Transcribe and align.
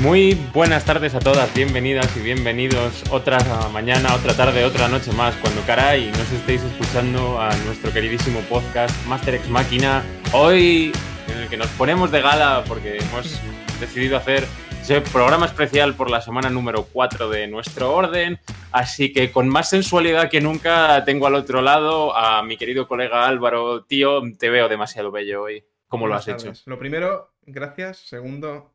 Muy 0.00 0.34
buenas 0.54 0.86
tardes 0.86 1.14
a 1.14 1.20
todas, 1.20 1.54
bienvenidas 1.54 2.16
y 2.16 2.20
bienvenidos 2.20 3.04
otra 3.10 3.38
mañana, 3.70 4.14
otra 4.14 4.34
tarde, 4.34 4.64
otra 4.64 4.88
noche 4.88 5.12
más, 5.12 5.36
cuando 5.36 5.60
caray 5.66 6.10
nos 6.12 6.32
estéis 6.32 6.62
escuchando 6.62 7.38
a 7.38 7.54
nuestro 7.66 7.92
queridísimo 7.92 8.40
podcast 8.48 8.96
Master 9.06 9.34
X 9.34 9.50
Máquina. 9.50 10.02
Hoy 10.32 10.90
en 11.28 11.38
el 11.38 11.48
que 11.50 11.58
nos 11.58 11.68
ponemos 11.72 12.10
de 12.10 12.22
gala 12.22 12.64
porque 12.66 12.96
hemos 12.96 13.42
decidido 13.78 14.16
hacer 14.16 14.46
ese 14.80 15.02
programa 15.02 15.44
especial 15.44 15.92
por 15.92 16.10
la 16.10 16.22
semana 16.22 16.48
número 16.48 16.84
4 16.90 17.28
de 17.28 17.46
nuestro 17.46 17.92
orden. 17.92 18.40
Así 18.72 19.12
que 19.12 19.30
con 19.30 19.50
más 19.50 19.68
sensualidad 19.68 20.30
que 20.30 20.40
nunca 20.40 21.04
tengo 21.04 21.26
al 21.26 21.34
otro 21.34 21.60
lado 21.60 22.16
a 22.16 22.42
mi 22.42 22.56
querido 22.56 22.88
colega 22.88 23.26
Álvaro. 23.26 23.84
Tío, 23.84 24.22
te 24.38 24.48
veo 24.48 24.66
demasiado 24.66 25.10
bello 25.10 25.42
hoy. 25.42 25.62
¿Cómo 25.88 26.06
lo 26.06 26.14
has 26.14 26.26
hecho? 26.26 26.52
Lo 26.64 26.78
primero, 26.78 27.34
gracias. 27.44 27.98
Segundo, 27.98 28.72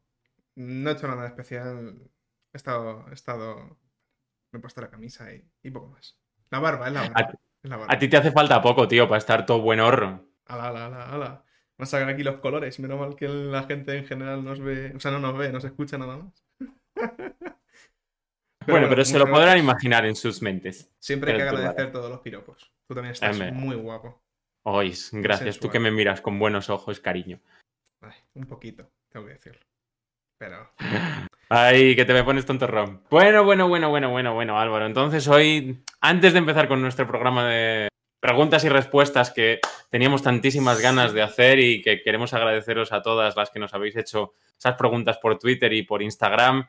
no 0.56 0.90
he 0.90 0.94
hecho 0.94 1.08
nada 1.08 1.28
especial. 1.28 1.98
He 2.54 2.58
estado. 2.58 3.06
He 3.10 3.14
estado... 3.14 3.78
Me 4.52 4.60
he 4.60 4.62
puesto 4.62 4.82
la 4.82 4.90
camisa 4.90 5.28
y, 5.34 5.72
poco 5.72 5.88
más. 5.88 6.18
La 6.50 6.60
barba, 6.60 6.88
es 6.88 6.94
la 6.94 7.10
barba. 7.10 7.88
A, 7.88 7.94
a 7.94 8.00
ti 8.00 8.08
te 8.08 8.18
hace 8.18 8.32
falta 8.32 8.62
poco, 8.62 8.88
tío, 8.88 9.08
para 9.08 9.18
estar 9.18 9.46
todo 9.46 9.60
buen 9.60 9.80
horro. 9.80 10.26
Ala, 10.46 10.70
ala, 10.70 10.86
ala, 10.86 11.10
ala. 11.10 11.46
Vamos 11.78 11.94
a 11.94 11.98
sacar 11.98 12.10
aquí 12.10 12.24
los 12.24 12.40
colores. 12.40 12.80
Menos 12.80 13.00
mal 13.00 13.16
que 13.16 13.28
la 13.28 13.64
gente 13.64 13.98
en 13.98 14.06
general 14.06 14.44
nos 14.44 14.62
ve. 14.62 14.94
O 14.96 15.00
sea, 15.00 15.12
no 15.12 15.20
nos 15.20 15.38
ve, 15.38 15.52
nos 15.52 15.66
escucha 15.66 15.98
nada 15.98 16.18
más. 16.18 16.46
bueno, 18.68 18.88
pero 18.88 19.04
se 19.04 19.20
lo 19.20 19.26
podrán 19.28 19.58
imaginar 19.58 20.06
en 20.06 20.16
sus 20.16 20.42
mentes. 20.42 20.94
Siempre 21.00 21.32
hay 21.32 21.38
que 21.38 21.44
agradecer 21.44 21.92
todos 21.92 22.10
los 22.10 22.22
piropos. 22.22 22.72
Tú 22.88 22.94
también 22.94 23.12
estás 23.12 23.38
muy 23.52 23.76
guapo. 23.76 24.24
Ois, 24.64 25.10
gracias. 25.12 25.60
Tú 25.60 25.70
que 25.70 25.80
me 25.80 25.92
miras 25.92 26.22
con 26.22 26.40
buenos 26.40 26.70
ojos, 26.70 27.00
cariño. 27.00 27.40
un 28.34 28.46
poquito, 28.46 28.90
tengo 29.10 29.26
que 29.26 29.34
decirlo. 29.34 29.62
Pero. 30.38 30.72
Ay, 31.50 31.96
que 31.96 32.06
te 32.06 32.14
me 32.14 32.24
pones 32.24 32.46
tonto 32.46 32.68
rom. 32.68 33.02
Bueno, 33.10 33.44
bueno, 33.44 33.68
bueno, 33.68 33.90
bueno, 33.90 34.10
bueno, 34.10 34.34
bueno, 34.34 34.60
Álvaro. 34.60 34.86
Entonces 34.86 35.28
hoy, 35.28 35.84
antes 36.02 36.34
de 36.34 36.40
empezar 36.40 36.68
con 36.68 36.82
nuestro 36.82 37.08
programa 37.08 37.48
de 37.48 37.88
preguntas 38.20 38.64
y 38.64 38.70
respuestas 38.70 39.32
que 39.32 39.60
teníamos 39.92 40.24
tantísimas 40.24 40.82
ganas 40.82 41.14
de 41.14 41.22
hacer 41.22 41.60
y 41.60 41.82
que 41.82 42.02
queremos 42.02 42.34
agradeceros 42.34 42.92
a 42.92 43.04
todas 43.04 43.36
las 43.36 43.52
que 43.52 43.60
nos 43.60 43.74
habéis 43.76 43.96
hecho 43.96 44.34
esas 44.58 44.76
preguntas 44.76 45.20
por 45.20 45.38
Twitter 45.38 45.72
y 45.74 45.84
por 45.84 46.02
Instagram. 46.02 46.68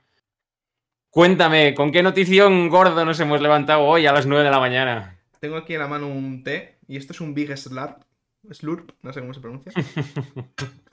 Cuéntame, 1.08 1.74
¿con 1.74 1.92
qué 1.92 2.02
notición 2.02 2.68
gordo 2.68 3.04
nos 3.06 3.18
hemos 3.20 3.40
levantado 3.40 3.84
hoy 3.84 4.06
a 4.06 4.12
las 4.12 4.26
9 4.26 4.44
de 4.44 4.50
la 4.50 4.60
mañana? 4.60 5.18
Tengo 5.40 5.56
aquí 5.56 5.72
en 5.72 5.80
la 5.80 5.88
mano 5.88 6.08
un 6.08 6.44
té 6.44 6.78
y 6.86 6.98
esto 6.98 7.14
es 7.14 7.22
un 7.22 7.32
Big 7.32 7.56
Slurp, 7.56 8.02
Slurp, 8.50 8.90
no 9.00 9.12
sé 9.14 9.20
cómo 9.20 9.32
se 9.32 9.40
pronuncia. 9.40 9.72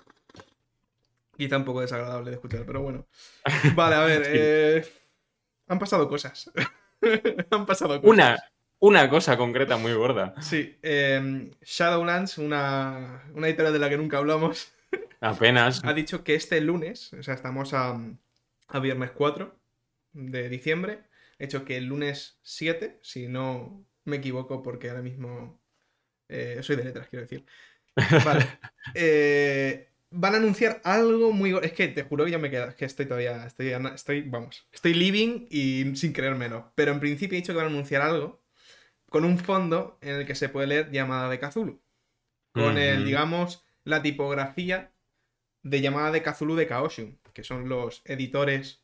Quizá 1.37 1.57
un 1.57 1.65
poco 1.65 1.81
desagradable 1.81 2.29
de 2.29 2.35
escuchar, 2.35 2.65
pero 2.65 2.81
bueno. 2.81 3.07
Vale, 3.75 3.95
a 3.95 4.05
ver. 4.05 4.23
Eh, 4.27 4.85
han 5.67 5.79
pasado 5.79 6.07
cosas. 6.07 6.51
han 7.51 7.65
pasado 7.65 8.01
cosas. 8.01 8.13
Una, 8.13 8.37
una 8.79 9.09
cosa 9.09 9.37
concreta 9.37 9.77
muy 9.77 9.93
gorda. 9.93 10.35
Sí. 10.41 10.77
Em, 10.81 11.51
Shadowlands, 11.61 12.37
una, 12.37 13.23
una 13.33 13.47
editorial 13.47 13.73
de 13.73 13.79
la 13.79 13.89
que 13.89 13.97
nunca 13.97 14.17
hablamos. 14.17 14.73
Apenas. 15.21 15.81
ha 15.83 15.93
dicho 15.93 16.23
que 16.23 16.35
este 16.35 16.59
lunes, 16.61 17.13
o 17.13 17.23
sea, 17.23 17.33
estamos 17.33 17.73
a, 17.73 17.99
a 18.67 18.79
viernes 18.79 19.11
4 19.11 19.57
de 20.11 20.49
diciembre. 20.49 21.03
He 21.39 21.45
hecho 21.45 21.65
que 21.65 21.77
el 21.77 21.85
lunes 21.85 22.39
7, 22.43 22.99
si 23.01 23.27
no 23.27 23.85
me 24.05 24.17
equivoco, 24.17 24.61
porque 24.61 24.89
ahora 24.89 25.01
mismo 25.01 25.59
eh, 26.29 26.59
soy 26.61 26.75
de 26.75 26.83
letras, 26.83 27.07
quiero 27.09 27.25
decir. 27.25 27.45
Vale. 28.25 28.45
Eh, 28.95 29.92
van 30.13 30.35
a 30.35 30.37
anunciar 30.37 30.81
algo 30.83 31.31
muy... 31.31 31.57
Es 31.61 31.73
que 31.73 31.87
te 31.87 32.03
juro 32.03 32.25
que 32.25 32.31
ya 32.31 32.37
me 32.37 32.49
queda, 32.49 32.75
que 32.75 32.85
estoy 32.85 33.05
todavía, 33.05 33.45
estoy, 33.45 33.73
estoy, 33.93 34.21
vamos, 34.21 34.67
estoy 34.71 34.93
living 34.93 35.47
y 35.49 35.95
sin 35.95 36.13
creérmelo. 36.13 36.71
Pero 36.75 36.91
en 36.91 36.99
principio 36.99 37.37
he 37.37 37.41
dicho 37.41 37.53
que 37.53 37.57
van 37.57 37.67
a 37.67 37.69
anunciar 37.69 38.01
algo 38.01 38.43
con 39.09 39.25
un 39.25 39.37
fondo 39.37 39.97
en 40.01 40.15
el 40.15 40.25
que 40.25 40.35
se 40.35 40.49
puede 40.49 40.67
leer 40.67 40.91
llamada 40.91 41.29
de 41.29 41.39
Cthulhu. 41.39 41.81
Con 42.51 42.77
el, 42.77 43.05
digamos, 43.05 43.65
la 43.83 44.01
tipografía 44.03 44.93
de 45.63 45.81
llamada 45.81 46.11
de 46.11 46.21
Cthulhu 46.21 46.55
de 46.55 46.67
Kaoshun, 46.67 47.19
que 47.33 47.43
son 47.43 47.67
los 47.67 48.01
editores 48.05 48.83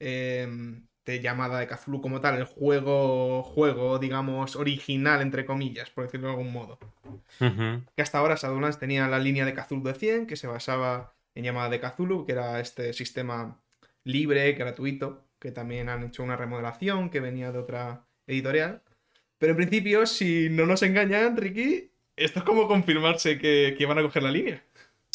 em, 0.00 0.88
de 1.04 1.20
llamada 1.20 1.58
de 1.58 1.66
Cthulhu 1.66 2.00
como 2.00 2.20
tal, 2.20 2.36
el 2.36 2.44
juego, 2.44 3.42
juego, 3.42 3.98
digamos, 3.98 4.56
original, 4.56 5.20
entre 5.20 5.44
comillas, 5.44 5.90
por 5.90 6.04
decirlo 6.04 6.28
de 6.28 6.32
algún 6.32 6.52
modo. 6.52 6.78
Que 7.38 8.02
hasta 8.02 8.18
ahora 8.18 8.36
Shadowlands 8.36 8.78
tenía 8.78 9.06
la 9.08 9.18
línea 9.18 9.44
de 9.44 9.54
Cthulhu 9.54 9.82
de 9.82 9.94
100, 9.94 10.26
que 10.26 10.36
se 10.36 10.46
basaba 10.46 11.14
en 11.34 11.44
llamada 11.44 11.68
de 11.68 11.80
Cthulhu, 11.80 12.24
que 12.26 12.32
era 12.32 12.60
este 12.60 12.92
sistema 12.92 13.60
libre, 14.04 14.52
gratuito, 14.52 15.24
que 15.38 15.50
también 15.50 15.88
han 15.88 16.04
hecho 16.04 16.22
una 16.22 16.36
remodelación 16.36 17.10
que 17.10 17.20
venía 17.20 17.52
de 17.52 17.58
otra 17.58 18.06
editorial. 18.26 18.82
Pero 19.38 19.52
en 19.52 19.56
principio, 19.56 20.06
si 20.06 20.48
no 20.50 20.64
nos 20.64 20.82
engañan, 20.82 21.36
Ricky, 21.36 21.90
esto 22.16 22.38
es 22.38 22.44
como 22.44 22.68
confirmarse 22.68 23.38
que, 23.38 23.84
van 23.86 23.98
a 23.98 24.02
coger 24.02 24.22
la 24.22 24.30
línea. 24.30 24.62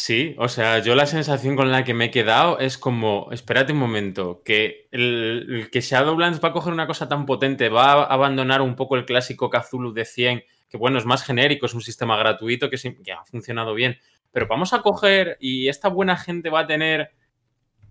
Sí, 0.02 0.34
o 0.38 0.48
sea, 0.48 0.78
yo 0.78 0.94
la 0.94 1.04
sensación 1.04 1.56
con 1.56 1.70
la 1.70 1.84
que 1.84 1.92
me 1.92 2.06
he 2.06 2.10
quedado 2.10 2.58
es 2.58 2.78
como, 2.78 3.28
espérate 3.32 3.74
un 3.74 3.78
momento, 3.78 4.40
que 4.42 4.88
el, 4.92 5.68
que 5.70 5.82
Shadowlands 5.82 6.42
va 6.42 6.48
a 6.48 6.52
coger 6.54 6.72
una 6.72 6.86
cosa 6.86 7.06
tan 7.06 7.26
potente, 7.26 7.68
va 7.68 7.92
a 7.92 8.04
abandonar 8.04 8.62
un 8.62 8.76
poco 8.76 8.96
el 8.96 9.04
clásico 9.04 9.50
Cthulhu 9.50 9.92
de 9.92 10.06
100 10.06 10.42
que 10.70 10.78
bueno, 10.78 10.98
es 10.98 11.04
más 11.04 11.22
genérico, 11.22 11.66
es 11.66 11.74
un 11.74 11.82
sistema 11.82 12.16
gratuito 12.16 12.70
que, 12.70 12.76
ha 13.12 13.24
funcionado 13.26 13.74
bien, 13.74 13.98
pero 14.32 14.46
vamos 14.46 14.72
a 14.72 14.80
coger 14.80 15.36
y 15.38 15.68
esta 15.68 15.88
buena 15.88 16.16
gente 16.16 16.48
va 16.48 16.60
a 16.60 16.66
tener 16.66 17.10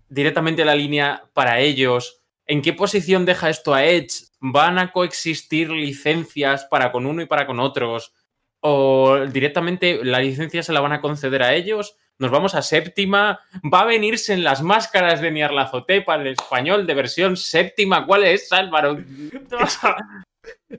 directamente 0.08 0.64
la 0.64 0.74
línea 0.74 1.22
para 1.32 1.60
ellos. 1.60 2.24
¿En 2.44 2.60
qué 2.60 2.72
posición 2.72 3.24
deja 3.24 3.50
esto 3.50 3.72
a 3.72 3.84
Edge? 3.84 4.32
¿Van 4.40 4.80
a 4.80 4.90
coexistir 4.90 5.70
licencias 5.70 6.64
para 6.64 6.90
con 6.90 7.06
uno 7.06 7.22
y 7.22 7.26
para 7.26 7.46
con 7.46 7.60
otros? 7.60 8.12
¿O 8.60 9.18
directamente 9.26 10.04
la 10.04 10.20
licencia 10.20 10.62
se 10.62 10.72
la 10.72 10.80
van 10.80 10.92
a 10.92 11.00
conceder 11.00 11.42
a 11.42 11.54
ellos? 11.54 11.96
Nos 12.18 12.30
vamos 12.30 12.54
a 12.54 12.62
séptima. 12.62 13.40
Va 13.72 13.80
a 13.80 13.86
venirse 13.86 14.34
en 14.34 14.44
las 14.44 14.62
máscaras 14.62 15.22
de 15.22 15.30
Niarlazotepa, 15.30 16.16
el 16.16 16.26
español 16.26 16.86
de 16.86 16.94
versión 16.94 17.36
séptima. 17.36 18.06
¿Cuál 18.06 18.24
es, 18.24 18.52
Álvaro? 18.52 18.98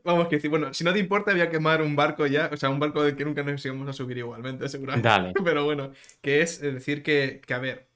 Vamos, 0.03 0.27
que 0.27 0.35
decir, 0.37 0.49
bueno, 0.49 0.73
si 0.73 0.83
no 0.83 0.91
te 0.91 0.99
importa, 0.99 1.31
voy 1.31 1.41
a 1.41 1.49
quemar 1.49 1.81
un 1.81 1.95
barco 1.95 2.25
ya, 2.25 2.49
o 2.51 2.57
sea, 2.57 2.69
un 2.69 2.79
barco 2.79 3.03
del 3.03 3.15
que 3.15 3.25
nunca 3.25 3.43
nos 3.43 3.63
íbamos 3.63 3.87
a 3.87 3.93
subir 3.93 4.17
igualmente, 4.17 4.67
seguramente. 4.69 5.07
Dale. 5.07 5.33
Pero 5.43 5.65
bueno, 5.65 5.91
que 6.21 6.41
es 6.41 6.61
decir 6.61 7.03
que, 7.03 7.41
que, 7.45 7.53
a 7.53 7.59
ver, 7.59 7.87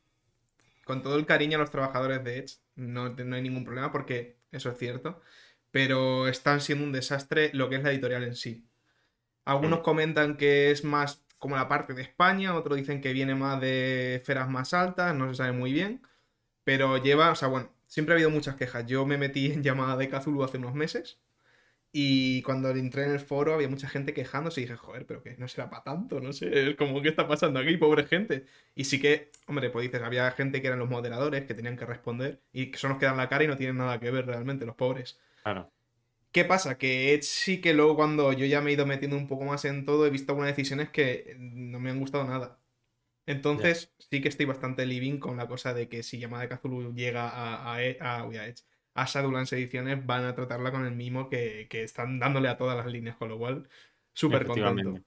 con 0.83 1.01
todo 1.01 1.17
el 1.17 1.25
cariño 1.25 1.57
a 1.57 1.61
los 1.61 1.71
trabajadores 1.71 2.23
de 2.23 2.39
Edge, 2.39 2.57
no, 2.75 3.09
no 3.09 3.35
hay 3.35 3.41
ningún 3.41 3.65
problema 3.65 3.91
porque 3.91 4.37
eso 4.51 4.69
es 4.69 4.77
cierto, 4.77 5.21
pero 5.71 6.27
están 6.27 6.61
siendo 6.61 6.85
un 6.85 6.91
desastre 6.91 7.49
lo 7.53 7.69
que 7.69 7.77
es 7.77 7.83
la 7.83 7.91
editorial 7.91 8.23
en 8.23 8.35
sí. 8.35 8.65
Algunos 9.45 9.79
mm. 9.79 9.83
comentan 9.83 10.37
que 10.37 10.71
es 10.71 10.83
más 10.83 11.25
como 11.37 11.55
la 11.55 11.67
parte 11.67 11.93
de 11.93 12.01
España, 12.01 12.55
otros 12.55 12.77
dicen 12.77 13.01
que 13.01 13.13
viene 13.13 13.35
más 13.35 13.61
de 13.61 14.15
esferas 14.15 14.49
más 14.49 14.73
altas, 14.73 15.15
no 15.15 15.29
se 15.29 15.35
sabe 15.35 15.51
muy 15.51 15.71
bien, 15.71 16.01
pero 16.63 16.97
lleva, 16.97 17.31
o 17.31 17.35
sea, 17.35 17.47
bueno, 17.49 17.69
siempre 17.87 18.13
ha 18.13 18.15
habido 18.15 18.31
muchas 18.31 18.55
quejas. 18.55 18.85
Yo 18.87 19.05
me 19.05 19.17
metí 19.17 19.51
en 19.51 19.63
llamada 19.63 19.97
de 19.97 20.09
Cthulhu 20.09 20.43
hace 20.43 20.57
unos 20.57 20.73
meses 20.73 21.19
y 21.91 22.41
cuando 22.41 22.71
entré 22.71 23.05
en 23.05 23.11
el 23.11 23.21
foro 23.21 23.53
había 23.53 23.69
mucha 23.69 23.87
gente 23.87 24.13
quejándose 24.13 24.59
y 24.59 24.65
dije, 24.65 24.75
joder, 24.75 25.05
pero 25.05 25.23
que 25.23 25.37
no 25.37 25.47
será 25.47 25.69
para 25.69 25.83
tanto, 25.83 26.19
no 26.19 26.33
sé, 26.33 26.71
es 26.71 26.75
como, 26.75 27.01
¿qué 27.01 27.09
está 27.09 27.27
pasando 27.27 27.59
aquí, 27.59 27.77
pobre 27.77 28.05
gente? 28.05 28.45
Y 28.75 28.83
sí 28.85 28.99
que, 28.99 29.31
hombre, 29.47 29.69
pues 29.69 29.83
dices, 29.83 30.01
había 30.01 30.29
gente 30.31 30.61
que 30.61 30.67
eran 30.67 30.79
los 30.79 30.89
moderadores 30.89 31.45
que 31.45 31.53
tenían 31.53 31.77
que 31.77 31.85
responder 31.85 32.41
y 32.51 32.71
que 32.71 32.77
son 32.77 32.89
los 32.89 32.99
que 32.99 33.05
dan 33.05 33.17
la 33.17 33.29
cara 33.29 33.45
y 33.45 33.47
no 33.47 33.55
tienen 33.55 33.77
nada 33.77 33.99
que 33.99 34.11
ver 34.11 34.25
realmente, 34.25 34.65
los 34.65 34.75
pobres. 34.75 35.19
Claro. 35.43 35.71
¿Qué 36.35 36.43
pasa? 36.43 36.77
Que 36.77 37.17
sí 37.21 37.61
que 37.61 37.73
luego 37.73 37.95
cuando 37.95 38.33
yo 38.33 38.45
ya 38.45 38.59
me 38.59 38.69
he 38.69 38.73
ido 38.73 38.85
metiendo 38.85 39.15
un 39.15 39.25
poco 39.25 39.45
más 39.45 39.63
en 39.63 39.85
todo, 39.85 40.05
he 40.05 40.09
visto 40.09 40.33
algunas 40.33 40.53
decisiones 40.53 40.89
que 40.89 41.33
no 41.39 41.79
me 41.79 41.91
han 41.91 41.99
gustado 42.01 42.25
nada. 42.25 42.59
Entonces, 43.25 43.93
sí 43.97 44.19
que 44.19 44.27
estoy 44.27 44.45
bastante 44.45 44.85
living 44.85 45.17
con 45.17 45.37
la 45.37 45.47
cosa 45.47 45.73
de 45.73 45.87
que 45.87 46.03
si 46.03 46.19
Llamada 46.19 46.45
de 46.45 46.49
Cthulhu 46.49 46.93
llega 46.93 47.29
a, 47.29 47.73
a, 47.73 47.75
a, 47.75 48.23
a 48.23 48.47
Edge 48.47 48.63
a 48.95 49.05
Shadowlands 49.05 49.53
Ediciones 49.53 50.05
van 50.05 50.25
a 50.25 50.35
tratarla 50.35 50.73
con 50.73 50.85
el 50.85 50.93
mimo 50.93 51.29
que, 51.29 51.69
están 51.71 52.19
dándole 52.19 52.49
a 52.49 52.57
todas 52.57 52.75
las 52.75 52.87
líneas, 52.87 53.15
con 53.15 53.29
lo 53.29 53.37
cual, 53.37 53.69
súper 54.11 54.45
contento. 54.45 54.99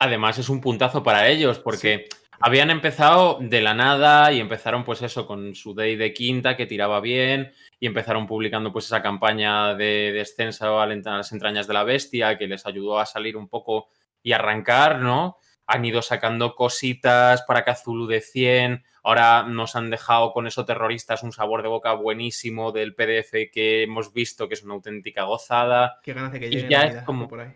Además, 0.00 0.36
es 0.38 0.48
un 0.48 0.60
puntazo 0.60 1.04
para 1.04 1.28
ellos, 1.28 1.60
porque 1.60 2.08
habían 2.40 2.70
empezado 2.70 3.38
de 3.40 3.60
la 3.60 3.74
nada 3.74 4.32
y 4.32 4.40
empezaron, 4.40 4.82
pues 4.82 5.00
eso, 5.02 5.28
con 5.28 5.54
su 5.54 5.74
day 5.74 5.94
de 5.94 6.12
quinta 6.12 6.56
que 6.56 6.66
tiraba 6.66 7.00
bien, 7.00 7.52
y 7.78 7.86
empezaron 7.86 8.26
publicando, 8.26 8.72
pues, 8.72 8.86
esa 8.86 9.02
campaña 9.02 9.74
de 9.74 10.12
descenso 10.12 10.80
a 10.80 10.86
las 10.86 11.32
entrañas 11.32 11.66
de 11.66 11.74
la 11.74 11.84
bestia 11.84 12.38
que 12.38 12.46
les 12.46 12.66
ayudó 12.66 12.98
a 12.98 13.06
salir 13.06 13.36
un 13.36 13.48
poco 13.48 13.88
y 14.22 14.32
arrancar, 14.32 15.00
¿no? 15.00 15.36
Han 15.66 15.84
ido 15.84 16.02
sacando 16.02 16.54
cositas 16.54 17.42
para 17.42 17.64
Cthulhu 17.64 18.06
de 18.06 18.20
100 18.20 18.84
Ahora 19.06 19.44
nos 19.44 19.76
han 19.76 19.88
dejado 19.88 20.32
con 20.32 20.48
eso 20.48 20.64
terroristas 20.64 21.22
un 21.22 21.30
sabor 21.30 21.62
de 21.62 21.68
boca 21.68 21.92
buenísimo 21.92 22.72
del 22.72 22.96
PDF 22.96 23.52
que 23.52 23.84
hemos 23.84 24.12
visto, 24.12 24.48
que 24.48 24.54
es 24.54 24.64
una 24.64 24.74
auténtica 24.74 25.22
gozada. 25.22 26.00
Qué 26.02 26.12
ganas 26.12 26.32
de 26.32 26.40
que 26.40 26.50
llegue 26.50 26.68
Navidad, 26.68 27.04
como 27.04 27.28
por 27.28 27.38
ahí. 27.38 27.52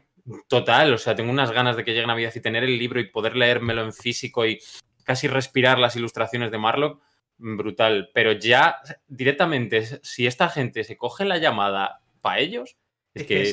Total, 0.47 0.95
o 0.95 0.99
sea, 0.99 1.17
tengo 1.17 1.29
unas 1.33 1.51
ganas 1.51 1.77
de 1.77 1.83
que 1.83 1.93
llegue 1.93 2.07
Navidad 2.07 2.33
y 2.37 2.41
tener 2.41 2.63
el 2.63 2.79
libro 2.79 3.01
y 3.01 3.09
poder 3.09 3.35
leérmelo 3.35 3.83
en 3.83 3.93
físico 3.93 4.47
y 4.47 4.61
casi 5.03 5.27
respirar 5.27 5.81
las 5.81 5.97
ilustraciones 5.97 6.53
de 6.53 6.59
Marlock. 6.59 7.03
Brutal. 7.41 8.11
Pero 8.15 8.33
ya 8.33 8.81
directamente, 9.09 10.01
si 10.03 10.27
esta 10.27 10.49
gente 10.49 10.85
se 10.85 10.97
coge 10.97 11.25
la 11.25 11.39
llamada 11.39 12.01
para 12.21 12.39
ellos, 12.39 12.77
es, 13.15 13.27
que, 13.27 13.53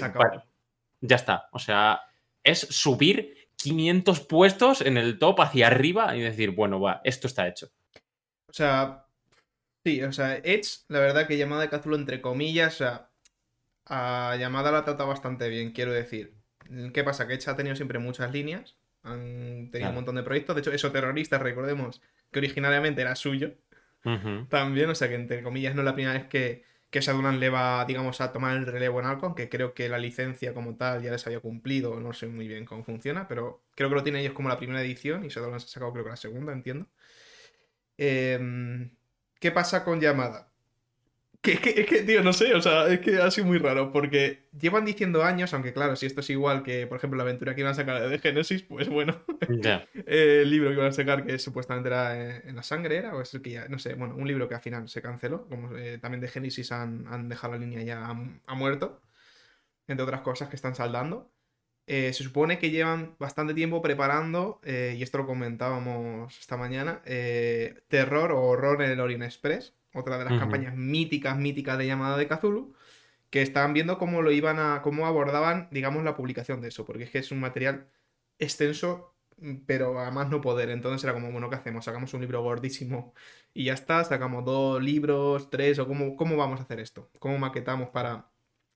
ya 1.02 1.16
está. 1.16 1.50
O 1.52 1.60
sea, 1.60 2.02
es 2.44 2.60
subir 2.60 3.50
500 3.56 4.20
puestos 4.22 4.82
en 4.82 4.98
el 4.98 5.18
top 5.20 5.42
hacia 5.42 5.68
arriba 5.68 6.16
y 6.16 6.22
decir, 6.22 6.52
bueno, 6.52 6.80
va, 6.80 7.02
esto 7.04 7.28
está 7.28 7.48
hecho. 7.48 7.70
O 8.50 8.54
sea, 8.54 9.06
sí, 9.84 10.02
o 10.04 10.12
sea, 10.12 10.38
Edge, 10.38 10.86
la 10.88 11.00
verdad 11.00 11.28
que 11.28 11.38
llamada 11.38 11.64
de 11.64 11.70
Cazulo, 11.70 11.96
entre 11.96 12.22
comillas, 12.22 12.76
o 12.76 12.78
sea, 12.78 13.10
a 13.86 14.36
llamada 14.38 14.72
la 14.72 14.86
trata 14.86 15.06
bastante 15.06 15.50
bien, 15.50 15.72
quiero 15.72 15.92
decir. 15.92 16.36
¿Qué 16.94 17.04
pasa? 17.04 17.28
Que 17.28 17.36
Edge 17.36 17.50
ha 17.50 17.56
tenido 17.56 17.76
siempre 17.76 18.00
muchas 18.00 18.32
líneas, 18.32 18.76
han 19.04 19.70
tenido 19.72 19.90
un 19.90 19.96
montón 19.96 20.16
de 20.16 20.24
proyectos. 20.24 20.56
De 20.56 20.62
hecho, 20.62 20.72
eso 20.72 20.92
terrorista, 20.92 21.40
recordemos 21.40 22.02
que 22.32 22.40
originariamente 22.40 23.02
era 23.02 23.16
suyo. 23.16 23.54
También, 24.50 24.90
o 24.90 24.96
sea 24.96 25.10
que 25.10 25.16
entre 25.16 25.44
comillas 25.44 25.76
no 25.76 25.82
es 25.82 25.86
la 25.86 25.94
primera 25.94 26.14
vez 26.14 26.28
que, 26.28 26.64
que 26.90 27.02
Shadowland 27.02 27.40
le 27.40 27.50
va, 27.50 27.84
digamos, 27.86 28.22
a 28.22 28.32
tomar 28.32 28.56
el 28.56 28.66
relevo 28.66 29.00
en 29.00 29.06
Alcon, 29.06 29.36
que 29.36 29.50
creo 29.50 29.74
que 29.74 29.90
la 29.90 29.98
licencia 29.98 30.54
como 30.54 30.78
tal 30.78 31.02
ya 31.02 31.12
les 31.12 31.26
había 31.28 31.40
cumplido, 31.42 32.00
no 32.00 32.14
sé 32.14 32.28
muy 32.28 32.48
bien 32.48 32.66
cómo 32.66 32.84
funciona, 32.84 33.28
pero 33.28 33.66
creo 33.76 33.90
que 33.90 33.96
lo 33.96 34.04
tienen 34.04 34.22
ellos 34.22 34.34
como 34.34 34.50
la 34.50 34.58
primera 34.58 34.82
edición 34.82 35.26
y 35.26 35.30
Shadowland 35.30 35.62
se 35.62 35.66
ha 35.68 35.70
sacado 35.70 35.92
creo 35.94 36.06
que 36.06 36.12
la 36.12 36.18
segunda, 36.18 36.54
entiendo. 36.54 36.88
Em, 37.98 38.92
¿Qué 39.40 39.52
pasa 39.52 39.84
con 39.84 40.00
Yamada? 41.54 41.82
es 41.82 41.86
que, 41.86 42.04
tío, 42.04 42.24
no 42.24 42.34
sé, 42.34 42.54
o 42.54 42.62
sea, 42.62 42.88
es 42.88 43.00
que 43.00 43.18
ha 43.18 43.32
sido 43.32 43.48
muy 43.48 43.58
raro, 43.58 43.92
porque 43.92 44.48
llevan 44.60 44.86
diciendo 44.86 45.24
años, 45.24 45.54
aunque 45.54 45.74
claro, 45.74 45.96
si 45.96 46.06
esto 46.06 46.22
es 46.22 46.30
igual 46.30 46.64
que, 46.64 46.88
por 46.88 46.98
ejemplo, 46.98 47.18
la 47.18 47.24
aventura 47.24 47.56
que 47.56 47.62
iban 47.62 47.72
a 47.72 47.76
sacar 47.76 48.08
de 48.08 48.20
Genesis, 48.20 48.64
pues 48.64 48.90
bueno, 48.90 49.22
el 50.06 50.50
libro 50.50 50.70
que 50.70 50.76
iban 50.76 50.88
a 50.88 50.92
sacar, 50.92 51.26
que 51.26 51.40
supuestamente 51.40 51.90
era 51.90 52.40
en, 52.40 52.56
la 52.56 52.64
sangre, 52.64 52.98
era, 52.98 53.16
o 53.16 53.22
es 53.22 53.34
el 53.34 53.42
que 53.42 53.52
ya, 53.52 53.68
no 53.68 53.80
sé, 53.80 53.94
bueno, 53.94 54.16
un 54.16 54.28
libro 54.28 54.48
que 54.48 54.56
al 54.56 54.62
final 54.62 54.90
se 54.90 55.02
canceló, 55.02 55.48
como 55.48 55.76
eh, 55.78 55.98
también 56.00 56.22
de 56.22 56.28
Genesis 56.28 56.72
han, 56.72 57.30
dejado 57.30 57.54
la 57.54 57.60
línea 57.60 57.84
ya, 57.84 58.06
ha, 58.06 58.56
muerto, 58.56 59.02
entre 59.88 60.04
otras 60.04 60.22
cosas 60.22 60.50
que 60.50 60.56
están 60.56 60.76
saldando. 60.76 61.32
Eh, 61.90 62.12
se 62.12 62.24
supone 62.24 62.60
que 62.60 62.70
llevan 62.70 63.16
bastante 63.18 63.54
tiempo 63.54 63.82
preparando, 63.82 64.60
eh, 64.66 64.96
y 64.98 65.04
esto 65.04 65.20
lo 65.20 65.26
comentábamos 65.26 66.38
esta 66.38 66.58
mañana, 66.58 67.02
terror 67.88 68.34
o 68.34 68.42
horror 68.44 68.82
en 68.82 68.92
el 68.92 69.00
Orient 69.00 69.24
Express 69.24 69.74
otra 69.98 70.18
de 70.18 70.26
las 70.26 70.40
campañas 70.40 70.76
míticas, 70.76 71.38
míticas 71.38 71.78
de 71.78 71.88
llamada 71.88 72.18
de 72.18 72.28
Cthulhu, 72.28 72.74
que 73.30 73.42
estaban 73.42 73.74
viendo 73.74 73.98
cómo 73.98 74.22
lo 74.22 74.32
iban 74.32 74.60
a, 74.60 74.82
cómo 74.82 75.06
abordaban, 75.06 75.68
digamos, 75.72 76.04
la 76.04 76.16
publicación 76.16 76.62
de 76.62 76.70
eso, 76.70 76.86
porque 76.86 77.04
es 77.04 77.10
que 77.10 77.20
es 77.20 77.32
un 77.32 77.40
material 77.40 77.88
extenso, 78.40 79.14
pero 79.66 80.00
a 80.00 80.12
más 80.12 80.30
no 80.30 80.42
poder. 80.42 80.70
Entonces 80.70 81.04
era 81.04 81.14
como, 81.14 81.32
bueno, 81.32 81.50
¿qué 81.50 81.56
hacemos? 81.56 81.86
Sacamos 81.86 82.14
un 82.14 82.22
libro 82.22 82.42
gordísimo 82.42 83.14
y 83.54 83.66
ya 83.66 83.74
está, 83.74 84.04
sacamos 84.04 84.46
dos 84.46 84.82
libros, 84.82 85.50
tres, 85.50 85.80
o 85.80 85.88
cómo, 85.88 86.16
cómo 86.16 86.38
vamos 86.38 86.60
a 86.60 86.64
hacer 86.64 86.80
esto, 86.80 87.10
cómo 87.20 87.38
maquetamos 87.38 87.90
para... 87.90 88.30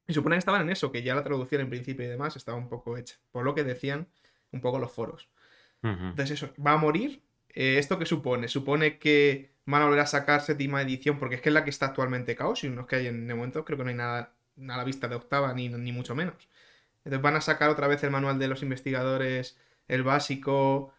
Y 0.08 0.14
supone 0.14 0.36
que 0.36 0.40
estaban 0.40 0.62
en 0.62 0.70
eso, 0.72 0.92
que 0.92 1.04
ya 1.04 1.16
la 1.16 1.24
traducción 1.24 1.62
en 1.62 1.70
principio 1.70 2.06
y 2.06 2.10
demás 2.10 2.36
estaba 2.36 2.58
un 2.58 2.68
poco 2.68 2.98
hecha, 2.98 3.16
por 3.32 3.46
lo 3.46 3.56
que 3.56 3.64
decían 3.64 4.08
un 4.52 4.60
poco 4.60 4.80
los 4.80 4.92
foros. 4.92 5.30
Entonces 5.84 6.32
eso, 6.32 6.54
¿va 6.64 6.74
a 6.74 6.78
morir? 6.78 7.24
Eh, 7.50 7.78
¿Esto 7.80 7.98
qué 7.98 8.06
supone? 8.06 8.48
Supone 8.48 9.00
que 9.00 9.51
van 9.66 9.82
a 9.82 9.86
volver 9.86 10.02
a 10.02 10.08
sacar 10.08 10.42
séptima 10.42 10.82
edición, 10.82 11.20
porque 11.20 11.36
es 11.36 11.42
que 11.42 11.50
es 11.50 11.54
la 11.54 11.64
que 11.64 11.70
está 11.70 11.88
actualmente 11.88 12.36
Caos, 12.36 12.64
y 12.64 12.70
no 12.70 12.88
que 12.88 12.98
hay 12.98 13.08
en 13.08 13.30
el 13.30 13.36
momento, 13.36 13.66
creo 13.66 13.78
que 13.78 13.84
no 13.84 13.90
hay 13.90 13.96
nada, 13.96 14.34
a 14.58 14.78
la 14.78 14.84
vista 14.84 15.08
de 15.08 15.16
octava, 15.16 15.54
ni, 15.54 15.70
ni 15.70 15.92
mucho 15.92 16.16
menos. 16.16 16.50
Entonces 17.04 17.22
van 17.22 17.36
a 17.36 17.42
sacar 17.42 17.70
otra 17.70 17.88
vez 17.88 18.04
el 18.04 18.12
manual 18.12 18.40
de 18.40 18.48
los 18.48 18.64
investigadores, 18.64 19.58
el 19.88 20.04
básico, 20.04 20.94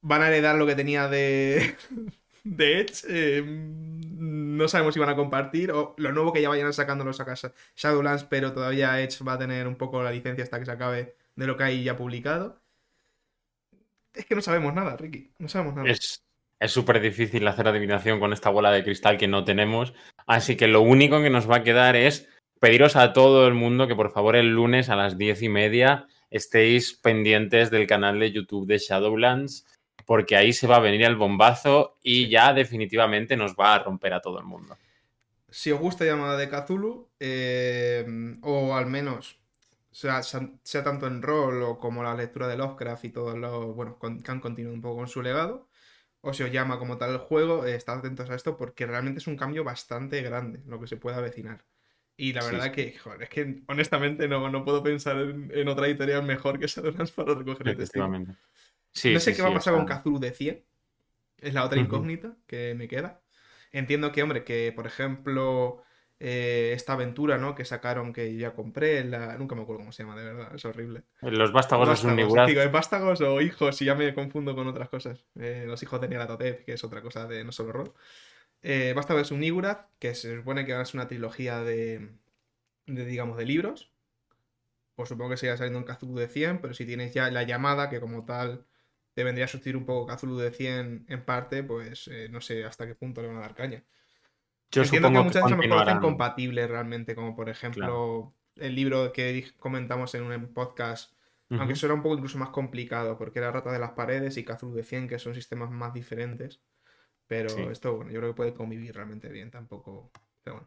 van 0.00 0.22
a 0.22 0.28
heredar 0.28 0.56
lo 0.56 0.66
que 0.66 0.74
tenía 0.74 1.08
de, 1.08 1.76
de 2.44 2.80
Edge, 2.80 3.04
eh, 3.08 3.42
no 3.44 4.68
sabemos 4.68 4.94
si 4.94 5.00
van 5.00 5.10
a 5.10 5.16
compartir, 5.16 5.72
o 5.72 5.94
lo 5.98 6.12
nuevo 6.12 6.32
que 6.32 6.42
ya 6.42 6.48
vayan 6.48 6.72
sacando 6.72 7.04
los 7.04 7.16
sacas 7.18 7.50
Shadowlands, 7.76 8.24
pero 8.24 8.52
todavía 8.52 9.00
Edge 9.00 9.24
va 9.24 9.34
a 9.34 9.38
tener 9.38 9.66
un 9.66 9.76
poco 9.76 10.02
la 10.02 10.10
licencia 10.10 10.44
hasta 10.44 10.58
que 10.58 10.64
se 10.64 10.72
acabe 10.72 11.16
de 11.34 11.46
lo 11.46 11.56
que 11.56 11.64
hay 11.64 11.84
ya 11.84 11.96
publicado. 11.96 12.60
Es 14.14 14.24
que 14.24 14.34
no 14.34 14.42
sabemos 14.42 14.72
nada, 14.74 14.96
Ricky, 14.96 15.30
no 15.38 15.48
sabemos 15.48 15.74
nada. 15.74 15.90
Es 15.90 16.25
súper 16.60 17.00
difícil 17.00 17.46
hacer 17.48 17.68
adivinación 17.68 18.20
con 18.20 18.32
esta 18.32 18.50
bola 18.50 18.70
de 18.72 18.84
cristal 18.84 19.18
que 19.18 19.28
no 19.28 19.44
tenemos. 19.44 19.94
Así 20.26 20.56
que 20.56 20.68
lo 20.68 20.80
único 20.80 21.20
que 21.22 21.30
nos 21.30 21.50
va 21.50 21.56
a 21.56 21.62
quedar 21.62 21.96
es 21.96 22.28
pediros 22.60 22.96
a 22.96 23.12
todo 23.12 23.46
el 23.46 23.54
mundo 23.54 23.86
que 23.86 23.94
por 23.94 24.10
favor 24.10 24.36
el 24.36 24.54
lunes 24.54 24.88
a 24.88 24.96
las 24.96 25.18
diez 25.18 25.42
y 25.42 25.48
media 25.48 26.06
estéis 26.30 26.94
pendientes 26.94 27.70
del 27.70 27.86
canal 27.86 28.18
de 28.18 28.32
YouTube 28.32 28.66
de 28.66 28.78
Shadowlands, 28.78 29.66
porque 30.04 30.36
ahí 30.36 30.52
se 30.52 30.66
va 30.66 30.76
a 30.76 30.80
venir 30.80 31.02
el 31.02 31.16
bombazo 31.16 31.98
y 32.02 32.28
ya 32.28 32.52
definitivamente 32.52 33.36
nos 33.36 33.54
va 33.54 33.74
a 33.74 33.82
romper 33.82 34.14
a 34.14 34.20
todo 34.20 34.38
el 34.38 34.44
mundo. 34.44 34.76
Si 35.50 35.70
os 35.70 35.80
gusta 35.80 36.04
llamada 36.04 36.36
de 36.36 36.48
Cthulhu, 36.48 37.08
eh, 37.20 38.04
o 38.42 38.74
al 38.74 38.86
menos 38.86 39.38
sea, 39.90 40.22
sea 40.22 40.84
tanto 40.84 41.06
en 41.06 41.22
rol 41.22 41.62
o 41.62 41.78
como 41.78 42.02
la 42.02 42.14
lectura 42.14 42.48
de 42.48 42.56
Lovecraft 42.56 43.04
y 43.04 43.10
todos 43.10 43.38
los 43.38 43.74
bueno, 43.74 43.98
que 43.98 44.30
han 44.30 44.40
continuado 44.40 44.74
un 44.74 44.82
poco 44.82 44.96
con 44.96 45.08
su 45.08 45.22
legado, 45.22 45.65
o 46.26 46.34
se 46.34 46.42
os 46.42 46.50
llama 46.50 46.78
como 46.78 46.98
tal 46.98 47.12
el 47.12 47.18
juego, 47.18 47.64
eh, 47.64 47.76
estad 47.76 47.98
atentos 47.98 48.28
a 48.28 48.34
esto 48.34 48.56
porque 48.56 48.84
realmente 48.84 49.18
es 49.18 49.28
un 49.28 49.36
cambio 49.36 49.62
bastante 49.62 50.20
grande 50.22 50.60
lo 50.66 50.80
que 50.80 50.88
se 50.88 50.96
puede 50.96 51.16
avecinar. 51.16 51.64
Y 52.16 52.32
la 52.32 52.44
verdad 52.44 52.72
que, 52.72 52.98
joder, 52.98 53.22
es 53.22 53.28
que 53.28 53.62
honestamente 53.68 54.26
no, 54.26 54.50
no 54.50 54.64
puedo 54.64 54.82
pensar 54.82 55.16
en, 55.18 55.68
otra 55.68 55.86
editorial 55.86 56.24
mejor 56.24 56.58
que 56.58 56.66
Shadowlands 56.66 57.12
para 57.12 57.34
recoger 57.34 57.68
este 57.68 57.84
estilo. 57.84 58.10
Sí, 58.92 59.14
no 59.14 59.20
sé 59.20 59.36
qué 59.36 59.42
va 59.42 59.50
a 59.50 59.54
pasar 59.54 59.74
con 59.74 59.86
Kazuru 59.86 60.18
de 60.18 60.32
100. 60.32 60.64
Es 61.38 61.54
la 61.54 61.64
otra 61.64 61.78
incógnita 61.78 62.36
que 62.46 62.74
me 62.74 62.88
queda. 62.88 63.22
Entiendo 63.70 64.10
que, 64.10 64.22
hombre, 64.22 64.42
que 64.42 64.72
por 64.74 64.86
ejemplo 64.86 65.84
eh, 66.18 66.72
esta 66.74 66.94
aventura, 66.94 67.36
¿no? 67.36 67.54
Que 67.54 67.64
sacaron 67.64 68.12
que 68.12 68.34
ya 68.36 68.54
compré, 68.54 69.04
la... 69.04 69.36
nunca 69.36 69.54
me 69.54 69.62
acuerdo 69.62 69.80
cómo 69.80 69.92
se 69.92 70.02
llama, 70.02 70.16
de 70.16 70.24
verdad, 70.24 70.54
es 70.54 70.64
horrible. 70.64 71.02
Los 71.20 71.52
vástagos, 71.52 71.88
de 71.88 71.96
Suniguraz. 71.96 72.46
Digo, 72.46 72.62
vástagos 72.70 73.20
o 73.20 73.40
hijos, 73.40 73.80
y 73.82 73.84
ya 73.84 73.94
me 73.94 74.14
confundo 74.14 74.54
con 74.54 74.66
otras 74.66 74.88
cosas. 74.88 75.24
Eh, 75.38 75.64
los 75.66 75.82
hijos 75.82 76.00
de 76.00 76.08
Nyarlathotep, 76.08 76.64
que 76.64 76.72
es 76.72 76.84
otra 76.84 77.02
cosa 77.02 77.26
de 77.26 77.44
no 77.44 77.52
solo 77.52 77.72
rol. 77.72 77.92
Eh, 78.62 78.94
vástagos 78.96 79.22
de 79.22 79.28
Suniguraz, 79.28 79.86
que 79.98 80.14
se 80.14 80.36
supone 80.36 80.64
que 80.64 80.72
ahora 80.72 80.84
es 80.84 80.94
una 80.94 81.06
trilogía 81.06 81.60
de, 81.60 82.10
de 82.86 83.04
digamos, 83.04 83.36
de 83.36 83.44
libros. 83.44 83.92
Pues 84.94 85.10
supongo 85.10 85.30
que 85.30 85.36
siga 85.36 85.58
saliendo 85.58 85.80
en 85.80 85.84
Cthulhu 85.84 86.16
de 86.16 86.28
100, 86.28 86.62
pero 86.62 86.72
si 86.72 86.86
tienes 86.86 87.12
ya 87.12 87.30
la 87.30 87.42
llamada, 87.42 87.90
que 87.90 88.00
como 88.00 88.24
tal 88.24 88.64
te 89.12 89.24
vendría 89.24 89.44
a 89.44 89.48
sustituir 89.48 89.76
un 89.76 89.84
poco 89.84 90.06
Cthulhu 90.06 90.38
de 90.38 90.50
100 90.50 91.06
en 91.08 91.24
parte, 91.26 91.62
pues 91.62 92.08
eh, 92.08 92.28
no 92.30 92.40
sé 92.40 92.64
hasta 92.64 92.86
qué 92.86 92.94
punto 92.94 93.20
le 93.20 93.28
van 93.28 93.36
a 93.36 93.40
dar 93.40 93.54
caña. 93.54 93.84
Yo 94.70 94.82
Entiendo 94.82 95.08
que 95.10 95.20
muchas 95.20 95.44
veces 95.44 95.58
me 95.58 95.68
parecen 95.68 96.00
compatibles 96.00 96.68
realmente, 96.68 97.14
como 97.14 97.34
por 97.36 97.48
ejemplo 97.48 98.34
el 98.56 98.74
libro 98.74 99.12
que 99.12 99.52
comentamos 99.58 100.14
en 100.14 100.22
un 100.24 100.52
podcast, 100.52 101.12
aunque 101.50 101.74
eso 101.74 101.86
era 101.86 101.94
un 101.94 102.02
poco 102.02 102.16
incluso 102.16 102.38
más 102.38 102.48
complicado, 102.48 103.16
porque 103.16 103.38
era 103.38 103.52
Rata 103.52 103.70
de 103.70 103.78
las 103.78 103.92
Paredes 103.92 104.36
y 104.36 104.44
Cthulhu 104.44 104.74
de 104.74 104.82
100, 104.82 105.08
que 105.08 105.18
son 105.18 105.34
sistemas 105.34 105.70
más 105.70 105.94
diferentes. 105.94 106.60
Pero 107.28 107.70
esto, 107.70 107.96
bueno, 107.96 108.10
yo 108.10 108.20
creo 108.20 108.32
que 108.32 108.36
puede 108.36 108.54
convivir 108.54 108.94
realmente 108.94 109.28
bien, 109.28 109.50
tampoco. 109.50 110.10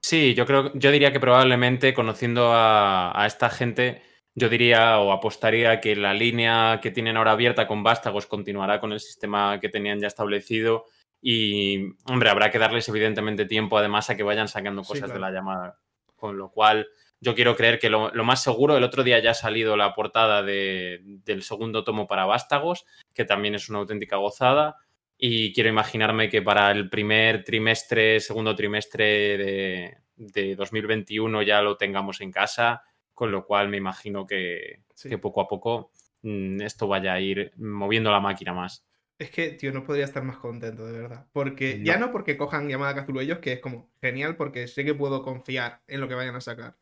Sí, 0.01 0.33
yo 0.33 0.45
creo, 0.45 0.73
yo 0.73 0.91
diría 0.91 1.13
que 1.13 1.19
probablemente 1.19 1.93
conociendo 1.93 2.51
a, 2.53 3.11
a, 3.21 3.25
esta 3.25 3.49
gente, 3.49 4.01
yo 4.35 4.49
diría 4.49 4.99
o 4.99 5.13
apostaría 5.13 5.79
que 5.79 5.95
la 5.95 6.13
línea 6.13 6.79
que 6.81 6.91
tienen 6.91 7.15
ahora 7.15 7.31
abierta 7.31 7.65
con 7.65 7.81
Vástagos 7.81 8.25
continuará 8.25 8.81
con 8.81 8.91
el 8.91 8.99
sistema 8.99 9.57
que 9.61 9.69
tenían 9.69 9.99
ya 9.99 10.07
establecido 10.07 10.85
y, 11.21 11.93
hombre, 12.05 12.29
habrá 12.29 12.49
que 12.51 12.59
darles 12.59 12.87
evidentemente 12.89 13.45
tiempo 13.45 13.77
además 13.77 14.09
a 14.09 14.15
que 14.15 14.23
vayan 14.23 14.47
sacando 14.47 14.83
cosas 14.83 15.11
de 15.11 15.19
la 15.19 15.31
llamada. 15.31 15.79
Con 16.15 16.37
lo 16.37 16.49
cual, 16.49 16.87
yo 17.21 17.35
quiero 17.35 17.55
creer 17.55 17.79
que 17.79 17.89
lo, 17.89 18.11
más 18.23 18.41
seguro, 18.41 18.77
el 18.77 18.83
otro 18.83 19.03
día 19.03 19.19
ya 19.19 19.31
ha 19.31 19.35
salido 19.35 19.75
la 19.75 19.93
portada 19.93 20.41
del 20.43 21.41
segundo 21.41 21.83
tomo 21.83 22.07
para 22.07 22.25
Vástagos, 22.25 22.85
que 23.13 23.25
también 23.25 23.55
es 23.55 23.69
una 23.69 23.79
auténtica 23.79 24.17
gozada. 24.17 24.77
Y 25.17 25.51
quiero 25.51 25.69
imaginarme 25.69 26.29
que 26.29 26.41
para 26.41 26.71
el 26.71 26.89
primer 26.89 27.43
trimestre, 27.43 28.21
segundo 28.21 28.55
trimestre 28.55 29.37
de, 29.37 29.97
de 30.15 30.55
2021 30.55 31.41
ya 31.41 31.61
lo 31.61 31.75
tengamos 31.75 32.21
en 32.21 32.31
casa, 32.31 32.83
con 33.13 33.31
lo 33.31 33.45
cual 33.45 33.67
me 33.67 33.75
imagino 33.75 34.25
que, 34.25 34.83
que 35.01 35.17
poco 35.17 35.41
a 35.41 35.47
poco 35.47 35.91
mm, 36.21 36.61
esto 36.61 36.87
vaya 36.87 37.13
a 37.13 37.19
ir 37.19 37.51
moviendo 37.57 38.11
la 38.11 38.21
máquina 38.21 38.53
más. 38.53 38.85
Es 39.19 39.29
que, 39.29 39.49
tío, 39.51 39.73
no 39.73 39.83
podría 39.83 40.05
estar 40.05 40.23
más 40.23 40.37
contento, 40.37 40.85
de 40.85 40.93
verdad. 40.93 41.25
Porque, 41.33 41.81
ya 41.83 41.97
no 41.97 42.11
porque 42.11 42.37
cojan 42.37 42.69
llamada 42.69 43.03
Cthulhu 43.03 43.19
ellos, 43.19 43.39
que 43.39 43.53
es 43.53 43.59
como 43.59 43.91
genial, 44.01 44.37
porque 44.37 44.65
sé 44.67 44.85
que 44.85 44.95
puedo 44.95 45.23
confiar 45.23 45.81
en 45.87 45.99
lo 45.99 46.07
que 46.07 46.15
vayan 46.15 46.35
a 46.35 46.41
sacar. 46.41 46.77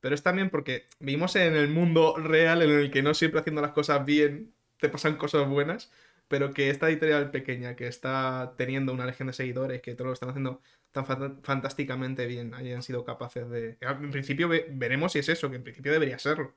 Pero 0.00 0.14
es 0.14 0.22
también 0.22 0.50
porque 0.50 0.86
vivimos 1.00 1.34
en 1.34 1.56
el 1.56 1.68
mundo 1.68 2.16
real 2.16 2.62
en 2.62 2.70
el 2.70 2.90
que 2.92 3.02
no 3.02 3.12
siempre 3.12 3.40
haciendo 3.40 3.60
las 3.60 3.72
cosas 3.72 4.04
bien 4.04 4.54
te 4.78 4.88
pasan 4.88 5.16
cosas 5.16 5.48
buenas, 5.48 5.90
pero 6.28 6.52
que 6.54 6.70
esta 6.70 6.88
editorial 6.88 7.30
pequeña, 7.32 7.76
que 7.76 7.86
está 7.86 8.54
teniendo 8.56 8.92
una 8.92 9.04
legión 9.04 9.26
de 9.26 9.34
seguidores, 9.34 9.82
que 9.82 9.94
todo 9.94 10.06
lo 10.06 10.12
están 10.14 10.30
haciendo 10.30 10.62
tan 10.92 11.04
fantásticamente 11.42 12.26
bien, 12.26 12.54
hayan 12.54 12.82
sido 12.82 13.04
capaces 13.04 13.50
de... 13.50 13.78
En 13.80 14.10
principio 14.10 14.48
veremos 14.48 15.12
si 15.12 15.18
es 15.18 15.28
eso, 15.28 15.50
que 15.50 15.56
en 15.56 15.64
principio 15.64 15.92
debería 15.92 16.18
serlo. 16.18 16.54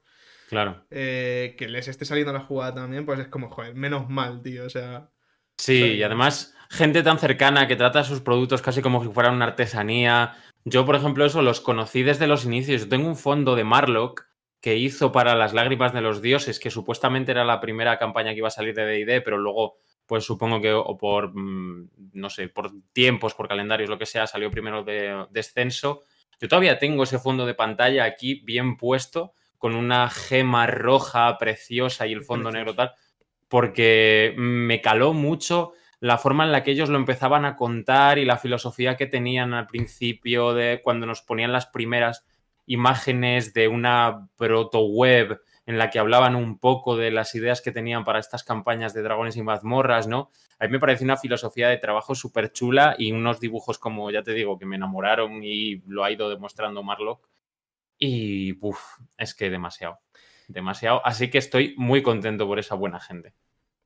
Claro. 0.48 0.86
Eh, 0.92 1.56
que 1.58 1.68
les 1.68 1.88
esté 1.88 2.06
saliendo 2.06 2.32
la 2.34 2.42
jugada 2.42 2.76
también, 2.76 3.06
pues 3.06 3.20
es 3.20 3.28
como, 3.28 3.50
joder, 3.50 3.76
menos 3.76 4.10
mal, 4.10 4.42
tío. 4.42 4.66
O 4.66 4.70
sea, 4.70 5.10
Sí, 5.58 5.96
y 5.96 6.04
además 6.04 6.56
gente 6.70 7.04
tan 7.04 7.20
cercana 7.20 7.68
que 7.68 7.76
trata 7.76 8.04
sus 8.04 8.22
productos 8.22 8.62
casi 8.62 8.82
como 8.82 9.04
si 9.04 9.10
fueran 9.10 9.36
una 9.36 9.46
artesanía. 9.46 10.36
Yo, 10.66 10.86
por 10.86 10.96
ejemplo, 10.96 11.26
eso 11.26 11.42
los 11.42 11.62
conocí 11.62 12.04
desde 12.04 12.28
los 12.28 12.46
inicios. 12.46 12.82
Yo 12.82 12.90
tengo 12.90 13.08
un 13.08 13.16
fondo 13.16 13.56
de 13.56 13.64
Marlock 13.64 14.26
que 14.60 14.78
hizo 14.78 15.12
para 15.12 15.36
las 15.36 15.54
lágrimas 15.54 15.94
de 15.94 16.02
los 16.02 16.22
dioses, 16.22 16.60
que 16.60 16.72
supuestamente 16.72 17.32
era 17.32 17.44
la 17.44 17.60
primera 17.60 18.00
campaña 18.00 18.32
que 18.32 18.38
iba 18.38 18.48
a 18.48 18.52
salir 18.52 18.74
de 18.74 18.86
D&D, 18.86 19.22
pero 19.22 19.38
luego, 19.38 19.76
pues 20.06 20.24
supongo 20.24 20.62
que 20.62 20.72
o 20.72 20.98
por, 20.98 21.32
mm, 21.36 21.90
no 22.14 22.30
sé, 22.30 22.48
por 22.48 22.72
tiempos, 22.94 23.34
por 23.34 23.48
calendarios, 23.48 23.90
lo 23.90 24.00
que 24.00 24.06
sea, 24.06 24.26
salió 24.26 24.50
primero 24.50 24.84
de 24.84 25.26
descenso. 25.32 26.04
Yo 26.40 26.48
todavía 26.48 26.80
tengo 26.80 27.04
ese 27.04 27.20
fondo 27.20 27.46
de 27.46 27.54
pantalla 27.54 28.06
aquí 28.06 28.42
bien 28.46 28.78
puesto, 28.78 29.34
con 29.58 29.76
una 29.76 30.10
gema 30.10 30.66
roja 30.66 31.38
preciosa 31.38 32.08
y 32.08 32.14
el 32.14 32.24
fondo 32.24 32.50
negro 32.50 32.74
tal, 32.74 32.94
porque 33.50 34.34
me 34.38 34.82
caló 34.82 35.14
mucho 35.14 35.74
la 36.00 36.18
forma 36.18 36.44
en 36.44 36.52
la 36.52 36.64
que 36.64 36.72
ellos 36.72 36.90
lo 36.90 36.98
empezaban 36.98 37.46
a 37.46 37.56
contar 37.56 38.18
y 38.18 38.26
la 38.26 38.38
filosofía 38.38 38.98
que 38.98 39.06
tenían 39.06 39.54
al 39.54 39.68
principio 39.68 40.54
de 40.54 40.82
cuando 40.84 41.06
nos 41.06 41.22
ponían 41.22 41.54
las 41.54 41.68
primeras 41.68 42.26
imágenes 42.66 43.54
de 43.54 43.68
una 43.68 44.28
proto 44.36 44.82
web 44.86 45.42
en 45.66 45.78
la 45.78 45.90
que 45.90 46.00
hablaban 46.00 46.36
un 46.36 46.60
poco 46.60 46.98
de 46.98 47.12
las 47.12 47.36
ideas 47.36 47.62
que 47.62 47.72
tenían 47.72 48.04
para 48.04 48.20
estas 48.20 48.44
campañas 48.44 48.94
de 48.94 49.02
dragones 49.02 49.38
y 49.38 49.44
mazmorras, 49.44 50.08
¿no? 50.08 50.30
A 50.60 50.66
mí 50.66 50.72
me 50.72 50.80
parece 50.80 51.06
una 51.06 51.18
filosofía 51.18 51.70
de 51.70 51.78
trabajo 51.78 52.16
súper 52.16 52.52
chula 52.52 52.96
y 52.98 53.12
unos 53.12 53.40
dibujos 53.40 53.80
como, 53.80 54.12
ya 54.12 54.24
te 54.24 54.34
digo, 54.34 54.58
que 54.58 54.66
me 54.66 54.76
enamoraron 54.76 55.42
y 55.44 55.82
lo 55.88 56.04
ha 56.04 56.12
ido 56.12 56.30
demostrando 56.30 56.84
Marlock. 56.84 57.30
Y, 57.98 58.58
uff, 58.60 59.00
es 59.18 59.34
que 59.34 59.50
demasiado, 59.50 60.00
demasiado. 60.54 61.06
Así 61.06 61.30
que 61.30 61.38
estoy 61.40 61.76
muy 61.78 62.02
contento 62.02 62.48
por 62.48 62.60
esa 62.60 62.76
buena 62.76 63.00
gente. 63.00 63.34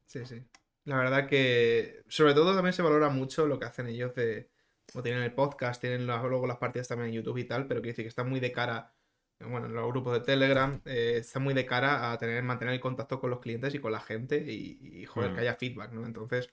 Sí, 0.05 0.25
sí. 0.25 0.43
La 0.85 0.97
verdad 0.97 1.27
que, 1.27 2.03
sobre 2.07 2.33
todo 2.33 2.55
también 2.55 2.73
se 2.73 2.81
valora 2.81 3.09
mucho 3.09 3.45
lo 3.45 3.59
que 3.59 3.65
hacen 3.65 3.87
ellos 3.87 4.15
de, 4.15 4.49
o 4.93 5.03
tienen 5.03 5.23
el 5.23 5.33
podcast, 5.33 5.81
tienen 5.81 6.07
luego 6.07 6.47
las 6.47 6.57
partidas 6.57 6.87
también 6.87 7.09
en 7.09 7.15
YouTube 7.15 7.37
y 7.39 7.43
tal, 7.43 7.67
pero 7.67 7.81
quiere 7.81 7.91
decir 7.91 8.05
que 8.05 8.09
están 8.09 8.29
muy 8.29 8.39
de 8.39 8.51
cara, 8.51 8.93
bueno, 9.39 9.65
en 9.65 9.73
los 9.73 9.87
grupos 9.89 10.13
de 10.13 10.21
Telegram, 10.21 10.81
eh, 10.85 11.15
están 11.17 11.43
muy 11.43 11.53
de 11.53 11.65
cara 11.65 12.11
a 12.11 12.17
tener, 12.17 12.41
mantener 12.43 12.73
el 12.73 12.79
contacto 12.79 13.19
con 13.19 13.29
los 13.29 13.41
clientes 13.41 13.75
y 13.75 13.79
con 13.79 13.91
la 13.91 13.99
gente 13.99 14.37
y, 14.37 15.03
joder, 15.05 15.31
que 15.31 15.37
mm. 15.37 15.39
haya 15.39 15.55
feedback, 15.55 15.91
¿no? 15.91 16.05
Entonces, 16.05 16.49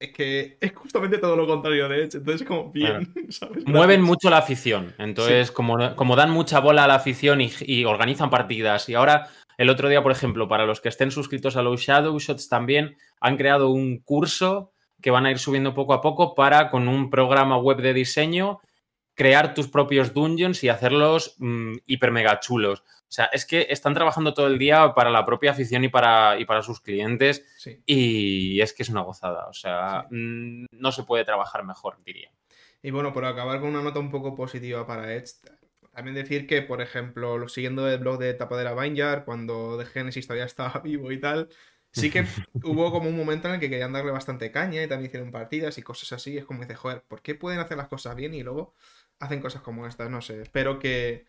es 0.00 0.12
que 0.12 0.58
es 0.60 0.72
justamente 0.74 1.18
todo 1.18 1.36
lo 1.36 1.46
contrario 1.46 1.88
de 1.88 2.04
hecho, 2.04 2.18
entonces 2.18 2.46
como 2.46 2.70
bien, 2.70 3.12
¿sabes? 3.30 3.66
Mueven 3.66 4.02
mucho 4.02 4.30
la 4.30 4.38
afición, 4.38 4.94
entonces 4.98 5.50
como, 5.50 5.96
como 5.96 6.16
dan 6.16 6.30
mucha 6.30 6.60
bola 6.60 6.84
a 6.84 6.88
la 6.88 6.94
afición 6.94 7.40
y, 7.40 7.50
y 7.60 7.84
organizan 7.84 8.30
partidas. 8.30 8.88
Y 8.88 8.94
ahora 8.94 9.28
el 9.56 9.70
otro 9.70 9.88
día, 9.88 10.02
por 10.02 10.12
ejemplo, 10.12 10.46
para 10.48 10.66
los 10.66 10.80
que 10.80 10.88
estén 10.88 11.10
suscritos 11.10 11.56
a 11.56 11.62
los 11.62 11.80
Shadow 11.80 12.18
Shots 12.18 12.48
también 12.48 12.96
han 13.20 13.36
creado 13.36 13.70
un 13.70 13.98
curso 13.98 14.72
que 15.02 15.10
van 15.10 15.26
a 15.26 15.30
ir 15.30 15.38
subiendo 15.38 15.74
poco 15.74 15.94
a 15.94 16.00
poco 16.00 16.34
para, 16.34 16.70
con 16.70 16.88
un 16.88 17.10
programa 17.10 17.58
web 17.58 17.78
de 17.78 17.92
diseño, 17.92 18.60
crear 19.18 19.52
tus 19.52 19.66
propios 19.66 20.14
dungeons 20.14 20.62
y 20.62 20.68
hacerlos 20.68 21.34
mm, 21.38 21.78
hiper 21.86 22.12
mega 22.12 22.38
chulos. 22.38 22.84
O 23.00 23.10
sea, 23.10 23.24
es 23.32 23.44
que 23.44 23.66
están 23.68 23.92
trabajando 23.92 24.32
todo 24.32 24.46
el 24.46 24.58
día 24.58 24.94
para 24.94 25.10
la 25.10 25.26
propia 25.26 25.50
afición 25.50 25.82
y 25.82 25.88
para, 25.88 26.38
y 26.38 26.44
para 26.44 26.62
sus 26.62 26.80
clientes. 26.80 27.44
Y 27.84 28.60
es 28.60 28.72
que 28.72 28.84
es 28.84 28.88
una 28.90 29.00
gozada. 29.00 29.48
O 29.48 29.52
sea, 29.52 30.06
mm, 30.08 30.66
no 30.70 30.92
se 30.92 31.02
puede 31.02 31.24
trabajar 31.24 31.64
mejor, 31.64 31.98
diría. 32.04 32.30
Y 32.80 32.92
bueno, 32.92 33.12
por 33.12 33.24
acabar 33.24 33.58
con 33.58 33.70
una 33.70 33.82
nota 33.82 33.98
un 33.98 34.12
poco 34.12 34.36
positiva 34.36 34.86
para 34.86 35.12
Edge, 35.12 35.32
también 35.92 36.14
decir 36.14 36.46
que, 36.46 36.62
por 36.62 36.80
ejemplo, 36.80 37.48
siguiendo 37.48 37.90
el 37.90 37.98
blog 37.98 38.18
de 38.20 38.34
Tapadera 38.34 38.80
Vineyard, 38.80 39.24
cuando 39.24 39.76
de 39.76 39.84
Genesis 39.84 40.28
todavía 40.28 40.44
estaba 40.44 40.78
vivo 40.84 41.10
y 41.10 41.18
tal, 41.18 41.48
sí 41.92 42.10
que 42.10 42.24
hubo 42.64 42.90
como 42.90 43.08
un 43.08 43.16
momento 43.16 43.48
en 43.48 43.54
el 43.54 43.60
que 43.60 43.70
querían 43.70 43.92
darle 43.92 44.10
bastante 44.10 44.50
caña 44.50 44.82
y 44.82 44.88
también 44.88 45.08
hicieron 45.08 45.30
partidas 45.30 45.78
y 45.78 45.82
cosas 45.82 46.12
así. 46.12 46.36
Es 46.38 46.44
como 46.44 46.62
dice, 46.62 46.74
joder, 46.74 47.02
¿por 47.02 47.22
qué 47.22 47.34
pueden 47.34 47.60
hacer 47.60 47.76
las 47.76 47.88
cosas 47.88 48.14
bien 48.16 48.34
y 48.34 48.42
luego 48.42 48.74
hacen 49.18 49.40
cosas 49.40 49.62
como 49.62 49.86
estas? 49.86 50.10
No 50.10 50.20
sé, 50.20 50.42
espero 50.42 50.78
que, 50.78 51.26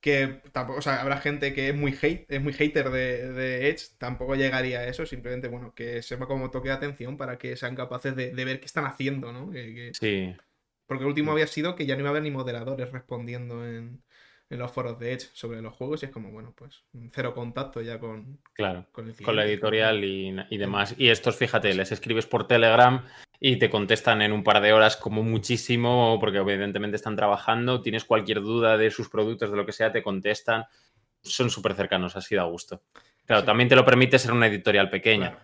que 0.00 0.40
tampoco, 0.52 0.78
o 0.78 0.82
sea, 0.82 1.00
habrá 1.00 1.18
gente 1.18 1.54
que 1.54 1.68
es 1.68 1.74
muy 1.74 1.96
hate, 2.00 2.26
es 2.28 2.42
muy 2.42 2.52
hater 2.52 2.90
de, 2.90 3.68
Edge, 3.70 3.96
tampoco 3.98 4.34
llegaría 4.34 4.80
a 4.80 4.86
eso, 4.86 5.06
simplemente, 5.06 5.48
bueno, 5.48 5.74
que 5.74 6.02
sepa 6.02 6.26
como 6.26 6.50
toque 6.50 6.68
de 6.68 6.74
atención 6.74 7.16
para 7.16 7.38
que 7.38 7.56
sean 7.56 7.74
capaces 7.74 8.14
de, 8.14 8.32
ver 8.32 8.60
qué 8.60 8.66
están 8.66 8.86
haciendo, 8.86 9.32
¿no? 9.32 9.50
Sí. 9.98 10.34
Porque 10.86 11.04
el 11.04 11.08
último 11.08 11.32
había 11.32 11.46
sido 11.46 11.74
que 11.74 11.86
ya 11.86 11.94
no 11.94 12.00
iba 12.00 12.10
a 12.10 12.12
haber 12.12 12.22
ni 12.22 12.30
moderadores 12.30 12.92
respondiendo 12.92 13.66
en, 13.66 14.02
los 14.56 14.70
foros 14.72 14.98
de 14.98 15.12
Edge 15.12 15.28
sobre 15.32 15.60
los 15.60 15.74
juegos 15.74 16.02
y 16.02 16.06
es 16.06 16.12
como, 16.12 16.30
bueno, 16.30 16.52
pues 16.56 16.82
cero 17.12 17.34
contacto 17.34 17.80
ya 17.80 17.98
con, 17.98 18.38
claro, 18.52 18.86
con, 18.92 19.06
la 19.36 19.44
editorial 19.44 20.04
y, 20.04 20.56
demás. 20.56 20.94
Y 20.98 21.08
estos, 21.08 21.36
fíjate, 21.36 21.74
les 21.74 21.92
escribes 21.92 22.26
por 22.26 22.46
Telegram 22.46 23.04
y 23.40 23.56
te 23.58 23.70
contestan 23.70 24.22
en 24.22 24.32
un 24.32 24.44
par 24.44 24.60
de 24.60 24.72
horas 24.72 24.96
como 24.96 25.22
muchísimo, 25.22 26.18
porque 26.20 26.38
evidentemente 26.38 26.96
están 26.96 27.16
trabajando, 27.16 27.82
tienes 27.82 28.04
cualquier 28.04 28.40
duda 28.40 28.76
de 28.76 28.90
sus 28.90 29.08
productos, 29.08 29.50
de 29.50 29.56
lo 29.56 29.66
que 29.66 29.72
sea, 29.72 29.92
te 29.92 30.02
contestan. 30.02 30.64
Son 31.22 31.50
súper 31.50 31.74
cercanos, 31.74 32.16
así 32.16 32.34
da 32.34 32.44
gusto. 32.44 32.82
Claro, 33.24 33.44
también 33.44 33.68
te 33.68 33.76
lo 33.76 33.84
permite 33.84 34.18
ser 34.18 34.32
una 34.32 34.46
editorial 34.46 34.90
pequeña. 34.90 35.38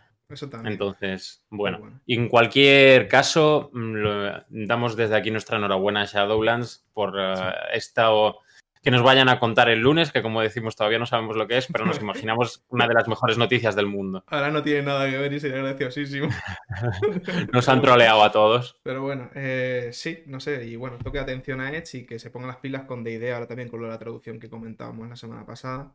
Entonces, 0.65 1.45
bueno, 1.51 2.01
Y 2.07 2.15
en 2.15 2.29
cualquier 2.29 3.09
caso, 3.09 3.71
mm, 3.73 4.67
damos 4.67 4.95
desde 4.97 5.17
aquí 5.17 5.31
nuestra 5.31 5.57
enhorabuena 5.57 6.03
a 6.03 6.05
Shadowlands 6.05 6.87
por 6.93 7.15
eh, 7.19 7.35
esta 7.73 8.13
que 8.83 8.91
nos 8.91 9.03
vayan 9.03 9.29
a 9.29 9.39
contar 9.39 9.69
el 9.69 9.81
lunes, 9.81 10.11
que 10.11 10.23
como 10.23 10.41
decimos 10.41 10.77
todavía 10.77 10.99
no 10.99 11.07
sabemos 11.07 11.37
lo 11.37 11.47
que 11.47 11.59
es, 11.59 11.67
pero 11.67 11.85
nos 11.85 12.01
imaginamos 12.01 12.65
una 12.69 12.87
de 12.87 12.95
las 12.95 13.09
mejores 13.09 13.39
noticias 13.39 13.77
del 13.77 13.87
mundo. 13.87 14.25
Ahora 14.27 14.51
no 14.51 14.63
tiene 14.63 14.83
nada 14.83 15.09
que 15.11 15.19
ver 15.19 15.33
y 15.33 15.41
sería 15.41 15.59
graciosísimo. 15.59 16.29
nos 17.53 17.69
han 17.69 17.83
troleado 17.83 18.23
a 18.23 18.33
todos. 18.33 18.79
Pero 18.83 19.03
bueno, 19.03 19.31
eh, 19.35 19.91
sí, 19.93 20.23
no 20.27 20.41
sé, 20.41 20.67
y 20.67 20.77
bueno, 20.77 20.99
toque 20.99 21.19
atención 21.19 21.61
a 21.61 21.71
Edge 21.71 21.99
y 21.99 22.07
que 22.07 22.19
se 22.19 22.31
pongan 22.31 22.49
las 22.49 22.59
pilas 22.59 22.85
con 22.85 23.05
D&D 23.05 23.33
ahora 23.33 23.47
también 23.47 23.69
con 23.69 23.87
la 23.87 23.99
traducción 23.99 24.41
que 24.41 24.49
comentábamos 24.49 25.09
la 25.09 25.17
semana 25.17 25.45
pasada. 25.45 25.95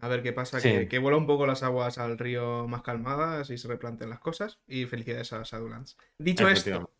A 0.00 0.08
ver 0.08 0.22
qué 0.22 0.32
pasa, 0.32 0.60
que, 0.60 0.88
que 0.88 0.98
vuela 0.98 1.18
un 1.18 1.26
poco 1.26 1.46
las 1.46 1.62
aguas 1.62 1.98
al 1.98 2.18
río 2.18 2.66
más 2.66 2.82
calmadas 2.82 3.50
y 3.50 3.58
se 3.58 3.68
replanten 3.68 4.10
las 4.10 4.20
cosas. 4.20 4.58
Y 4.66 4.86
felicidades 4.86 5.32
a 5.32 5.42
Shadowlands. 5.42 5.96
Dicho 6.18 6.48
esto. 6.48 6.90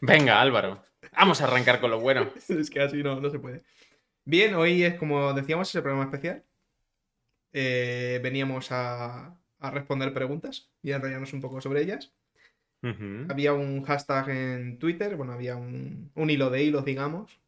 Venga, 0.00 0.40
Álvaro. 0.40 0.84
Vamos 1.16 1.40
a 1.40 1.44
arrancar 1.44 1.80
con 1.80 1.90
lo 1.90 2.00
bueno. 2.00 2.30
es 2.48 2.70
que 2.70 2.80
así 2.80 3.02
no, 3.02 3.20
no 3.20 3.30
se 3.30 3.38
puede. 3.38 3.64
Bien, 4.26 4.54
hoy 4.54 4.82
es 4.82 4.94
como 4.94 5.34
decíamos, 5.34 5.68
es 5.68 5.74
el 5.74 5.82
programa 5.82 6.04
especial. 6.04 6.44
Eh, 7.52 8.20
veníamos 8.22 8.68
a, 8.70 9.38
responder 9.60 10.12
preguntas 10.12 10.70
y 10.82 10.92
a 10.92 10.96
enrollarnos 10.96 11.32
un 11.32 11.40
poco 11.40 11.60
sobre 11.60 11.82
ellas. 11.82 12.12
Había 13.30 13.54
un 13.54 13.82
hashtag 13.82 14.28
en 14.28 14.78
Twitter, 14.78 15.16
bueno, 15.16 15.32
había 15.32 15.56
un, 15.56 16.10
un 16.14 16.28
hilo 16.28 16.50
de 16.50 16.62
hilos, 16.64 16.84
digamos, 16.84 17.40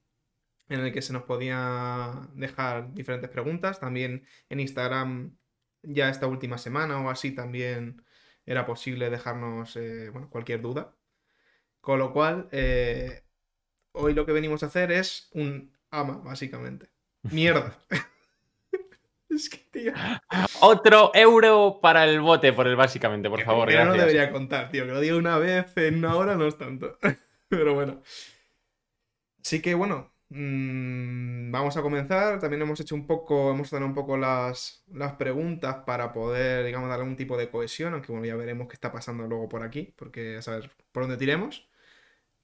en 0.70 0.80
el 0.80 0.92
que 0.94 1.02
se 1.02 1.12
nos 1.12 1.24
podía 1.24 2.26
dejar 2.34 2.94
diferentes 2.94 3.28
preguntas. 3.28 3.78
También 3.78 4.24
en 4.48 4.60
Instagram, 4.60 5.36
ya 5.82 6.08
esta 6.08 6.26
última 6.26 6.56
semana 6.56 7.00
o 7.02 7.10
así, 7.10 7.32
también 7.32 8.02
era 8.46 8.64
posible 8.64 9.10
dejarnos 9.10 9.76
eh, 9.76 10.10
cualquier 10.30 10.62
duda. 10.62 10.94
Con 11.82 11.98
lo 11.98 12.12
cual, 12.14 12.48
eh, 12.52 13.24
hoy 13.92 14.14
lo 14.14 14.24
que 14.24 14.32
venimos 14.32 14.62
a 14.62 14.66
hacer 14.66 14.90
es 14.90 15.28
un 15.34 15.75
ama, 15.90 16.18
básicamente. 16.18 16.88
Mierda. 17.22 17.76
es 19.30 19.48
que, 19.48 19.58
tío. 19.70 19.92
Otro 20.60 21.10
euro 21.14 21.78
para 21.80 22.04
el 22.04 22.20
bote, 22.20 22.52
por 22.52 22.66
el 22.66 22.76
básicamente, 22.76 23.28
por 23.28 23.42
favor. 23.42 23.72
no 23.72 23.92
debería 23.92 24.30
contar, 24.30 24.70
tío. 24.70 24.86
Que 24.86 24.92
lo 24.92 25.00
diga 25.00 25.16
una 25.16 25.38
vez 25.38 25.76
en 25.76 25.98
una 25.98 26.16
hora 26.16 26.36
no 26.36 26.46
es 26.46 26.56
tanto. 26.56 26.98
Pero 27.48 27.74
bueno. 27.74 28.02
Sí 29.42 29.62
que, 29.62 29.74
bueno, 29.74 30.12
Mm, 30.28 31.50
vamos 31.52 31.76
a 31.76 31.82
comenzar. 31.82 32.40
También 32.40 32.62
hemos 32.62 32.80
hecho 32.80 32.94
un 32.94 33.06
poco, 33.06 33.50
hemos 33.52 33.70
dado 33.70 33.86
un 33.86 33.94
poco 33.94 34.16
las, 34.16 34.84
las 34.92 35.12
preguntas 35.14 35.76
para 35.86 36.12
poder, 36.12 36.64
digamos, 36.66 36.88
darle 36.88 37.04
un 37.04 37.16
tipo 37.16 37.36
de 37.36 37.48
cohesión, 37.50 37.94
aunque 37.94 38.12
bueno, 38.12 38.26
ya 38.26 38.34
veremos 38.36 38.68
qué 38.68 38.74
está 38.74 38.92
pasando 38.92 39.26
luego 39.26 39.48
por 39.48 39.62
aquí, 39.62 39.94
porque 39.96 40.36
a 40.38 40.42
saber 40.42 40.70
por 40.92 41.04
dónde 41.04 41.16
tiremos. 41.16 41.68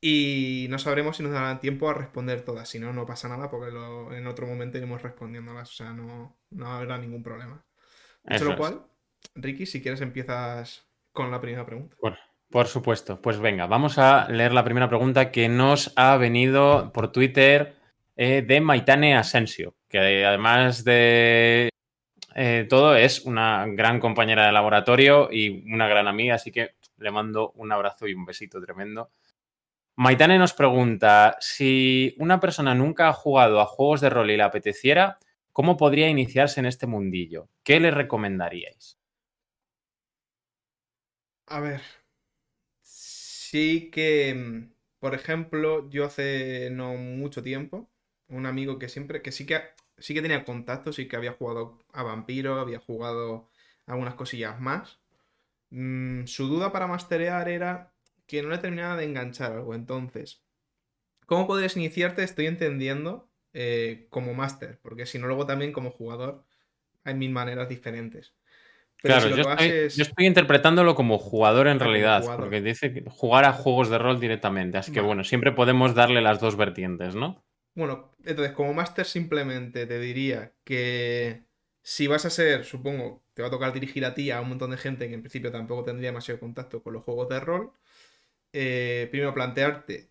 Y 0.04 0.66
no 0.68 0.80
sabremos 0.80 1.16
si 1.16 1.22
nos 1.22 1.32
darán 1.32 1.60
tiempo 1.60 1.88
a 1.88 1.94
responder 1.94 2.42
todas. 2.42 2.68
Si 2.68 2.80
no, 2.80 2.92
no 2.92 3.06
pasa 3.06 3.28
nada, 3.28 3.48
porque 3.48 3.70
en 4.16 4.26
otro 4.26 4.48
momento 4.48 4.76
iremos 4.76 5.00
respondiéndolas. 5.00 5.70
O 5.70 5.74
sea, 5.74 5.92
no, 5.92 6.36
no 6.50 6.66
habrá 6.66 6.98
ningún 6.98 7.22
problema. 7.22 7.64
Dicho 8.24 8.44
lo 8.44 8.56
cual, 8.56 8.84
Ricky, 9.36 9.64
si 9.64 9.80
quieres 9.80 10.00
empiezas 10.00 10.88
con 11.12 11.30
la 11.30 11.40
primera 11.40 11.64
pregunta. 11.64 11.96
Bueno. 12.02 12.18
Por 12.52 12.66
supuesto. 12.66 13.18
Pues 13.22 13.40
venga, 13.40 13.66
vamos 13.66 13.96
a 13.96 14.28
leer 14.28 14.52
la 14.52 14.62
primera 14.62 14.86
pregunta 14.86 15.30
que 15.30 15.48
nos 15.48 15.90
ha 15.96 16.18
venido 16.18 16.92
por 16.92 17.10
Twitter 17.10 17.76
eh, 18.14 18.44
de 18.46 18.60
Maitane 18.60 19.16
Asensio, 19.16 19.74
que 19.88 20.26
además 20.26 20.84
de 20.84 21.70
eh, 22.34 22.66
todo 22.68 22.94
es 22.94 23.24
una 23.24 23.64
gran 23.68 24.00
compañera 24.00 24.44
de 24.44 24.52
laboratorio 24.52 25.30
y 25.32 25.72
una 25.72 25.88
gran 25.88 26.08
amiga, 26.08 26.34
así 26.34 26.52
que 26.52 26.72
le 26.98 27.10
mando 27.10 27.52
un 27.52 27.72
abrazo 27.72 28.06
y 28.06 28.12
un 28.12 28.26
besito 28.26 28.60
tremendo. 28.60 29.10
Maitane 29.96 30.38
nos 30.38 30.54
pregunta, 30.54 31.36
si 31.40 32.14
una 32.18 32.40
persona 32.40 32.74
nunca 32.74 33.08
ha 33.08 33.12
jugado 33.12 33.60
a 33.60 33.66
juegos 33.66 34.00
de 34.00 34.10
rol 34.10 34.30
y 34.30 34.36
le 34.38 34.42
apeteciera, 34.42 35.18
¿cómo 35.52 35.76
podría 35.76 36.08
iniciarse 36.08 36.60
en 36.60 36.66
este 36.66 36.86
mundillo? 36.86 37.48
¿Qué 37.62 37.78
le 37.78 37.90
recomendaríais? 37.90 38.98
A 41.46 41.60
ver, 41.60 41.82
sí 42.80 43.90
que, 43.90 44.70
por 44.98 45.14
ejemplo, 45.14 45.90
yo 45.90 46.06
hace 46.06 46.70
no 46.70 46.94
mucho 46.94 47.42
tiempo, 47.42 47.90
un 48.28 48.46
amigo 48.46 48.78
que 48.78 48.88
siempre, 48.88 49.20
que 49.22 49.32
sí 49.32 49.44
que, 49.46 49.60
sí 49.98 50.14
que 50.14 50.22
tenía 50.22 50.44
contacto, 50.44 50.92
sí 50.92 51.06
que 51.08 51.16
había 51.16 51.32
jugado 51.32 51.78
a 51.92 52.02
Vampiro, 52.02 52.58
había 52.60 52.78
jugado 52.78 53.50
algunas 53.86 54.14
cosillas 54.14 54.58
más. 54.60 55.00
Mm, 55.70 56.26
su 56.26 56.48
duda 56.48 56.72
para 56.72 56.86
masterear 56.86 57.48
era 57.48 57.91
que 58.26 58.42
no 58.42 58.48
le 58.48 58.58
terminaba 58.58 58.96
de 58.96 59.04
enganchar 59.04 59.52
algo. 59.52 59.74
Entonces, 59.74 60.42
¿cómo 61.26 61.46
podrías 61.46 61.76
iniciarte? 61.76 62.22
Estoy 62.22 62.46
entendiendo 62.46 63.30
eh, 63.52 64.06
como 64.10 64.34
máster, 64.34 64.78
porque 64.82 65.06
si 65.06 65.18
no, 65.18 65.26
luego 65.26 65.46
también 65.46 65.72
como 65.72 65.90
jugador 65.90 66.44
hay 67.04 67.14
mil 67.14 67.30
maneras 67.30 67.68
diferentes. 67.68 68.34
claro, 68.96 69.28
yo, 69.28 69.42
estoy, 69.58 70.26
interpretándolo 70.26 70.94
como 70.94 71.18
jugador 71.18 71.66
en 71.66 71.80
realidad, 71.80 72.24
porque 72.36 72.60
dice 72.60 73.04
jugar 73.08 73.44
a 73.44 73.52
juegos 73.52 73.90
de 73.90 73.98
rol 73.98 74.20
directamente. 74.20 74.78
Así 74.78 74.92
que 74.92 75.00
bueno, 75.00 75.24
siempre 75.24 75.52
podemos 75.52 75.94
darle 75.94 76.22
las 76.22 76.40
dos 76.40 76.56
vertientes, 76.56 77.14
¿no? 77.14 77.44
Bueno, 77.74 78.14
entonces 78.24 78.52
como 78.52 78.74
máster 78.74 79.06
simplemente 79.06 79.86
te 79.86 79.98
diría 79.98 80.52
que 80.64 81.44
si 81.82 82.06
vas 82.06 82.24
a 82.24 82.30
ser, 82.30 82.64
supongo, 82.64 83.24
te 83.34 83.42
va 83.42 83.48
a 83.48 83.50
tocar 83.50 83.72
dirigir 83.72 84.04
a 84.04 84.14
ti 84.14 84.30
a 84.30 84.40
un 84.40 84.50
montón 84.50 84.70
de 84.70 84.76
gente 84.76 85.08
que 85.08 85.14
en 85.14 85.22
principio 85.22 85.50
tampoco 85.50 85.84
tendría 85.84 86.10
demasiado 86.10 86.38
contacto 86.38 86.82
con 86.82 86.92
los 86.92 87.02
juegos 87.02 87.28
de 87.28 87.40
rol, 87.40 87.72
eh, 88.52 89.08
primero 89.10 89.34
plantearte 89.34 90.10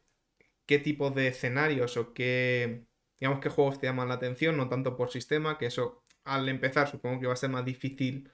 qué 0.66 0.80
tipo 0.80 1.12
de 1.12 1.28
escenarios 1.30 1.98
o 1.98 2.14
qué, 2.14 2.86
digamos, 3.20 3.42
qué 3.42 3.50
juegos 3.50 3.80
te 3.80 3.88
llaman 3.88 4.10
la 4.10 4.16
atención, 4.16 4.58
no 4.58 4.70
tanto 4.70 4.96
por 4.98 5.12
sistema, 5.12 5.58
que 5.58 5.68
eso 5.68 6.04
al 6.24 6.48
empezar 6.50 6.88
supongo 6.88 7.20
que 7.20 7.28
va 7.28 7.34
a 7.34 7.38
ser 7.38 7.50
más 7.50 7.66
difícil 7.66 8.32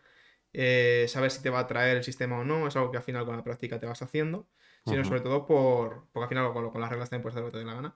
eh, 0.54 1.06
saber 1.10 1.32
si 1.32 1.42
te 1.42 1.50
va 1.50 1.60
a 1.60 1.68
traer 1.68 1.98
el 1.98 2.04
sistema 2.04 2.40
o 2.40 2.44
no, 2.44 2.68
es 2.68 2.76
algo 2.76 2.92
que 2.92 2.98
al 2.98 3.04
final 3.04 3.26
con 3.26 3.36
la 3.38 3.44
práctica 3.44 3.80
te 3.80 3.86
vas 3.86 4.02
haciendo, 4.02 4.48
sino 4.86 5.04
sobre 5.04 5.22
todo 5.22 5.46
por, 5.46 6.08
porque 6.12 6.24
al 6.24 6.30
final 6.30 6.54
con, 6.54 6.72
con 6.72 6.82
las 6.82 6.90
reglas 6.90 7.10
también 7.10 7.24
puedes 7.24 7.36
hacer 7.36 7.44
lo 7.44 7.52
que 7.52 7.54
te 7.54 7.60
dé 7.60 7.66
la 7.66 7.76
gana. 7.76 7.96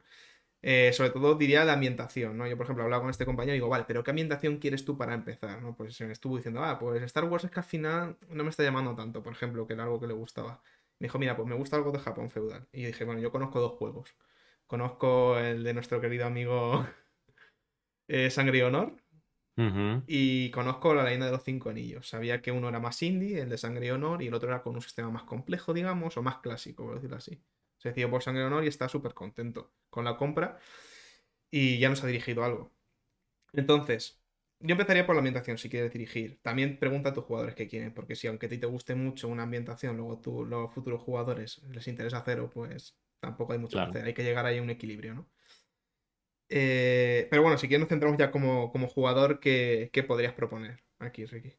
Eh, 0.63 0.93
sobre 0.93 1.09
todo 1.09 1.35
diría 1.35 1.65
la 1.65 1.73
ambientación, 1.73 2.37
¿no? 2.37 2.47
Yo, 2.47 2.55
por 2.55 2.65
ejemplo, 2.65 2.83
hablaba 2.83 3.01
con 3.01 3.09
este 3.09 3.25
compañero 3.25 3.53
y 3.55 3.57
digo, 3.57 3.69
vale, 3.69 3.85
pero 3.87 4.03
¿qué 4.03 4.11
ambientación 4.11 4.57
quieres 4.57 4.85
tú 4.85 4.95
para 4.97 5.13
empezar? 5.15 5.61
¿no? 5.61 5.75
Pues 5.75 5.95
se 5.95 6.05
me 6.05 6.13
estuvo 6.13 6.37
diciendo, 6.37 6.63
ah, 6.63 6.77
pues 6.77 7.01
Star 7.03 7.23
Wars 7.25 7.45
es 7.45 7.51
que 7.51 7.59
al 7.59 7.65
final 7.65 8.17
no 8.29 8.43
me 8.43 8.51
está 8.51 8.63
llamando 8.63 8.95
tanto, 8.95 9.23
por 9.23 9.33
ejemplo, 9.33 9.65
que 9.65 9.73
era 9.73 9.83
algo 9.83 9.99
que 9.99 10.07
le 10.07 10.13
gustaba. 10.13 10.61
Me 11.01 11.05
dijo, 11.05 11.17
mira, 11.17 11.35
pues 11.35 11.49
me 11.49 11.55
gusta 11.55 11.77
algo 11.77 11.91
de 11.91 11.97
Japón 11.97 12.29
feudal. 12.29 12.67
Y 12.71 12.85
dije, 12.85 13.05
bueno, 13.05 13.19
yo 13.19 13.31
conozco 13.31 13.59
dos 13.59 13.71
juegos. 13.71 14.15
Conozco 14.67 15.35
el 15.39 15.63
de 15.63 15.73
nuestro 15.73 15.99
querido 15.99 16.27
amigo 16.27 16.85
eh, 18.07 18.29
Sangre 18.29 18.59
y 18.59 18.61
Honor. 18.61 18.95
Y 20.05 20.51
conozco 20.51 20.93
la 20.93 21.03
leyenda 21.03 21.25
de 21.25 21.31
los 21.31 21.43
cinco 21.43 21.71
anillos. 21.71 22.07
Sabía 22.07 22.43
que 22.43 22.51
uno 22.51 22.69
era 22.69 22.79
más 22.79 23.01
indie, 23.01 23.41
el 23.41 23.49
de 23.49 23.57
Sangre 23.57 23.87
y 23.87 23.89
Honor, 23.89 24.21
y 24.21 24.27
el 24.27 24.33
otro 24.35 24.49
era 24.49 24.61
con 24.61 24.75
un 24.75 24.81
sistema 24.83 25.09
más 25.09 25.23
complejo, 25.23 25.73
digamos, 25.73 26.17
o 26.17 26.21
más 26.21 26.37
clásico, 26.37 26.85
por 26.85 26.95
decirlo 26.95 27.17
así. 27.17 27.41
Se 27.77 27.89
decidió 27.89 28.11
por 28.11 28.21
Sangre 28.21 28.43
y 28.43 28.45
Honor 28.45 28.63
y 28.63 28.67
está 28.67 28.87
súper 28.87 29.15
contento 29.15 29.73
con 29.89 30.05
la 30.05 30.17
compra. 30.17 30.59
Y 31.49 31.79
ya 31.79 31.89
nos 31.89 32.03
ha 32.03 32.07
dirigido 32.07 32.43
algo. 32.43 32.71
Entonces, 33.53 34.20
yo 34.63 34.73
empezaría 34.73 35.05
por 35.05 35.15
la 35.15 35.19
ambientación 35.19 35.57
si 35.57 35.69
quieres 35.69 35.91
dirigir. 35.91 36.39
También 36.41 36.77
pregunta 36.77 37.09
a 37.09 37.13
tus 37.13 37.23
jugadores 37.23 37.55
qué 37.55 37.67
quieren, 37.67 37.93
porque 37.93 38.15
si 38.15 38.27
aunque 38.27 38.45
a 38.45 38.49
ti 38.49 38.57
te 38.57 38.67
guste 38.67 38.95
mucho 38.95 39.27
una 39.27 39.43
ambientación, 39.43 39.97
luego 39.97 40.19
tú, 40.19 40.45
los 40.45 40.73
futuros 40.73 41.01
jugadores 41.01 41.61
les 41.69 41.87
interesa 41.87 42.21
cero, 42.25 42.49
pues 42.53 42.97
tampoco 43.19 43.53
hay 43.53 43.59
mucho 43.59 43.77
que 43.77 43.83
hacer. 43.83 44.05
Hay 44.05 44.13
que 44.13 44.23
llegar 44.23 44.45
ahí 44.45 44.57
a 44.57 44.61
un 44.61 44.69
equilibrio, 44.69 45.13
¿no? 45.13 45.29
Eh, 46.49 47.27
pero 47.29 47.41
bueno, 47.41 47.57
si 47.57 47.67
quieres 47.67 47.81
nos 47.81 47.89
centramos 47.89 48.17
ya 48.17 48.29
como, 48.29 48.71
como 48.71 48.87
jugador, 48.87 49.39
¿qué, 49.39 49.89
podrías 50.07 50.33
proponer 50.33 50.83
aquí, 50.99 51.25
Ricky? 51.25 51.53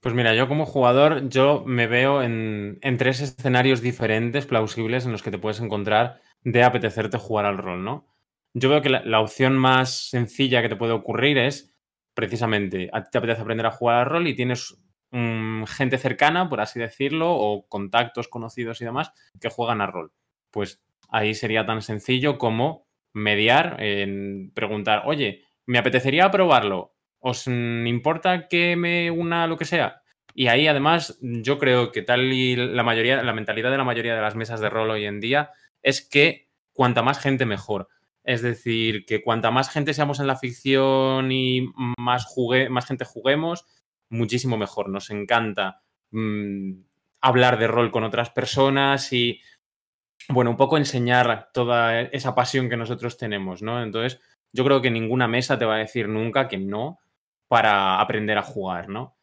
Pues 0.00 0.14
mira, 0.14 0.34
yo 0.34 0.48
como 0.48 0.64
jugador, 0.64 1.28
yo 1.28 1.62
me 1.66 1.86
veo 1.86 2.22
en, 2.22 2.78
en, 2.80 2.96
tres 2.96 3.20
escenarios 3.20 3.82
diferentes, 3.82 4.46
plausibles, 4.46 5.04
en 5.04 5.12
los 5.12 5.22
que 5.22 5.30
te 5.30 5.38
puedes 5.38 5.60
encontrar 5.60 6.22
de 6.42 6.62
apetecerte 6.62 7.18
jugar 7.18 7.44
al 7.44 7.58
rol, 7.58 7.84
¿no? 7.84 8.10
Yo 8.52 8.68
veo 8.68 8.82
que 8.82 8.88
la, 8.90 9.20
opción 9.20 9.56
más 9.56 10.08
sencilla 10.08 10.60
que 10.60 10.68
te 10.68 10.76
puede 10.76 10.92
ocurrir 10.92 11.38
es, 11.38 11.69
precisamente, 12.20 12.90
a 12.92 13.02
ti 13.02 13.08
te 13.10 13.16
apetece 13.16 13.40
aprender 13.40 13.64
a 13.64 13.70
jugar 13.70 13.96
al 13.96 14.04
rol 14.04 14.28
y 14.28 14.36
tienes 14.36 14.76
mm, 15.10 15.64
gente 15.64 15.96
cercana, 15.96 16.50
por 16.50 16.60
así 16.60 16.78
decirlo, 16.78 17.32
o 17.32 17.66
contactos 17.66 18.28
conocidos 18.28 18.82
y 18.82 18.84
demás, 18.84 19.10
que 19.40 19.48
juegan 19.48 19.80
a 19.80 19.86
rol. 19.86 20.12
Pues 20.50 20.82
ahí 21.08 21.34
sería 21.34 21.64
tan 21.64 21.80
sencillo 21.80 22.36
como 22.36 22.86
mediar, 23.14 23.82
en 23.82 24.52
preguntar, 24.54 25.04
oye, 25.06 25.44
me 25.64 25.78
apetecería 25.78 26.30
probarlo, 26.30 26.94
¿os 27.20 27.46
importa 27.46 28.46
que 28.48 28.76
me 28.76 29.10
una 29.10 29.46
lo 29.46 29.56
que 29.56 29.64
sea? 29.64 30.02
Y 30.34 30.48
ahí 30.48 30.68
además 30.68 31.18
yo 31.22 31.58
creo 31.58 31.90
que 31.90 32.02
tal 32.02 32.30
y 32.34 32.54
la 32.54 32.82
mayoría, 32.82 33.22
la 33.22 33.32
mentalidad 33.32 33.70
de 33.70 33.78
la 33.78 33.84
mayoría 33.84 34.14
de 34.14 34.20
las 34.20 34.36
mesas 34.36 34.60
de 34.60 34.68
rol 34.68 34.90
hoy 34.90 35.06
en 35.06 35.20
día 35.20 35.52
es 35.82 36.06
que 36.06 36.50
cuanta 36.74 37.02
más 37.02 37.18
gente 37.18 37.46
mejor. 37.46 37.88
Es 38.22 38.42
decir, 38.42 39.04
que 39.06 39.22
cuanta 39.22 39.50
más 39.50 39.70
gente 39.70 39.94
seamos 39.94 40.20
en 40.20 40.26
la 40.26 40.36
ficción 40.36 41.32
y 41.32 41.68
más, 41.98 42.26
gente 42.86 43.04
juguemos, 43.04 43.66
muchísimo 44.08 44.56
mejor. 44.56 44.88
Nos 44.88 45.10
encanta 45.10 45.82
mm, 46.10 46.72
hablar 47.20 47.58
de 47.58 47.66
rol 47.66 47.90
con 47.90 48.04
otras 48.04 48.30
personas 48.30 49.12
y 49.12 49.40
bueno, 50.28 50.50
un 50.50 50.56
poco 50.56 50.76
enseñar 50.76 51.50
toda 51.52 52.02
esa 52.02 52.34
pasión 52.34 52.68
que 52.68 52.76
nosotros 52.76 53.16
tenemos, 53.16 53.62
¿no? 53.62 53.82
Entonces, 53.82 54.20
yo 54.52 54.64
creo 54.64 54.82
que 54.82 54.90
ninguna 54.90 55.28
mesa 55.28 55.58
te 55.58 55.64
va 55.64 55.76
a 55.76 55.78
decir 55.78 56.08
nunca 56.08 56.48
que 56.48 56.58
no 56.58 56.98
para 57.48 58.00
aprender 58.00 58.38
a 58.38 58.42
jugar, 58.42 58.88
¿no? 58.88 59.16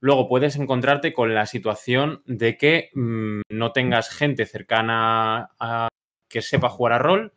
Luego 0.00 0.28
puedes 0.28 0.56
encontrarte 0.56 1.14
con 1.14 1.34
la 1.34 1.46
situación 1.46 2.22
de 2.26 2.58
que 2.58 2.90
mm, 2.94 3.40
no 3.48 3.72
tengas 3.72 4.10
gente 4.10 4.44
cercana 4.44 5.50
a 5.58 5.88
que 6.28 6.42
sepa 6.42 6.68
jugar 6.68 6.92
a 6.92 6.98
rol, 6.98 7.32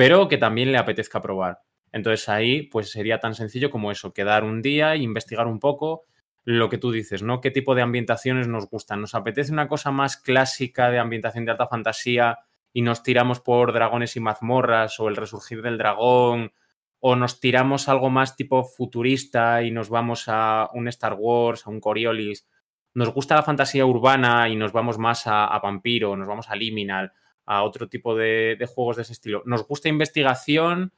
pero 0.00 0.28
que 0.28 0.38
también 0.38 0.72
le 0.72 0.78
apetezca 0.78 1.20
probar. 1.20 1.60
Entonces 1.92 2.26
ahí 2.30 2.62
pues 2.62 2.90
sería 2.90 3.20
tan 3.20 3.34
sencillo 3.34 3.70
como 3.70 3.92
eso, 3.92 4.14
quedar 4.14 4.44
un 4.44 4.62
día 4.62 4.96
investigar 4.96 5.46
un 5.46 5.60
poco 5.60 6.06
lo 6.42 6.70
que 6.70 6.78
tú 6.78 6.90
dices, 6.90 7.22
¿no? 7.22 7.42
¿Qué 7.42 7.50
tipo 7.50 7.74
de 7.74 7.82
ambientaciones 7.82 8.48
nos 8.48 8.70
gustan? 8.70 9.02
¿Nos 9.02 9.14
apetece 9.14 9.52
una 9.52 9.68
cosa 9.68 9.90
más 9.90 10.16
clásica 10.16 10.90
de 10.90 10.98
ambientación 10.98 11.44
de 11.44 11.50
alta 11.50 11.66
fantasía 11.66 12.38
y 12.72 12.80
nos 12.80 13.02
tiramos 13.02 13.40
por 13.40 13.74
dragones 13.74 14.16
y 14.16 14.20
mazmorras 14.20 14.98
o 15.00 15.08
el 15.08 15.16
resurgir 15.16 15.60
del 15.60 15.76
dragón, 15.76 16.54
o 17.00 17.14
nos 17.14 17.38
tiramos 17.38 17.90
algo 17.90 18.08
más 18.08 18.36
tipo 18.36 18.64
futurista 18.64 19.62
y 19.62 19.70
nos 19.70 19.90
vamos 19.90 20.24
a 20.28 20.70
un 20.72 20.88
Star 20.88 21.16
Wars, 21.18 21.66
a 21.66 21.70
un 21.70 21.78
Coriolis. 21.78 22.48
Nos 22.94 23.12
gusta 23.12 23.34
la 23.34 23.42
fantasía 23.42 23.84
urbana 23.84 24.48
y 24.48 24.56
nos 24.56 24.72
vamos 24.72 24.96
más 24.96 25.26
a, 25.26 25.58
Vampiro, 25.62 26.16
nos 26.16 26.26
vamos 26.26 26.48
a 26.48 26.56
Liminal, 26.56 27.12
a 27.50 27.64
otro 27.64 27.88
tipo 27.88 28.14
de, 28.14 28.56
juegos 28.72 28.94
de 28.94 29.02
ese 29.02 29.12
estilo. 29.12 29.42
Nos 29.44 29.66
gusta 29.66 29.88
investigación 29.88 30.92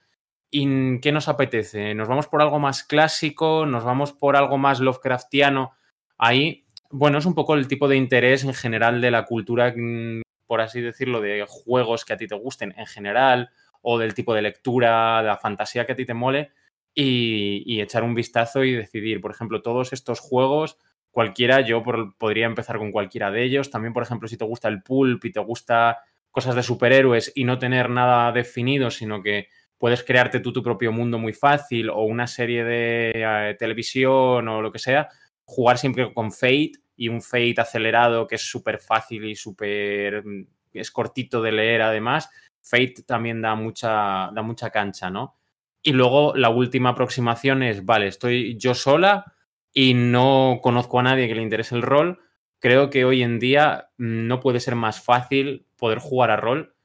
y 0.50 1.00
¿qué 1.00 1.10
nos 1.10 1.28
apetece? 1.28 1.94
¿Nos 1.94 2.08
vamos 2.08 2.28
por 2.28 2.42
algo 2.42 2.58
más 2.58 2.84
clásico? 2.84 3.64
¿Nos 3.64 3.84
vamos 3.84 4.12
por 4.12 4.36
algo 4.36 4.58
más 4.58 4.78
Lovecraftiano? 4.78 5.72
Ahí, 6.18 6.66
bueno, 6.90 7.16
es 7.16 7.24
un 7.24 7.34
poco 7.34 7.54
el 7.54 7.68
tipo 7.68 7.88
de 7.88 7.96
interés 7.96 8.44
en 8.44 8.52
general 8.52 9.00
de 9.00 9.10
la 9.10 9.24
cultura 9.24 9.72
mm, 9.74 10.20
por 10.46 10.60
así 10.60 10.82
decirlo, 10.82 11.22
de 11.22 11.46
juegos 11.48 12.04
que 12.04 12.12
a 12.12 12.18
ti 12.18 12.26
te 12.26 12.34
gusten 12.34 12.74
en 12.76 12.84
general 12.84 13.48
o 13.80 13.98
del 13.98 14.12
tipo 14.12 14.34
de 14.34 14.42
lectura, 14.42 15.22
de 15.22 15.28
la 15.28 15.38
fantasía 15.38 15.86
que 15.86 15.92
a 15.92 15.96
ti 15.96 16.04
te 16.04 16.12
mole 16.12 16.52
y, 16.94 17.80
echar 17.80 18.04
un 18.04 18.14
vistazo 18.14 18.62
y 18.62 18.72
decidir, 18.72 19.22
por 19.22 19.30
ejemplo, 19.30 19.62
todos 19.62 19.94
estos 19.94 20.20
juegos, 20.20 20.76
cualquiera, 21.10 21.62
yo 21.62 21.82
podría 22.18 22.44
empezar 22.44 22.76
con 22.76 22.92
cualquiera 22.92 23.30
de 23.30 23.42
ellos. 23.42 23.70
También, 23.70 23.94
por 23.94 24.02
ejemplo, 24.02 24.28
si 24.28 24.36
te 24.36 24.44
gusta 24.44 24.68
el 24.68 24.82
pulp 24.82 25.24
y 25.24 25.32
te 25.32 25.40
gusta 25.40 26.00
cosas 26.32 26.56
de 26.56 26.64
superhéroes 26.64 27.30
y 27.36 27.44
no 27.44 27.58
tener 27.58 27.90
nada 27.90 28.32
definido, 28.32 28.90
sino 28.90 29.22
que 29.22 29.48
puedes 29.78 30.02
crearte 30.02 30.40
tú 30.40 30.52
tu 30.52 30.62
propio 30.62 30.90
mundo 30.90 31.18
muy 31.18 31.32
fácil 31.32 31.90
o 31.90 32.02
una 32.02 32.26
serie 32.26 32.64
de 32.64 33.12
eh, 33.14 33.56
televisión 33.58 34.48
o 34.48 34.62
lo 34.62 34.72
que 34.72 34.78
sea, 34.78 35.08
jugar 35.44 35.78
siempre 35.78 36.12
con 36.12 36.32
Fate 36.32 36.72
y 36.96 37.08
un 37.08 37.20
Fate 37.20 37.56
acelerado 37.58 38.26
que 38.26 38.36
es 38.36 38.42
súper 38.42 38.80
fácil 38.80 39.24
y 39.26 39.36
súper... 39.36 40.24
Mm, 40.24 40.46
es 40.72 40.90
cortito 40.90 41.42
de 41.42 41.52
leer 41.52 41.82
además. 41.82 42.30
Fate 42.62 43.02
también 43.06 43.42
da 43.42 43.54
mucha, 43.54 44.30
da 44.32 44.42
mucha 44.42 44.70
cancha, 44.70 45.10
¿no? 45.10 45.36
Y 45.82 45.92
luego 45.92 46.34
la 46.34 46.48
última 46.48 46.90
aproximación 46.90 47.62
es, 47.62 47.84
vale, 47.84 48.06
estoy 48.06 48.56
yo 48.56 48.74
sola 48.74 49.34
y 49.74 49.94
no 49.94 50.60
conozco 50.62 51.00
a 51.00 51.02
nadie 51.02 51.28
que 51.28 51.34
le 51.34 51.42
interese 51.42 51.74
el 51.74 51.82
rol. 51.82 52.20
Creo 52.58 52.88
que 52.88 53.04
hoy 53.04 53.22
en 53.22 53.38
día 53.38 53.90
no 53.98 54.40
puede 54.40 54.60
ser 54.60 54.76
más 54.76 55.02
fácil 55.02 55.66
poder 55.82 55.98
jugar 55.98 56.30
a 56.30 56.36
rol 56.36 56.76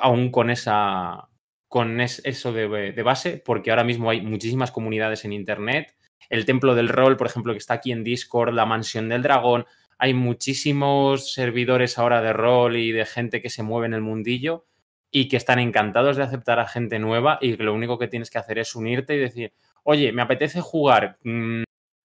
aún 0.00 0.30
con 0.30 0.48
esa 0.48 1.28
con 1.66 2.00
eso 2.00 2.52
de, 2.52 2.92
de 2.92 3.02
base, 3.02 3.42
porque 3.44 3.70
ahora 3.70 3.82
mismo 3.82 4.08
hay 4.08 4.20
muchísimas 4.22 4.70
comunidades 4.70 5.24
en 5.24 5.32
internet 5.32 5.98
el 6.28 6.44
Templo 6.44 6.74
del 6.74 6.88
Rol, 6.88 7.16
por 7.16 7.26
ejemplo, 7.26 7.52
que 7.52 7.58
está 7.58 7.74
aquí 7.74 7.92
en 7.92 8.04
Discord, 8.04 8.52
la 8.54 8.66
Mansión 8.66 9.08
del 9.08 9.22
Dragón. 9.22 9.66
Hay 9.98 10.14
muchísimos 10.14 11.32
servidores 11.32 11.98
ahora 11.98 12.20
de 12.20 12.32
rol 12.32 12.76
y 12.76 12.92
de 12.92 13.04
gente 13.06 13.42
que 13.42 13.50
se 13.50 13.62
mueve 13.62 13.86
en 13.86 13.94
el 13.94 14.02
mundillo 14.02 14.66
y 15.10 15.28
que 15.28 15.36
están 15.36 15.58
encantados 15.58 16.16
de 16.16 16.22
aceptar 16.22 16.60
a 16.60 16.68
gente 16.68 16.98
nueva 16.98 17.38
y 17.40 17.56
que 17.56 17.62
lo 17.62 17.74
único 17.74 17.98
que 17.98 18.08
tienes 18.08 18.30
que 18.30 18.38
hacer 18.38 18.58
es 18.58 18.76
unirte 18.76 19.14
y 19.14 19.18
decir, 19.18 19.52
oye, 19.82 20.12
me 20.12 20.22
apetece 20.22 20.60
jugar, 20.60 21.18
mm, 21.24 21.62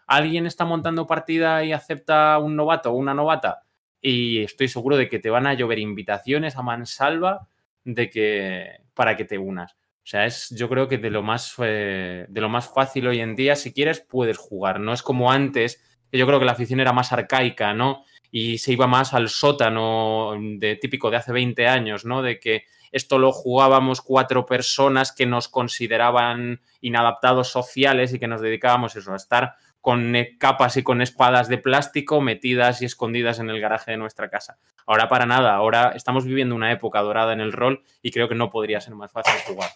alguien 0.07 0.45
está 0.45 0.63
montando 0.63 1.05
partida 1.05 1.63
y 1.65 1.73
acepta 1.73 2.39
un 2.39 2.55
novato 2.55 2.91
o 2.91 2.95
una 2.95 3.13
novata 3.13 3.63
y 4.03 4.43
estoy 4.43 4.67
seguro 4.67 4.97
de 4.97 5.07
que 5.07 5.17
te 5.17 5.29
van 5.29 5.47
a 5.47 5.53
llover 5.53 5.79
invitaciones 5.79 6.57
a 6.57 6.61
mansalva 6.61 7.47
de 7.85 8.09
que, 8.09 8.81
para 8.93 9.15
que 9.15 9.23
te 9.23 9.37
unas. 9.37 9.71
O 9.71 10.05
sea, 10.05 10.25
es 10.25 10.53
yo 10.55 10.67
creo 10.67 10.89
que 10.89 10.97
de 10.97 11.09
lo 11.09 11.23
más 11.23 11.55
eh, 11.59 12.25
de 12.27 12.41
lo 12.41 12.49
más 12.49 12.71
fácil 12.71 13.07
hoy 13.07 13.21
en 13.21 13.37
día, 13.37 13.55
si 13.55 13.71
quieres, 13.71 14.01
puedes 14.01 14.37
jugar. 14.37 14.81
No 14.81 14.91
es 14.91 15.01
como 15.01 15.31
antes, 15.31 15.81
que 16.11 16.17
yo 16.17 16.27
creo 16.27 16.37
que 16.37 16.45
la 16.45 16.51
afición 16.51 16.81
era 16.81 16.91
más 16.91 17.13
arcaica, 17.13 17.73
¿no? 17.73 18.03
Y 18.29 18.57
se 18.57 18.73
iba 18.73 18.87
más 18.87 19.13
al 19.13 19.29
sótano 19.29 20.33
de 20.57 20.75
típico 20.75 21.09
de 21.09 21.17
hace 21.17 21.31
20 21.31 21.65
años, 21.67 22.03
¿no? 22.03 22.21
De 22.21 22.41
que 22.41 22.65
esto 22.91 23.17
lo 23.17 23.31
jugábamos 23.31 24.01
cuatro 24.01 24.45
personas 24.45 25.13
que 25.13 25.25
nos 25.25 25.47
consideraban 25.47 26.61
inadaptados 26.81 27.47
sociales 27.47 28.13
y 28.13 28.19
que 28.19 28.27
nos 28.27 28.41
dedicábamos 28.41 28.97
eso, 28.97 29.13
a 29.13 29.15
estar 29.15 29.53
con 29.83 30.15
capas 30.39 30.77
y 30.77 30.81
con 30.81 31.01
espadas 31.01 31.49
de 31.49 31.57
plástico 31.57 32.21
metidas 32.21 32.81
y 32.81 32.85
escondidas 32.85 33.39
en 33.39 33.49
el 33.49 33.59
garaje 33.59 33.91
de 33.91 33.97
nuestra 33.97 34.29
casa. 34.29 34.57
Ahora 34.85 35.09
para 35.09 35.25
nada, 35.25 35.55
ahora 35.55 35.91
estamos 35.93 36.23
viviendo 36.23 36.55
una 36.55 36.71
época 36.71 37.01
dorada 37.01 37.33
en 37.33 37.41
el 37.41 37.51
rol 37.51 37.83
y 38.01 38.11
creo 38.11 38.29
que 38.29 38.35
no 38.35 38.49
podría 38.49 38.79
ser 38.79 38.95
más 38.95 39.11
fácil 39.11 39.33
jugar. 39.45 39.69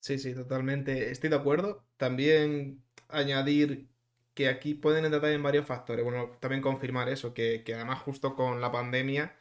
Sí, 0.00 0.18
sí, 0.18 0.34
totalmente. 0.34 1.10
Estoy 1.10 1.28
de 1.28 1.36
acuerdo. 1.36 1.84
También 1.98 2.82
añadir 3.10 3.86
que 4.32 4.48
aquí 4.48 4.72
pueden 4.72 5.04
entrar 5.04 5.20
también 5.20 5.42
varios 5.42 5.66
factores. 5.66 6.02
Bueno, 6.02 6.30
también 6.40 6.62
confirmar 6.62 7.10
eso, 7.10 7.34
que, 7.34 7.62
además 7.74 8.00
justo 8.00 8.34
con 8.34 8.62
la 8.62 8.72
pandemia, 8.72 9.36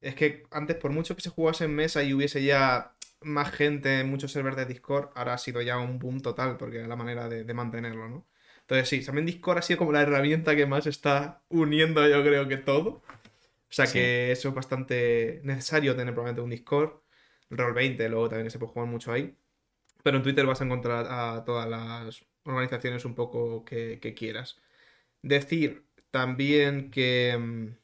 es 0.00 0.16
que 0.16 0.42
antes 0.50 0.74
por 0.74 0.90
mucho 0.90 1.14
que 1.14 1.22
se 1.22 1.30
jugase 1.30 1.66
en 1.66 1.76
mesa 1.76 2.02
y 2.02 2.14
hubiese 2.14 2.42
ya 2.42 2.96
más 3.20 3.52
gente 3.52 4.00
en 4.00 4.10
muchos 4.10 4.32
servers 4.32 4.56
de 4.56 4.66
Discord, 4.66 5.10
ahora 5.14 5.34
ha 5.34 5.38
sido 5.38 5.62
ya 5.62 5.78
un 5.78 6.00
boom 6.00 6.20
total, 6.20 6.56
porque 6.56 6.82
es 6.82 6.88
la 6.88 6.96
manera 6.96 7.28
de 7.28 7.54
mantenerlo, 7.54 8.08
¿no? 8.08 8.26
Entonces 8.72 8.88
sí, 8.88 9.04
también 9.04 9.26
Discord 9.26 9.58
ha 9.58 9.62
sido 9.62 9.76
como 9.76 9.92
la 9.92 10.00
herramienta 10.00 10.56
que 10.56 10.64
más 10.64 10.86
está 10.86 11.42
uniendo 11.50 12.08
yo 12.08 12.22
creo 12.22 12.48
que 12.48 12.56
todo. 12.56 12.88
O 12.88 13.02
sea 13.68 13.86
que 13.86 14.32
eso 14.32 14.48
es 14.48 14.54
bastante 14.54 15.42
necesario 15.44 15.94
tener 15.94 16.14
probablemente 16.14 16.40
un 16.40 16.48
Discord. 16.48 17.02
El 17.50 17.58
Roll 17.58 17.74
20 17.74 18.08
luego 18.08 18.30
también 18.30 18.50
se 18.50 18.58
puede 18.58 18.72
jugar 18.72 18.88
mucho 18.88 19.12
ahí. 19.12 19.36
Pero 20.02 20.16
en 20.16 20.22
Twitter 20.22 20.46
vas 20.46 20.62
a 20.62 20.64
encontrar 20.64 21.06
a 21.06 21.44
todas 21.44 21.68
las 21.68 22.24
organizaciones 22.44 23.04
un 23.04 23.14
poco 23.14 23.62
que, 23.66 24.14
quieras. 24.16 24.58
Decir 25.20 25.84
también 26.10 26.90
que 26.90 27.36
mm, 27.38 27.76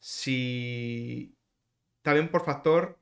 si... 0.00 1.36
También 2.02 2.28
por 2.28 2.44
factor... 2.44 2.98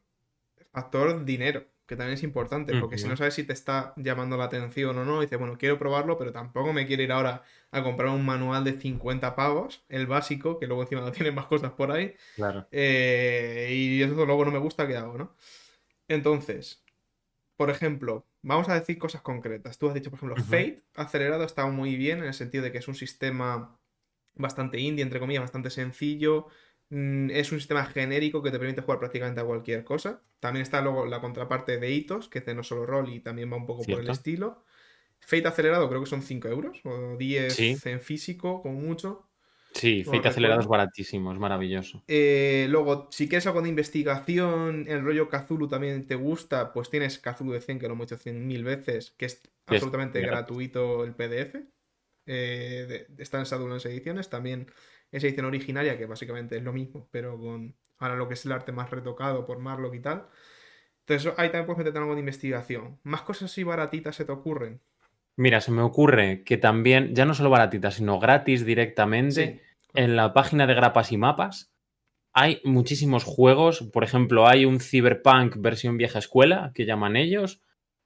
Factor 0.70 1.24
dinero 1.24 1.64
que 1.90 1.96
también 1.96 2.14
es 2.14 2.22
importante, 2.22 2.79
porque 2.79 2.98
si 2.98 3.09
no 3.09 3.16
sabes 3.16 3.35
si 3.35 3.42
te 3.42 3.53
está 3.53 3.94
llamando 3.96 4.37
la 4.37 4.44
atención 4.44 4.96
o 4.96 5.05
no, 5.05 5.22
dices, 5.22 5.37
bueno, 5.40 5.59
quiero 5.59 5.76
probarlo, 5.76 6.16
pero 6.18 6.31
tampoco 6.31 6.72
me 6.72 6.87
quiero 6.87 7.03
ir 7.03 7.11
ahora 7.11 7.42
a 7.72 7.83
comprar 7.83 8.11
un 8.11 8.24
manual 8.24 8.62
de 8.62 8.79
50 8.79 9.35
pavos, 9.35 9.83
el 9.88 10.07
básico, 10.07 10.61
que 10.61 10.68
luego 10.68 10.83
encima 10.83 11.00
no 11.00 11.11
tiene 11.12 11.33
más 11.33 11.46
cosas 11.46 11.72
por 11.72 11.90
ahí. 11.90 12.14
Claro. 12.37 12.68
Eh, 12.70 13.70
y 13.72 14.03
eso 14.05 14.14
luego 14.24 14.44
no 14.44 14.53
me 14.53 14.61
gusta, 14.61 14.87
¿qué 14.87 14.96
hago, 14.96 15.18
no? 15.18 15.35
Entonces, 16.07 16.85
por 17.57 17.70
ejemplo, 17.70 18.24
vamos 18.42 18.68
a 18.68 18.79
decir 18.79 18.96
cosas 18.96 19.22
concretas. 19.22 19.76
Tú 19.76 19.88
has 19.88 19.94
dicho, 19.94 20.11
por 20.11 20.18
ejemplo, 20.18 20.44
Fate 20.44 20.85
acelerado 20.94 21.42
está 21.42 21.66
muy 21.66 21.96
bien 21.96 22.18
en 22.18 22.26
el 22.26 22.35
sentido 22.35 22.62
de 22.62 22.70
que 22.70 22.79
es 22.79 22.87
un 22.87 22.94
sistema 22.94 23.76
bastante 24.37 24.79
indie, 24.79 25.03
entre 25.03 25.18
comillas, 25.18 25.42
bastante 25.42 25.70
sencillo, 25.70 26.46
es 26.90 27.53
un 27.53 27.59
sistema 27.59 27.85
genérico 27.85 28.42
que 28.42 28.50
te 28.50 28.59
permite 28.59 28.83
jugar 28.83 28.98
prácticamente 28.98 29.40
a 29.40 29.44
cualquier 29.44 29.85
cosa. 29.85 30.22
También 30.40 30.62
está 30.62 30.81
luego 30.81 31.07
la 31.07 31.20
contraparte 31.20 31.79
de 31.79 31.92
hitos, 31.92 32.29
que 32.29 32.40
hace 32.40 32.55
no 32.55 32.64
solo 32.64 32.85
rol 32.85 33.09
y 33.11 33.20
también 33.20 33.53
va 33.53 33.57
un 33.57 33.66
poco 33.66 33.85
por 33.85 34.00
el 34.00 34.11
estilo. 34.11 34.64
Fate 35.20 35.46
acelerado 35.46 35.88
creo 35.88 36.00
que 36.00 36.11
son 36.11 36.22
5 36.22 36.48
euros 36.48 36.81
o 36.85 37.16
10 37.16 37.87
en 37.87 38.00
físico, 38.00 38.61
como 38.62 38.81
mucho. 38.81 39.26
Sí, 39.72 40.03
Fate 40.03 40.29
acelerado 40.29 40.61
es 40.61 40.66
baratísimo, 40.66 41.33
es 41.33 41.38
maravilloso. 41.38 42.03
Eh, 42.09 42.66
luego, 42.68 43.09
si 43.12 43.29
quieres 43.29 43.46
algo 43.46 43.62
de 43.62 43.68
investigación, 43.68 44.87
el 44.88 45.05
rollo 45.05 45.29
Kazulu 45.29 45.68
también 45.68 46.07
te 46.07 46.16
gusta, 46.16 46.72
pues 46.72 46.90
tienes 46.90 47.20
Kazulu 47.20 47.53
de 47.53 47.61
100, 47.61 47.79
que 47.79 47.87
lo 47.87 47.92
hemos 47.92 48.11
hecho 48.11 48.18
100.000 48.18 48.64
veces, 48.64 49.12
que 49.16 49.26
es 49.26 49.40
absolutamente 49.66 50.20
gratuito 50.22 51.05
el 51.05 51.14
PDF. 51.14 51.55
Eh, 52.26 53.07
está 53.18 53.38
en 53.38 53.44
Shadowlands 53.44 53.87
Ediciones. 53.87 54.29
También 54.29 54.66
esa 55.12 55.27
edición 55.27 55.46
originaria, 55.46 55.99
que 55.99 56.07
básicamente 56.07 56.57
es 56.57 56.62
lo 56.62 56.73
mismo, 56.73 57.09
pero 57.11 57.38
con 57.38 57.75
ahora 57.99 58.16
lo 58.16 58.29
que 58.29 58.35
es 58.35 58.44
el 58.46 58.53
arte 58.53 58.73
más 58.73 58.90
retocado 58.90 59.44
por 59.44 59.59
Marlock 59.59 59.94
y 59.94 60.01
tal. 60.01 60.27
Entonces 61.01 61.33
ahí 61.37 61.49
también 61.49 61.66
puedes 61.66 61.85
meter 61.85 61.96
algo 61.96 62.14
de 62.14 62.20
investigación. 62.20 62.99
¿Más 63.03 63.23
cosas 63.23 63.51
así 63.51 63.64
baratitas 63.64 64.16
se 64.16 64.25
te 64.25 64.33
ocurren? 64.33 64.81
Mira, 65.37 65.61
se 65.61 65.73
me 65.73 65.83
ocurre 65.83 66.44
que 66.44 66.57
también, 66.57 67.14
ya 67.14 67.25
no 67.25 67.35
solo 67.35 67.51
baratitas, 67.51 67.94
sino 67.94 68.18
gratis 68.20 68.64
directamente, 68.64 69.62
en 69.94 70.16
la 70.16 70.33
página 70.33 70.66
de 70.66 70.75
grapas 70.75 71.12
y 71.12 71.16
mapas 71.16 71.73
hay 72.33 72.61
muchísimos 72.64 73.25
juegos. 73.25 73.83
Por 73.92 74.05
ejemplo, 74.05 74.46
hay 74.46 74.64
un 74.64 74.81
Cyberpunk 74.81 75.57
versión 75.59 75.96
vieja 75.96 76.18
escuela, 76.18 76.73
que 76.75 76.87
llaman 76.87 77.16
ellos, 77.16 77.61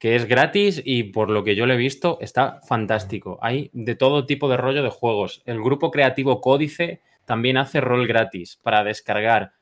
que 0.04 0.16
es 0.16 0.26
gratis 0.26 0.82
y 0.84 1.04
por 1.04 1.30
lo 1.30 1.44
que 1.44 1.56
yo 1.56 1.64
le 1.64 1.72
he 1.72 1.78
visto 1.78 2.18
está 2.20 2.60
fantástico. 2.68 3.38
Hay 3.40 3.70
de 3.72 3.94
todo 3.94 4.26
tipo 4.26 4.50
de 4.50 4.58
rollo 4.58 4.82
de 4.82 4.90
juegos. 4.90 5.42
El 5.46 5.62
grupo 5.62 5.90
creativo 5.90 6.42
Códice 6.42 7.00
también 7.24 7.56
hace 7.56 7.80
rol 7.80 8.06
gratis 8.06 8.60
para 8.62 8.84
descargar. 8.84 9.54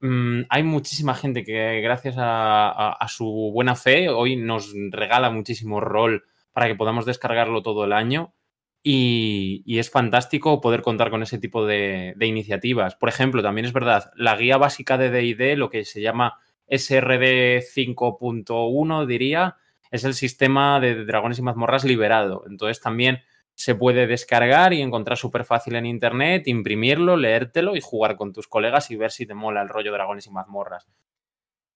Mm, 0.00 0.42
hay 0.50 0.62
muchísima 0.62 1.14
gente 1.14 1.42
que 1.42 1.80
gracias 1.80 2.16
a, 2.18 2.98
su 3.08 3.50
buena 3.54 3.76
fe 3.76 4.10
hoy 4.10 4.36
nos 4.36 4.74
regala 4.90 5.30
muchísimo 5.30 5.80
rol 5.80 6.24
para 6.52 6.66
que 6.66 6.74
podamos 6.74 7.06
descargarlo 7.06 7.62
todo 7.62 7.86
el 7.86 7.94
año. 7.94 8.34
Y, 8.82 9.78
es 9.78 9.90
fantástico 9.90 10.60
poder 10.60 10.82
contar 10.82 11.08
con 11.08 11.22
ese 11.22 11.38
tipo 11.38 11.64
de, 11.64 12.12
de 12.14 12.26
iniciativas. 12.26 12.94
Por 12.94 13.08
ejemplo, 13.08 13.42
también 13.42 13.64
es 13.64 13.72
verdad, 13.72 14.10
la 14.16 14.36
guía 14.36 14.58
básica 14.58 14.98
de 14.98 15.08
DD, 15.08 15.56
lo 15.56 15.70
que 15.70 15.86
se 15.86 16.02
llama 16.02 16.34
SRD 16.68 17.62
5.1, 17.62 19.06
diría, 19.06 19.56
es 19.90 20.04
el 20.04 20.14
sistema 20.14 20.80
de 20.80 21.04
dragones 21.04 21.38
y 21.38 21.42
mazmorras 21.42 21.84
liberado. 21.84 22.44
Entonces 22.48 22.80
también 22.80 23.22
se 23.54 23.74
puede 23.74 24.06
descargar 24.06 24.72
y 24.72 24.80
encontrar 24.80 25.18
súper 25.18 25.44
fácil 25.44 25.74
en 25.74 25.86
internet, 25.86 26.46
imprimirlo, 26.46 27.16
leértelo 27.16 27.74
y 27.74 27.80
jugar 27.80 28.16
con 28.16 28.32
tus 28.32 28.46
colegas 28.46 28.90
y 28.90 28.96
ver 28.96 29.10
si 29.10 29.26
te 29.26 29.34
mola 29.34 29.62
el 29.62 29.68
rollo 29.68 29.92
dragones 29.92 30.26
y 30.26 30.30
mazmorras. 30.30 30.86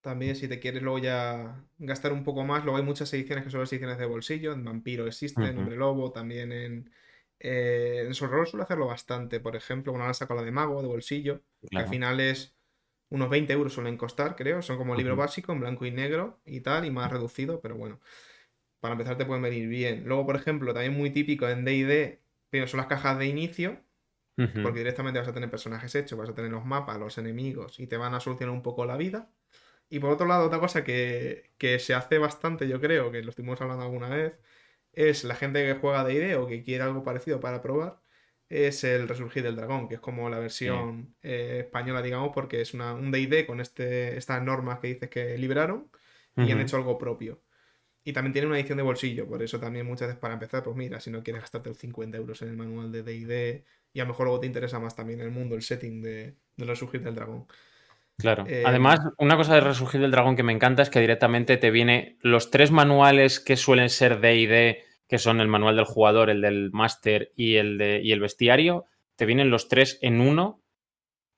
También 0.00 0.36
si 0.36 0.48
te 0.48 0.60
quieres 0.60 0.82
luego 0.82 0.98
ya 0.98 1.60
gastar 1.78 2.12
un 2.12 2.24
poco 2.24 2.44
más, 2.44 2.64
luego 2.64 2.78
hay 2.78 2.84
muchas 2.84 3.12
ediciones 3.14 3.44
que 3.44 3.50
son 3.50 3.60
las 3.60 3.72
ediciones 3.72 3.98
de 3.98 4.06
bolsillo, 4.06 4.52
en 4.52 4.64
Vampiro 4.64 5.06
existe, 5.06 5.44
en 5.44 5.58
Hombre 5.58 5.76
Lobo, 5.76 6.12
también 6.12 6.52
en, 6.52 6.90
eh, 7.38 8.04
en 8.06 8.14
Sorrol 8.14 8.46
suele 8.46 8.62
hacerlo 8.62 8.86
bastante, 8.86 9.40
por 9.40 9.56
ejemplo, 9.56 9.92
una 9.92 10.14
saco 10.14 10.36
la 10.36 10.42
de 10.42 10.52
Mago, 10.52 10.82
de 10.82 10.88
bolsillo, 10.88 11.42
que 11.68 11.78
al 11.78 11.88
final 11.88 12.20
es 12.20 12.54
unos 13.12 13.28
20 13.28 13.52
euros 13.52 13.74
suelen 13.74 13.98
costar, 13.98 14.36
creo. 14.36 14.62
Son 14.62 14.78
como 14.78 14.94
libro 14.94 15.16
básico, 15.16 15.52
en 15.52 15.60
blanco 15.60 15.84
y 15.84 15.90
negro 15.90 16.40
y 16.46 16.60
tal, 16.60 16.86
y 16.86 16.90
más 16.90 17.10
reducido, 17.10 17.60
pero 17.60 17.76
bueno. 17.76 18.00
Para 18.80 18.92
empezar 18.92 19.16
te 19.16 19.26
pueden 19.26 19.42
venir 19.42 19.68
bien. 19.68 20.04
Luego, 20.06 20.24
por 20.26 20.34
ejemplo, 20.34 20.72
también 20.72 20.94
muy 20.94 21.10
típico 21.10 21.48
en 21.48 21.64
DD, 21.64 22.20
pero 22.50 22.66
son 22.66 22.78
las 22.78 22.86
cajas 22.86 23.18
de 23.18 23.26
inicio, 23.26 23.78
porque 24.62 24.80
directamente 24.80 25.20
vas 25.20 25.28
a 25.28 25.34
tener 25.34 25.50
personajes 25.50 25.94
hechos, 25.94 26.18
vas 26.18 26.30
a 26.30 26.34
tener 26.34 26.50
los 26.50 26.64
mapas, 26.64 26.98
los 26.98 27.16
enemigos, 27.18 27.78
y 27.78 27.86
te 27.86 27.96
van 27.96 28.14
a 28.14 28.20
solucionar 28.20 28.54
un 28.54 28.62
poco 28.62 28.86
la 28.86 28.96
vida. 28.96 29.30
Y 29.88 30.00
por 30.00 30.10
otro 30.10 30.26
lado, 30.26 30.46
otra 30.46 30.58
cosa 30.58 30.82
que, 30.82 31.52
que 31.58 31.78
se 31.78 31.94
hace 31.94 32.18
bastante, 32.18 32.66
yo 32.66 32.80
creo, 32.80 33.12
que 33.12 33.22
lo 33.22 33.30
estuvimos 33.30 33.60
hablando 33.60 33.84
alguna 33.84 34.08
vez, 34.08 34.32
es 34.92 35.24
la 35.24 35.34
gente 35.36 35.64
que 35.64 35.74
juega 35.78 36.02
DD 36.02 36.36
o 36.36 36.46
que 36.46 36.62
quiere 36.62 36.82
algo 36.82 37.04
parecido 37.04 37.40
para 37.40 37.62
probar, 37.62 38.01
es 38.52 38.84
el 38.84 39.08
Resurgir 39.08 39.42
del 39.42 39.56
Dragón, 39.56 39.88
que 39.88 39.94
es 39.94 40.00
como 40.00 40.28
la 40.28 40.38
versión 40.38 41.14
eh, 41.22 41.60
española, 41.60 42.02
digamos, 42.02 42.32
porque 42.34 42.60
es 42.60 42.74
una, 42.74 42.92
un 42.92 43.10
DD 43.10 43.46
con 43.46 43.60
este, 43.60 44.18
estas 44.18 44.42
normas 44.42 44.78
que 44.78 44.88
dices 44.88 45.08
que 45.08 45.38
liberaron 45.38 45.88
y 46.36 46.52
han 46.52 46.60
hecho 46.60 46.76
algo 46.76 46.98
propio. 46.98 47.40
Y 48.04 48.12
también 48.12 48.32
tiene 48.32 48.48
una 48.48 48.58
edición 48.58 48.76
de 48.76 48.82
bolsillo, 48.82 49.26
por 49.26 49.42
eso 49.42 49.58
también 49.58 49.86
muchas 49.86 50.08
veces 50.08 50.20
para 50.20 50.34
empezar, 50.34 50.62
pues 50.62 50.76
mira, 50.76 51.00
si 51.00 51.10
no 51.10 51.22
quieres 51.22 51.42
gastarte 51.42 51.70
los 51.70 51.78
50 51.78 52.18
euros 52.18 52.42
en 52.42 52.48
el 52.48 52.56
manual 52.56 52.92
de 52.92 53.02
DD 53.02 53.64
y 53.94 54.00
a 54.00 54.04
lo 54.04 54.08
mejor 54.08 54.26
luego 54.26 54.40
te 54.40 54.46
interesa 54.46 54.78
más 54.78 54.94
también 54.94 55.20
el 55.20 55.30
mundo, 55.30 55.54
el 55.54 55.62
setting 55.62 56.02
de, 56.02 56.34
Resurgir 56.58 57.02
del 57.02 57.14
Dragón. 57.14 57.46
Claro. 58.18 58.44
Eh, 58.46 58.64
Además, 58.66 59.00
una 59.16 59.36
cosa 59.36 59.54
de 59.54 59.60
Resurgir 59.60 60.00
del 60.00 60.10
Dragón 60.10 60.36
que 60.36 60.42
me 60.42 60.52
encanta 60.52 60.82
es 60.82 60.90
que 60.90 61.00
directamente 61.00 61.56
te 61.56 61.70
viene 61.70 62.18
los 62.20 62.50
tres 62.50 62.70
manuales 62.70 63.40
que 63.40 63.56
suelen 63.56 63.88
ser 63.88 64.20
DD 64.20 64.91
que 65.12 65.18
son 65.18 65.42
el 65.42 65.46
manual 65.46 65.76
del 65.76 65.84
jugador, 65.84 66.30
el 66.30 66.40
del 66.40 66.70
máster 66.72 67.32
y, 67.36 67.56
el 67.56 67.76
de, 67.76 68.00
y 68.02 68.12
el 68.12 68.20
bestiario, 68.20 68.86
te 69.14 69.26
vienen 69.26 69.50
los 69.50 69.68
tres 69.68 69.98
en 70.00 70.22
uno. 70.22 70.62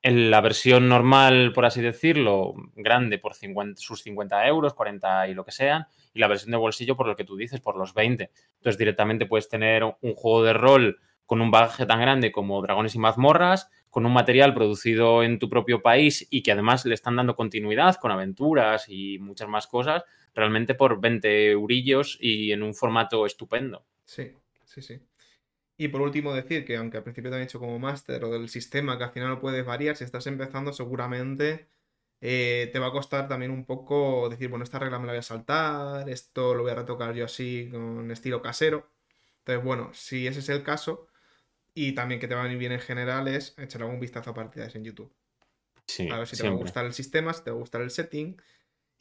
En 0.00 0.30
la 0.30 0.40
versión 0.40 0.88
normal, 0.88 1.50
por 1.52 1.64
así 1.64 1.82
decirlo, 1.82 2.54
grande 2.76 3.18
por 3.18 3.34
sus 3.34 4.00
50 4.00 4.46
euros, 4.46 4.74
40 4.74 5.26
y 5.26 5.34
lo 5.34 5.44
que 5.44 5.50
sean, 5.50 5.88
y 6.12 6.20
la 6.20 6.28
versión 6.28 6.52
de 6.52 6.56
bolsillo 6.56 6.96
por 6.96 7.08
lo 7.08 7.16
que 7.16 7.24
tú 7.24 7.34
dices, 7.34 7.60
por 7.60 7.76
los 7.76 7.94
20. 7.94 8.30
Entonces 8.58 8.78
directamente 8.78 9.26
puedes 9.26 9.48
tener 9.48 9.82
un 9.82 10.14
juego 10.14 10.44
de 10.44 10.52
rol 10.52 11.00
con 11.26 11.40
un 11.40 11.50
bagaje 11.50 11.84
tan 11.84 12.00
grande 12.00 12.30
como 12.30 12.62
Dragones 12.62 12.94
y 12.94 13.00
Mazmorras, 13.00 13.72
con 13.90 14.06
un 14.06 14.12
material 14.12 14.54
producido 14.54 15.24
en 15.24 15.40
tu 15.40 15.48
propio 15.48 15.82
país 15.82 16.28
y 16.30 16.44
que 16.44 16.52
además 16.52 16.86
le 16.86 16.94
están 16.94 17.16
dando 17.16 17.34
continuidad 17.34 17.96
con 17.96 18.12
aventuras 18.12 18.88
y 18.88 19.18
muchas 19.18 19.48
más 19.48 19.66
cosas, 19.66 20.04
realmente 20.34 20.74
por 20.74 21.00
20 21.00 21.50
eurillos 21.50 22.18
y 22.20 22.52
en 22.52 22.62
un 22.62 22.74
formato 22.74 23.26
estupendo. 23.26 23.86
Sí, 24.04 24.32
sí, 24.64 24.82
sí. 24.82 25.00
Y 25.78 25.88
por 25.88 26.02
último 26.02 26.34
decir 26.34 26.64
que 26.64 26.76
aunque 26.76 26.98
al 26.98 27.04
principio 27.04 27.30
te 27.30 27.36
han 27.38 27.42
hecho 27.42 27.60
como 27.60 27.78
máster 27.78 28.24
o 28.24 28.30
del 28.32 28.48
sistema, 28.48 28.98
que 28.98 29.04
al 29.04 29.12
final 29.12 29.30
lo 29.30 29.40
puedes 29.40 29.64
variar, 29.66 29.96
si 29.96 30.04
estás 30.04 30.26
empezando 30.26 30.72
seguramente 30.72 31.68
eh, 32.20 32.70
te 32.72 32.78
va 32.80 32.88
a 32.88 32.92
costar 32.92 33.28
también 33.28 33.52
un 33.52 33.66
poco 33.66 34.28
decir, 34.30 34.48
bueno, 34.50 34.64
esta 34.64 34.78
regla 34.80 34.98
me 35.00 35.06
la 35.06 35.12
voy 35.12 35.20
a 35.20 35.22
saltar, 35.22 36.08
esto 36.10 36.54
lo 36.54 36.62
voy 36.64 36.72
a 36.72 36.76
retocar 36.76 37.14
yo 37.14 37.26
así 37.26 37.68
con 37.72 38.10
estilo 38.10 38.42
casero. 38.42 38.90
Entonces, 39.40 39.64
bueno, 39.64 39.92
si 39.94 40.26
ese 40.26 40.40
es 40.40 40.48
el 40.50 40.62
caso, 40.64 41.08
y 41.74 41.94
también 41.94 42.20
que 42.20 42.28
te 42.28 42.34
va 42.34 42.42
a 42.42 42.44
venir 42.44 42.58
bien 42.58 42.72
en 42.72 42.80
general, 42.80 43.28
es 43.28 43.54
echar 43.58 43.82
algún 43.82 44.00
vistazo 44.00 44.30
a 44.30 44.34
partidas 44.34 44.74
en 44.76 44.84
YouTube. 44.84 45.14
Sí, 45.86 46.08
a 46.08 46.18
ver 46.18 46.26
si 46.26 46.36
te 46.36 46.42
siempre. 46.42 46.50
va 46.50 46.50
a 46.50 46.58
gustar 46.58 46.84
el 46.86 46.92
sistema, 46.92 47.32
si 47.32 47.42
te 47.44 47.50
va 47.50 47.56
a 47.56 47.60
gustar 47.60 47.80
el 47.82 47.90
setting. 47.90 48.40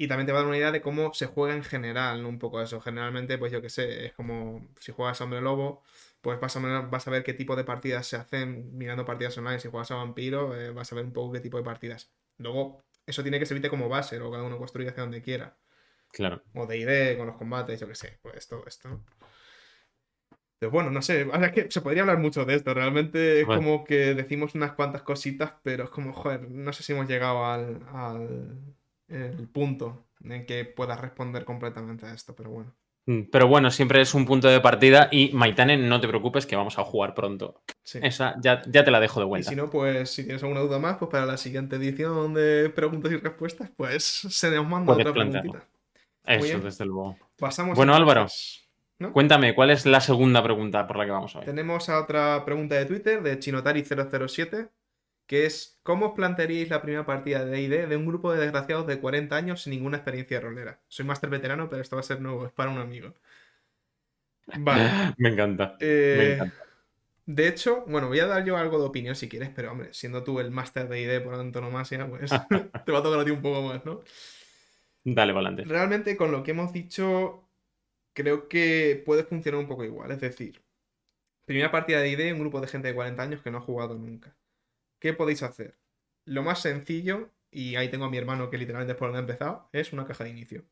Y 0.04 0.08
también 0.10 0.26
te 0.26 0.34
va 0.34 0.39
a 0.39 0.42
dar 0.42 0.50
una 0.50 0.58
idea 0.58 0.74
de 0.74 0.82
cómo 0.82 1.13
se 1.13 1.28
juega 1.28 1.56
en 1.56 1.63
general, 1.63 2.22
¿no? 2.22 2.28
Un 2.28 2.38
poco 2.38 2.62
eso. 2.62 2.82
Generalmente, 2.82 3.38
pues 3.38 3.54
yo 3.54 3.62
qué 3.62 3.70
sé, 3.70 4.06
es 4.06 4.12
como 4.13 4.68
si 4.78 4.92
juegas 4.92 5.22
a 5.22 5.24
Hombre 5.24 5.39
Lobo, 5.39 5.82
pues 6.20 6.42
vas 6.42 6.58
a, 6.58 6.60
vas 6.82 7.08
a 7.08 7.12
ver 7.12 7.24
qué 7.24 7.34
tipo 7.34 7.56
de 7.56 7.63
partidas 7.63 8.06
se 8.06 8.18
hacen 8.18 8.78
mirando 8.78 9.06
partidas 9.06 9.38
online. 9.38 9.60
Si 9.60 9.70
juegas 9.70 9.92
a 9.92 9.96
Vampiro, 9.96 10.60
eh, 10.60 10.72
vas 10.72 10.92
a 10.92 10.96
ver 10.96 11.06
un 11.06 11.13
poco 11.13 11.32
qué 11.32 11.39
tipo 11.39 11.58
de 11.58 11.63
partidas. 11.63 12.12
Luego, 12.38 12.84
eso 13.06 13.22
tiene 13.24 13.39
que 13.39 13.46
servirte 13.46 13.70
como 13.70 13.88
base, 13.88 14.20
o 14.20 14.30
cada 14.30 14.44
uno 14.44 14.58
construye 14.58 14.89
hacia 14.89 15.04
donde 15.04 15.22
quiera. 15.22 15.56
Claro. 16.12 16.44
O 16.54 16.66
de 16.68 16.78
ID, 16.80 17.18
con 17.18 17.28
los 17.28 17.38
combates, 17.38 17.80
yo 17.80 17.88
qué 17.88 17.96
sé, 17.96 18.20
pues 18.22 18.46
todo 18.46 18.66
esto. 18.68 19.00
Pero 20.60 20.70
bueno, 20.72 20.92
no 20.92 21.02
sé, 21.02 21.22
es 21.42 21.52
que 21.54 21.72
se 21.72 21.80
podría 21.82 22.02
hablar 22.04 22.20
mucho 22.20 22.44
de 22.44 22.56
esto. 22.56 22.74
Realmente 22.74 23.39
es 23.42 23.46
Bueno. 23.46 23.62
como 23.62 23.84
que 23.86 24.13
decimos 24.16 24.54
unas 24.56 24.74
cuantas 24.74 25.04
cositas, 25.04 25.54
pero 25.63 25.86
es 25.86 25.89
como, 25.89 26.12
joder, 26.13 26.50
no 26.50 26.74
sé 26.74 26.84
si 26.84 26.92
hemos 26.92 27.08
llegado 27.08 27.46
al, 27.46 27.86
al 27.94 28.60
el 29.08 29.48
punto 29.50 30.06
en 30.24 30.46
que 30.46 30.66
puedas 30.66 31.00
responder 31.00 31.46
completamente 31.46 32.06
a 32.06 32.13
esto, 32.13 32.36
pero 32.36 32.50
bueno. 32.52 32.74
Mm, 33.06 33.24
Pero 33.32 33.48
bueno, 33.48 33.70
siempre 33.70 34.02
es 34.02 34.13
un 34.13 34.26
punto 34.26 34.48
de 34.48 34.62
partida 34.62 35.10
y 35.12 35.32
Maitane, 35.34 35.78
no 35.78 36.00
te 36.00 36.08
preocupes 36.08 36.46
que 36.46 36.56
vamos 36.56 36.80
a 36.80 36.84
jugar 36.86 37.13
pronto. 37.13 37.62
Sí. 37.84 38.00
Esa 38.02 38.36
ya, 38.42 38.62
ya 38.66 38.84
te 38.86 38.92
la 38.92 39.00
dejo 39.02 39.20
de 39.20 39.26
Y 39.26 39.30
vuelta. 39.30 39.50
si 39.50 39.56
no, 39.56 39.70
pues 39.70 40.10
si 40.10 40.24
tienes 40.24 40.42
alguna 40.44 40.62
duda 40.62 40.80
más, 40.80 40.98
pues 40.98 41.12
para 41.12 41.26
la 41.26 41.38
siguiente 41.38 41.76
edición 41.76 42.34
de 42.34 42.70
preguntas 42.70 43.12
y 43.12 43.18
respuestas, 43.18 43.70
pues 43.76 44.04
se 44.04 44.52
nos 44.52 44.66
manda 44.68 44.94
Puedes 44.94 45.02
otra 45.02 45.13
plantearlo. 45.13 45.52
preguntita. 45.52 45.74
Eso, 46.26 46.60
desde 46.60 46.86
luego. 46.86 47.18
Pasamos 47.38 47.76
Bueno, 47.76 47.94
Álvaro. 47.94 48.22
entonces, 48.22 48.70
¿no? 49.00 49.12
Cuéntame, 49.12 49.54
¿cuál 49.54 49.72
es 49.72 49.86
la 49.86 50.00
segunda 50.00 50.42
pregunta 50.42 50.88
por 50.88 50.96
la 50.98 51.06
que 51.06 51.12
vamos 51.12 51.36
a 51.36 51.39
ver? 51.39 51.48
Tenemos 51.48 51.89
a 51.89 52.00
otra 52.00 52.46
pregunta 52.46 52.76
de 52.76 52.86
Twitter 52.86 53.22
de 53.22 53.38
Chinotari007, 53.38 54.70
que 55.28 55.46
es 55.46 55.80
¿Cómo 55.84 56.08
os 56.08 56.14
plantearíais 56.14 56.70
la 56.70 56.82
primera 56.82 57.06
partida 57.06 57.44
de 57.46 57.52
D&D 57.52 57.88
de 57.88 57.98
un 57.98 58.06
grupo 58.06 58.32
de 58.34 58.40
desgraciados 58.42 58.88
de 58.88 59.00
40 59.02 59.36
años 59.38 59.62
sin 59.64 59.72
ninguna 59.74 59.98
experiencia 59.98 60.40
rolera? 60.42 60.82
Soy 60.88 61.06
máster 61.06 61.30
veterano, 61.30 61.70
pero 61.70 61.82
esto 61.82 61.96
va 61.98 62.02
a 62.02 62.04
ser 62.04 62.22
nuevo, 62.22 62.46
es 62.46 62.54
para 62.54 62.72
un 62.72 62.80
amigo. 62.80 63.14
Vale. 64.54 65.00
Me 65.18 65.30
encanta. 65.30 65.78
eh, 65.80 65.88
Me 66.12 66.24
encanta. 66.26 66.66
de 67.28 67.48
hecho, 67.50 67.86
bueno, 67.88 68.10
voy 68.10 68.20
a 68.22 68.28
dar 68.28 68.46
yo 68.46 68.58
algo 68.58 68.80
de 68.80 68.86
opinión 68.88 69.16
si 69.16 69.30
quieres, 69.30 69.52
pero 69.56 69.72
hombre, 69.72 69.94
siendo 69.94 70.24
tú 70.24 70.40
el 70.42 70.52
máster 70.52 70.90
de 70.90 71.02
ID 71.02 71.22
por 71.22 71.36
antonomasia, 71.36 72.08
pues 72.10 72.46
te 72.86 72.92
va 72.92 73.00
a 73.00 73.04
tocar 73.04 73.22
a 73.22 73.26
ti 73.26 73.32
un 73.32 73.42
poco 73.44 73.64
más, 73.64 73.86
¿no? 73.86 74.04
Dale, 75.06 75.32
adelante. 75.34 75.66
Realmente 75.66 76.16
con 76.18 76.32
lo 76.32 76.44
que 76.44 76.52
hemos 76.52 76.72
dicho, 76.74 77.50
creo 78.14 78.48
que 78.50 79.02
puede 79.06 79.24
funcionar 79.26 79.60
un 79.62 79.68
poco 79.68 79.84
igual. 79.86 80.12
Es 80.12 80.22
decir, 80.22 80.64
primera 81.46 81.72
partida 81.72 82.00
de 82.02 82.10
ID, 82.12 82.34
un 82.34 82.40
grupo 82.42 82.62
de 82.62 82.68
gente 82.68 82.90
de 82.90 82.96
40 82.96 83.24
años 83.24 83.42
que 83.44 83.52
no 83.52 83.60
ha 83.60 83.62
jugado 83.62 83.96
nunca. 83.96 84.36
¿Qué 85.04 85.12
podéis 85.12 85.44
hacer? 85.44 85.78
Lo 86.24 86.44
más 86.44 86.62
sencillo, 86.62 87.30
y 87.52 87.76
ahí 87.76 87.89
tengo 87.89 88.06
a 88.06 88.10
mi 88.10 88.18
hermano 88.18 88.50
que 88.50 88.58
literalmente 88.58 88.94
es 88.94 88.98
por 88.98 89.10
donde 89.10 89.18
ha 89.18 89.22
empezado, 89.24 89.70
es 89.74 89.92
una 89.92 90.06
caja 90.06 90.24
de 90.24 90.30
inicio. 90.30 90.63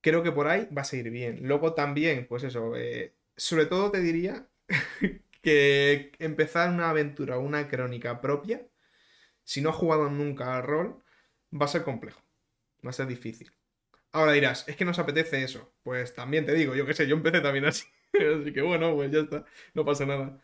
Creo 0.00 0.22
que 0.22 0.32
por 0.32 0.48
ahí 0.48 0.68
va 0.76 0.82
a 0.82 0.84
seguir 0.84 1.10
bien. 1.10 1.40
Luego 1.46 1.74
también, 1.74 2.26
pues 2.26 2.42
eso, 2.42 2.74
eh, 2.76 3.14
sobre 3.36 3.66
todo 3.66 3.90
te 3.90 4.00
diría 4.00 4.48
que 5.42 6.12
empezar 6.18 6.70
una 6.70 6.90
aventura, 6.90 7.38
una 7.38 7.68
crónica 7.68 8.20
propia, 8.20 8.66
si 9.44 9.60
no 9.62 9.70
has 9.70 9.76
jugado 9.76 10.10
nunca 10.10 10.56
al 10.56 10.64
rol, 10.64 11.04
va 11.52 11.66
a 11.66 11.68
ser 11.68 11.84
complejo. 11.84 12.22
Va 12.86 12.90
a 12.90 12.94
ser 12.94 13.06
difícil. 13.08 13.52
Ahora 14.12 14.32
dirás, 14.32 14.68
es 14.68 14.76
que 14.76 14.84
nos 14.86 14.98
apetece 14.98 15.44
eso. 15.44 15.74
Pues 15.84 16.14
también 16.14 16.46
te 16.46 16.54
digo, 16.54 16.74
yo 16.76 16.86
qué 16.86 16.94
sé, 16.94 17.06
yo 17.08 17.16
empecé 17.16 17.40
también 17.40 17.66
así. 17.66 17.86
Así 18.14 18.52
que 18.52 18.62
bueno, 18.62 18.94
pues 18.96 19.10
ya 19.12 19.20
está, 19.20 19.44
no 19.74 19.84
pasa 19.84 20.06
nada. 20.06 20.40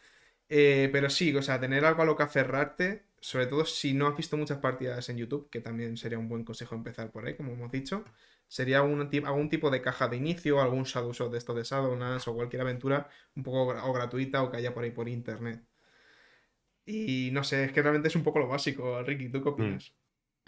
Eh, 0.48 0.88
pero 0.92 1.10
sí, 1.10 1.34
o 1.36 1.42
sea, 1.42 1.60
tener 1.60 1.84
algo 1.84 2.02
a 2.02 2.04
lo 2.06 2.16
que 2.16 2.22
aferrarte, 2.22 3.04
sobre 3.20 3.46
todo 3.46 3.64
si 3.66 3.92
no 3.94 4.06
has 4.06 4.16
visto 4.16 4.36
muchas 4.36 4.58
partidas 4.58 5.08
en 5.08 5.18
YouTube, 5.18 5.50
que 5.50 5.60
también 5.60 5.96
sería 5.96 6.18
un 6.18 6.28
buen 6.28 6.44
consejo 6.44 6.74
empezar 6.74 7.10
por 7.12 7.26
ahí, 7.26 7.36
como 7.36 7.52
hemos 7.52 7.70
dicho. 7.70 8.04
Sería 8.48 8.78
algún, 8.78 9.10
ti- 9.10 9.22
algún 9.24 9.50
tipo 9.50 9.70
de 9.70 9.82
caja 9.82 10.08
de 10.08 10.16
inicio, 10.16 10.60
algún 10.60 10.84
Shadow 10.84 11.12
Shot 11.12 11.32
de 11.32 11.38
estos 11.38 11.54
de 11.56 11.64
Shadowlands 11.64 12.26
o 12.28 12.34
cualquier 12.34 12.62
aventura 12.62 13.08
un 13.36 13.42
poco 13.42 13.68
o 13.68 13.92
gratuita 13.92 14.42
o 14.42 14.50
que 14.50 14.56
haya 14.58 14.72
por 14.74 14.84
ahí 14.84 14.90
por 14.90 15.08
internet. 15.08 15.62
Y 16.86 17.30
no 17.32 17.44
sé, 17.44 17.62
es 17.66 17.72
que 17.72 17.82
realmente 17.82 18.08
es 18.08 18.16
un 18.16 18.24
poco 18.24 18.40
lo 18.40 18.48
básico, 18.48 19.00
Ricky, 19.04 19.28
¿tú 19.30 19.40
qué 19.42 19.48
opinas? 19.48 19.94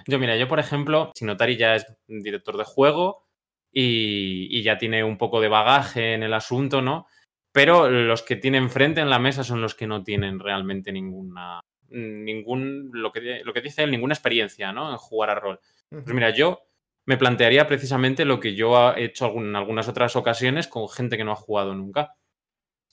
Yo, 0.07 0.19
mira, 0.19 0.37
yo, 0.37 0.49
por 0.49 0.59
ejemplo, 0.59 1.13
Sinotari 1.15 1.57
ya 1.57 1.77
es 1.77 1.87
director 2.09 2.57
de 2.57 2.65
juego 2.65 3.27
y, 3.71 4.49
y 4.51 4.63
ya 4.63 4.79
tiene 4.79 5.05
un 5.05 5.19
poco 5.19 5.41
de 5.41 5.49
bagaje 5.49 6.15
en 6.15 6.23
el 6.23 6.33
asunto, 6.33 6.81
¿no? 6.83 7.07
Pero 7.53 7.91
los 7.91 8.23
que 8.23 8.37
tienen 8.37 8.65
enfrente 8.65 9.01
en 9.01 9.11
la 9.11 9.19
mesa 9.19 9.43
son 9.43 9.61
los 9.61 9.75
que 9.75 9.87
no 9.87 10.03
tienen 10.03 10.39
realmente 10.39 10.93
ninguna. 10.93 11.61
ningún. 11.89 12.91
lo 12.93 13.11
que, 13.13 13.43
lo 13.45 13.53
que 13.53 13.61
dice 13.61 13.83
él, 13.83 13.91
ninguna 13.91 14.15
experiencia, 14.15 14.73
¿no? 14.73 14.91
En 14.91 14.97
jugar 14.97 15.31
a 15.31 15.35
rol. 15.35 15.61
Pues 15.89 16.15
mira, 16.15 16.31
yo 16.31 16.61
me 17.07 17.17
plantearía 17.17 17.67
precisamente 17.67 18.25
lo 18.25 18.39
que 18.39 18.55
yo 18.55 18.93
he 18.93 19.05
hecho 19.05 19.33
en 19.37 19.57
algunas 19.57 19.89
otras 19.89 20.15
ocasiones 20.15 20.69
con 20.69 20.89
gente 20.89 21.17
que 21.17 21.25
no 21.25 21.33
ha 21.33 21.37
jugado 21.37 21.75
nunca. 21.75 22.15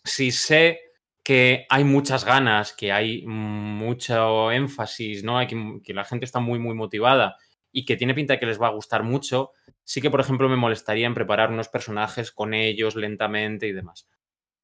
Si 0.03 0.31
sé 0.31 0.79
que 1.23 1.67
hay 1.69 1.83
muchas 1.83 2.25
ganas, 2.25 2.73
que 2.73 2.91
hay 2.91 3.23
mucho 3.27 4.51
énfasis, 4.51 5.23
¿no? 5.23 5.37
Hay 5.37 5.47
que, 5.47 5.79
que 5.83 5.93
la 5.93 6.05
gente 6.05 6.25
está 6.25 6.39
muy, 6.39 6.57
muy 6.57 6.73
motivada 6.73 7.37
y 7.71 7.85
que 7.85 7.97
tiene 7.97 8.15
pinta 8.15 8.33
de 8.33 8.39
que 8.39 8.45
les 8.45 8.59
va 8.59 8.67
a 8.67 8.71
gustar 8.71 9.03
mucho, 9.03 9.51
sí 9.83 10.01
que, 10.01 10.09
por 10.09 10.19
ejemplo, 10.19 10.49
me 10.49 10.55
molestaría 10.55 11.05
en 11.05 11.13
preparar 11.13 11.51
unos 11.51 11.69
personajes 11.69 12.31
con 12.31 12.53
ellos 12.53 12.95
lentamente 12.95 13.67
y 13.67 13.73
demás. 13.73 14.07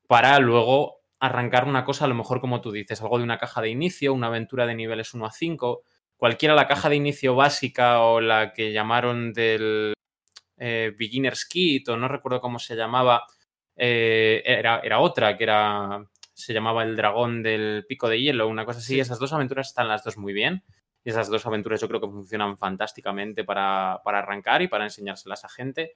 Para 0.07 0.39
luego 0.39 1.01
arrancar 1.19 1.65
una 1.67 1.85
cosa, 1.85 2.05
a 2.05 2.07
lo 2.07 2.15
mejor 2.15 2.41
como 2.41 2.61
tú 2.61 2.71
dices, 2.71 3.01
algo 3.01 3.17
de 3.17 3.23
una 3.23 3.37
caja 3.37 3.61
de 3.61 3.69
inicio, 3.69 4.13
una 4.13 4.27
aventura 4.27 4.65
de 4.65 4.75
niveles 4.75 5.13
1 5.13 5.25
a 5.25 5.31
5, 5.31 5.83
cualquiera 6.17 6.55
la 6.55 6.67
caja 6.67 6.89
de 6.89 6.97
inicio 6.97 7.35
básica 7.35 8.01
o 8.01 8.19
la 8.19 8.53
que 8.53 8.73
llamaron 8.73 9.33
del 9.33 9.93
eh, 10.57 10.93
Beginner's 10.97 11.45
Kit 11.45 11.87
o 11.89 11.97
no 11.97 12.07
recuerdo 12.07 12.41
cómo 12.41 12.59
se 12.59 12.75
llamaba, 12.75 13.23
eh, 13.75 14.43
era, 14.45 14.79
era 14.83 14.99
otra 14.99 15.37
que 15.37 15.43
era 15.45 16.05
se 16.33 16.53
llamaba 16.53 16.83
El 16.83 16.95
Dragón 16.95 17.43
del 17.43 17.85
Pico 17.87 18.09
de 18.09 18.19
Hielo, 18.19 18.47
una 18.47 18.65
cosa 18.65 18.79
así. 18.79 18.95
Sí. 18.95 18.99
Esas 18.99 19.19
dos 19.19 19.33
aventuras 19.33 19.67
están 19.67 19.87
las 19.87 20.03
dos 20.03 20.17
muy 20.17 20.33
bien. 20.33 20.63
Y 21.03 21.09
esas 21.09 21.29
dos 21.29 21.45
aventuras 21.45 21.81
yo 21.81 21.87
creo 21.87 22.01
que 22.01 22.07
funcionan 22.07 22.57
fantásticamente 22.57 23.43
para, 23.43 24.01
para 24.03 24.19
arrancar 24.19 24.61
y 24.61 24.67
para 24.67 24.85
enseñárselas 24.85 25.45
a 25.45 25.49
gente. 25.49 25.95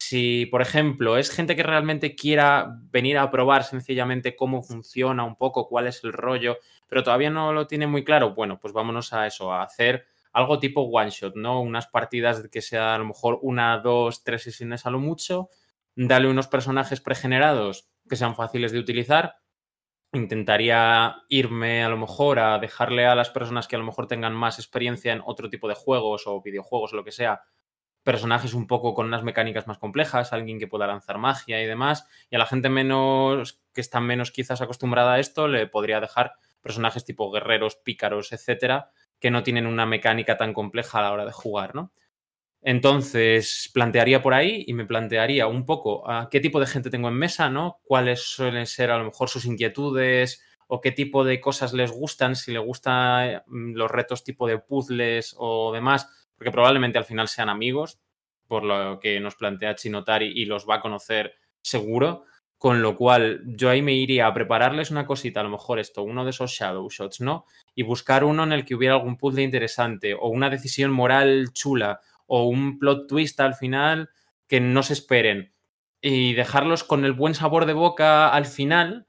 Si, 0.00 0.46
por 0.46 0.62
ejemplo, 0.62 1.18
es 1.18 1.30
gente 1.30 1.56
que 1.56 1.62
realmente 1.62 2.14
quiera 2.14 2.78
venir 2.90 3.18
a 3.18 3.30
probar 3.30 3.64
sencillamente 3.64 4.36
cómo 4.36 4.62
funciona 4.62 5.24
un 5.24 5.36
poco, 5.36 5.68
cuál 5.68 5.88
es 5.88 6.04
el 6.04 6.12
rollo, 6.12 6.58
pero 6.88 7.02
todavía 7.02 7.30
no 7.30 7.52
lo 7.52 7.66
tiene 7.66 7.86
muy 7.86 8.04
claro, 8.04 8.34
bueno, 8.34 8.58
pues 8.60 8.72
vámonos 8.72 9.12
a 9.12 9.26
eso, 9.26 9.52
a 9.52 9.62
hacer 9.62 10.06
algo 10.32 10.60
tipo 10.60 10.82
one 10.82 11.10
shot, 11.10 11.34
¿no? 11.36 11.60
Unas 11.60 11.88
partidas 11.88 12.48
que 12.48 12.62
sea 12.62 12.94
a 12.94 12.98
lo 12.98 13.06
mejor 13.06 13.40
una, 13.42 13.78
dos, 13.78 14.22
tres 14.22 14.42
sesiones 14.42 14.86
a 14.86 14.90
lo 14.90 15.00
mucho, 15.00 15.50
dale 15.96 16.28
unos 16.28 16.46
personajes 16.46 17.00
pregenerados 17.00 17.90
que 18.08 18.16
sean 18.16 18.36
fáciles 18.36 18.72
de 18.72 18.78
utilizar. 18.78 19.36
Intentaría 20.12 21.16
irme 21.28 21.84
a 21.84 21.88
lo 21.88 21.98
mejor 21.98 22.38
a 22.38 22.58
dejarle 22.58 23.06
a 23.06 23.14
las 23.14 23.30
personas 23.30 23.68
que 23.68 23.76
a 23.76 23.78
lo 23.78 23.84
mejor 23.84 24.06
tengan 24.06 24.32
más 24.32 24.58
experiencia 24.58 25.12
en 25.12 25.22
otro 25.24 25.50
tipo 25.50 25.68
de 25.68 25.74
juegos 25.74 26.26
o 26.26 26.40
videojuegos 26.40 26.92
o 26.92 26.96
lo 26.96 27.04
que 27.04 27.12
sea, 27.12 27.42
personajes 28.08 28.54
un 28.54 28.66
poco 28.66 28.94
con 28.94 29.04
unas 29.04 29.22
mecánicas 29.22 29.66
más 29.66 29.76
complejas, 29.76 30.32
alguien 30.32 30.58
que 30.58 30.66
pueda 30.66 30.86
lanzar 30.86 31.18
magia 31.18 31.62
y 31.62 31.66
demás, 31.66 32.06
y 32.30 32.36
a 32.36 32.38
la 32.38 32.46
gente 32.46 32.70
menos 32.70 33.60
que 33.74 33.82
está 33.82 34.00
menos 34.00 34.30
quizás 34.30 34.62
acostumbrada 34.62 35.12
a 35.12 35.18
esto 35.18 35.46
le 35.46 35.66
podría 35.66 36.00
dejar 36.00 36.32
personajes 36.62 37.04
tipo 37.04 37.30
guerreros, 37.30 37.76
pícaros, 37.76 38.32
etcétera, 38.32 38.92
que 39.20 39.30
no 39.30 39.42
tienen 39.42 39.66
una 39.66 39.84
mecánica 39.84 40.38
tan 40.38 40.54
compleja 40.54 41.00
a 41.00 41.02
la 41.02 41.12
hora 41.12 41.26
de 41.26 41.32
jugar, 41.32 41.74
¿no? 41.74 41.92
Entonces, 42.62 43.70
plantearía 43.74 44.22
por 44.22 44.32
ahí 44.32 44.64
y 44.66 44.72
me 44.72 44.86
plantearía 44.86 45.46
un 45.46 45.66
poco 45.66 46.10
a 46.10 46.30
qué 46.30 46.40
tipo 46.40 46.60
de 46.60 46.66
gente 46.66 46.88
tengo 46.88 47.08
en 47.08 47.14
mesa, 47.14 47.50
¿no? 47.50 47.78
Cuáles 47.84 48.22
suelen 48.22 48.66
ser 48.66 48.90
a 48.90 48.96
lo 48.96 49.04
mejor 49.04 49.28
sus 49.28 49.44
inquietudes 49.44 50.42
o 50.66 50.80
qué 50.80 50.92
tipo 50.92 51.24
de 51.24 51.42
cosas 51.42 51.74
les 51.74 51.90
gustan, 51.90 52.36
si 52.36 52.52
les 52.52 52.62
gustan 52.62 53.42
los 53.46 53.90
retos 53.90 54.24
tipo 54.24 54.46
de 54.46 54.58
puzzles 54.58 55.34
o 55.36 55.74
demás, 55.74 56.08
porque 56.38 56.52
probablemente 56.52 56.98
al 56.98 57.04
final 57.04 57.28
sean 57.28 57.48
amigos, 57.48 57.98
por 58.46 58.64
lo 58.64 58.98
que 59.00 59.20
nos 59.20 59.34
plantea 59.34 59.74
Chinotari 59.74 60.32
y 60.34 60.46
los 60.46 60.66
va 60.66 60.76
a 60.76 60.80
conocer 60.80 61.34
seguro. 61.60 62.24
Con 62.56 62.82
lo 62.82 62.96
cual, 62.96 63.42
yo 63.44 63.70
ahí 63.70 63.82
me 63.82 63.92
iría 63.92 64.26
a 64.26 64.34
prepararles 64.34 64.90
una 64.90 65.06
cosita, 65.06 65.38
a 65.38 65.44
lo 65.44 65.50
mejor 65.50 65.78
esto, 65.78 66.02
uno 66.02 66.24
de 66.24 66.30
esos 66.30 66.50
shadow 66.50 66.88
shots, 66.90 67.20
¿no? 67.20 67.44
Y 67.76 67.84
buscar 67.84 68.24
uno 68.24 68.42
en 68.42 68.52
el 68.52 68.64
que 68.64 68.74
hubiera 68.74 68.94
algún 68.94 69.16
puzzle 69.16 69.42
interesante 69.42 70.14
o 70.14 70.26
una 70.28 70.50
decisión 70.50 70.90
moral 70.90 71.52
chula 71.52 72.00
o 72.26 72.48
un 72.48 72.80
plot 72.80 73.06
twist 73.06 73.38
al 73.38 73.54
final 73.54 74.10
que 74.48 74.60
no 74.60 74.82
se 74.82 74.94
esperen. 74.94 75.52
Y 76.00 76.34
dejarlos 76.34 76.82
con 76.82 77.04
el 77.04 77.12
buen 77.12 77.34
sabor 77.34 77.64
de 77.64 77.74
boca 77.74 78.28
al 78.28 78.46
final 78.46 79.06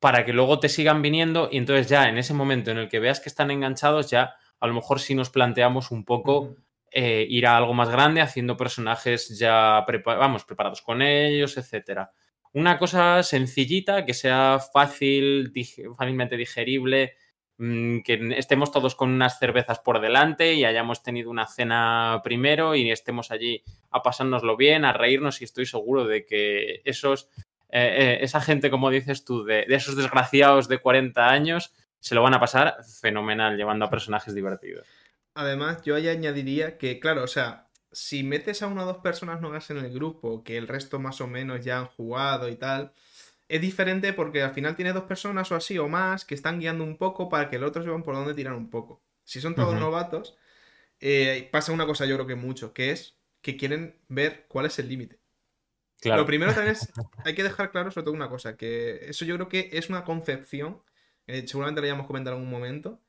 para 0.00 0.24
que 0.24 0.32
luego 0.32 0.58
te 0.58 0.70
sigan 0.70 1.02
viniendo 1.02 1.48
y 1.50 1.58
entonces 1.58 1.88
ya 1.88 2.08
en 2.08 2.16
ese 2.16 2.32
momento 2.32 2.70
en 2.70 2.78
el 2.78 2.88
que 2.88 3.00
veas 3.00 3.20
que 3.20 3.28
están 3.28 3.50
enganchados, 3.50 4.10
ya 4.10 4.34
a 4.60 4.66
lo 4.66 4.74
mejor 4.74 5.00
si 5.00 5.14
nos 5.14 5.30
planteamos 5.30 5.90
un 5.90 6.04
poco 6.04 6.56
eh, 6.90 7.26
ir 7.28 7.46
a 7.46 7.56
algo 7.56 7.74
más 7.74 7.90
grande 7.90 8.22
haciendo 8.22 8.56
personajes 8.56 9.38
ya 9.38 9.84
vamos, 10.04 10.44
preparados 10.44 10.80
con 10.82 11.02
ellos, 11.02 11.56
etcétera. 11.56 12.12
Una 12.52 12.78
cosa 12.78 13.22
sencillita, 13.22 14.06
que 14.06 14.14
sea 14.14 14.58
fácil, 14.72 15.52
fácilmente 15.96 16.36
digerible, 16.38 17.14
mm, 17.58 18.00
que 18.00 18.34
estemos 18.38 18.72
todos 18.72 18.94
con 18.94 19.10
unas 19.10 19.38
cervezas 19.38 19.80
por 19.80 20.00
delante 20.00 20.54
y 20.54 20.64
hayamos 20.64 21.02
tenido 21.02 21.30
una 21.30 21.46
cena 21.46 22.22
primero 22.24 22.74
y 22.74 22.90
estemos 22.90 23.30
allí 23.30 23.62
a 23.90 24.02
pasárnoslo 24.02 24.56
bien, 24.56 24.86
a 24.86 24.94
reírnos 24.94 25.42
y 25.42 25.44
estoy 25.44 25.66
seguro 25.66 26.06
de 26.06 26.24
que 26.24 26.80
esos, 26.84 27.28
eh, 27.68 27.96
eh, 27.98 28.18
esa 28.22 28.40
gente, 28.40 28.70
como 28.70 28.88
dices 28.88 29.26
tú, 29.26 29.44
de, 29.44 29.66
de, 29.68 29.74
esos 29.74 29.94
desgraciados 29.94 30.68
de 30.68 30.78
40 30.78 31.28
años, 31.28 31.74
se 32.00 32.14
lo 32.14 32.22
van 32.22 32.34
a 32.34 32.40
pasar 32.40 32.78
fenomenal 33.00 33.56
llevando 33.56 33.84
a 33.84 33.90
personajes 33.90 34.34
divertidos. 34.34 34.86
Además, 35.34 35.82
yo 35.82 35.94
ahí 35.94 36.08
añadiría 36.08 36.78
que, 36.78 36.98
claro, 37.00 37.22
o 37.22 37.28
sea, 37.28 37.68
si 37.92 38.22
metes 38.22 38.62
a 38.62 38.66
una 38.66 38.82
o 38.82 38.86
dos 38.86 38.98
personas 38.98 39.40
nuevas 39.40 39.70
en 39.70 39.78
el 39.78 39.92
grupo, 39.92 40.42
que 40.42 40.56
el 40.56 40.68
resto 40.68 40.98
más 40.98 41.20
o 41.20 41.26
menos 41.26 41.64
ya 41.64 41.78
han 41.78 41.86
jugado 41.86 42.48
y 42.48 42.56
tal, 42.56 42.92
es 43.48 43.60
diferente 43.60 44.12
porque 44.12 44.42
al 44.42 44.52
final 44.52 44.76
tiene 44.76 44.92
dos 44.92 45.04
personas 45.04 45.50
o 45.50 45.56
así 45.56 45.78
o 45.78 45.88
más 45.88 46.24
que 46.24 46.34
están 46.34 46.60
guiando 46.60 46.84
un 46.84 46.96
poco 46.98 47.28
para 47.28 47.48
que 47.48 47.56
el 47.56 47.64
otro 47.64 47.82
sepan 47.82 48.02
por 48.02 48.14
dónde 48.14 48.34
tirar 48.34 48.54
un 48.54 48.68
poco. 48.68 49.02
Si 49.24 49.40
son 49.40 49.54
todos 49.54 49.74
novatos, 49.78 50.36
eh, 51.00 51.48
pasa 51.50 51.72
una 51.72 51.86
cosa 51.86 52.06
yo 52.06 52.16
creo 52.16 52.26
que 52.26 52.34
mucho, 52.34 52.72
que 52.72 52.90
es 52.90 53.16
que 53.40 53.56
quieren 53.56 53.98
ver 54.08 54.46
cuál 54.48 54.66
es 54.66 54.78
el 54.78 54.88
límite. 54.88 55.18
Lo 56.04 56.26
primero 56.26 56.52
también 56.52 56.72
es, 56.72 56.92
hay 57.24 57.34
que 57.34 57.42
dejar 57.42 57.70
claro 57.70 57.90
sobre 57.90 58.04
todo 58.04 58.14
una 58.14 58.28
cosa, 58.28 58.56
que 58.56 59.08
eso 59.08 59.24
yo 59.24 59.34
creo 59.36 59.48
que 59.48 59.70
es 59.72 59.88
una 59.88 60.04
concepción, 60.04 60.82
eh, 61.28 61.46
seguramente 61.46 61.80
lo 61.80 61.86
hayamos 61.86 62.06
comentado 62.06 62.36
en 62.36 62.42
algún 62.42 62.50
momento, 62.52 63.00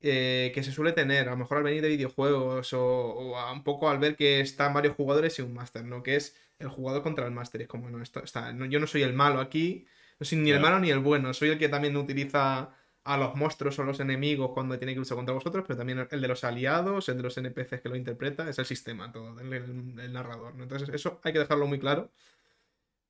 eh, 0.00 0.52
que 0.54 0.62
se 0.62 0.70
suele 0.70 0.92
tener, 0.92 1.28
a 1.28 1.32
lo 1.32 1.38
mejor 1.38 1.56
al 1.58 1.64
venir 1.64 1.82
de 1.82 1.88
videojuegos 1.88 2.74
o, 2.74 3.34
un 3.52 3.64
poco 3.64 3.88
al 3.88 3.98
ver 3.98 4.16
que 4.16 4.40
están 4.40 4.74
varios 4.74 4.94
jugadores 4.96 5.38
y 5.38 5.42
un 5.42 5.54
máster, 5.54 5.84
¿no? 5.84 6.02
Que 6.02 6.16
es 6.16 6.36
el 6.58 6.68
jugador 6.68 7.02
contra 7.02 7.24
el 7.26 7.32
máster. 7.32 7.62
Es 7.62 7.68
como, 7.68 7.88
no, 7.88 8.02
esto 8.02 8.22
está, 8.22 8.54
yo 8.68 8.80
no 8.80 8.86
soy 8.86 9.02
el 9.02 9.14
malo 9.14 9.40
aquí, 9.40 9.86
no 10.20 10.26
soy 10.26 10.38
ni 10.38 10.50
el 10.50 10.60
malo 10.60 10.78
ni 10.78 10.90
el 10.90 10.98
bueno, 10.98 11.32
soy 11.32 11.50
el 11.50 11.58
que 11.58 11.70
también 11.70 11.96
utiliza 11.96 12.74
a 13.04 13.16
los 13.18 13.34
monstruos 13.34 13.78
o 13.78 13.84
los 13.84 14.00
enemigos 14.00 14.50
cuando 14.54 14.78
tiene 14.78 14.94
que 14.94 14.98
luchar 14.98 15.16
contra 15.16 15.34
vosotros, 15.34 15.64
pero 15.66 15.76
también 15.78 16.06
el 16.10 16.20
de 16.20 16.28
los 16.28 16.42
aliados, 16.44 17.08
el 17.08 17.18
de 17.18 17.22
los 17.22 17.36
NPCs 17.36 17.80
que 17.80 17.88
lo 17.88 17.96
interpreta, 17.96 18.48
es 18.48 18.58
el 18.58 18.66
sistema 18.66 19.12
todo, 19.12 19.38
el, 19.40 20.12
narrador, 20.12 20.54
¿no? 20.54 20.64
Entonces 20.64 20.88
eso 20.90 21.20
hay 21.22 21.32
que 21.32 21.38
dejarlo 21.38 21.66
muy 21.66 21.78
claro. 21.78 22.10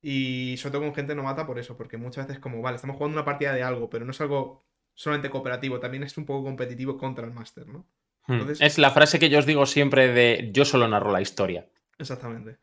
Y 0.06 0.58
sobre 0.58 0.72
todo 0.72 0.82
con 0.82 0.94
gente 0.94 1.14
no 1.14 1.22
mata 1.22 1.46
por 1.46 1.58
eso, 1.58 1.78
porque 1.78 1.96
muchas 1.96 2.26
veces 2.26 2.38
como, 2.38 2.60
vale, 2.60 2.76
estamos 2.76 2.98
jugando 2.98 3.16
una 3.16 3.24
partida 3.24 3.54
de 3.54 3.62
algo, 3.62 3.88
pero 3.88 4.04
no 4.04 4.10
es 4.10 4.20
algo 4.20 4.62
solamente 4.92 5.30
cooperativo, 5.30 5.80
también 5.80 6.02
es 6.02 6.18
un 6.18 6.26
poco 6.26 6.44
competitivo 6.44 6.98
contra 6.98 7.24
el 7.24 7.32
máster, 7.32 7.66
¿no? 7.66 7.86
Hmm. 8.26 8.42
es 8.60 8.76
la 8.76 8.90
frase 8.90 9.18
que 9.18 9.30
yo 9.30 9.38
os 9.38 9.46
digo 9.46 9.64
siempre 9.64 10.08
de 10.08 10.50
yo 10.52 10.66
solo 10.66 10.86
narro 10.86 11.10
la 11.10 11.22
historia. 11.22 11.66
Exactamente. 11.98 12.58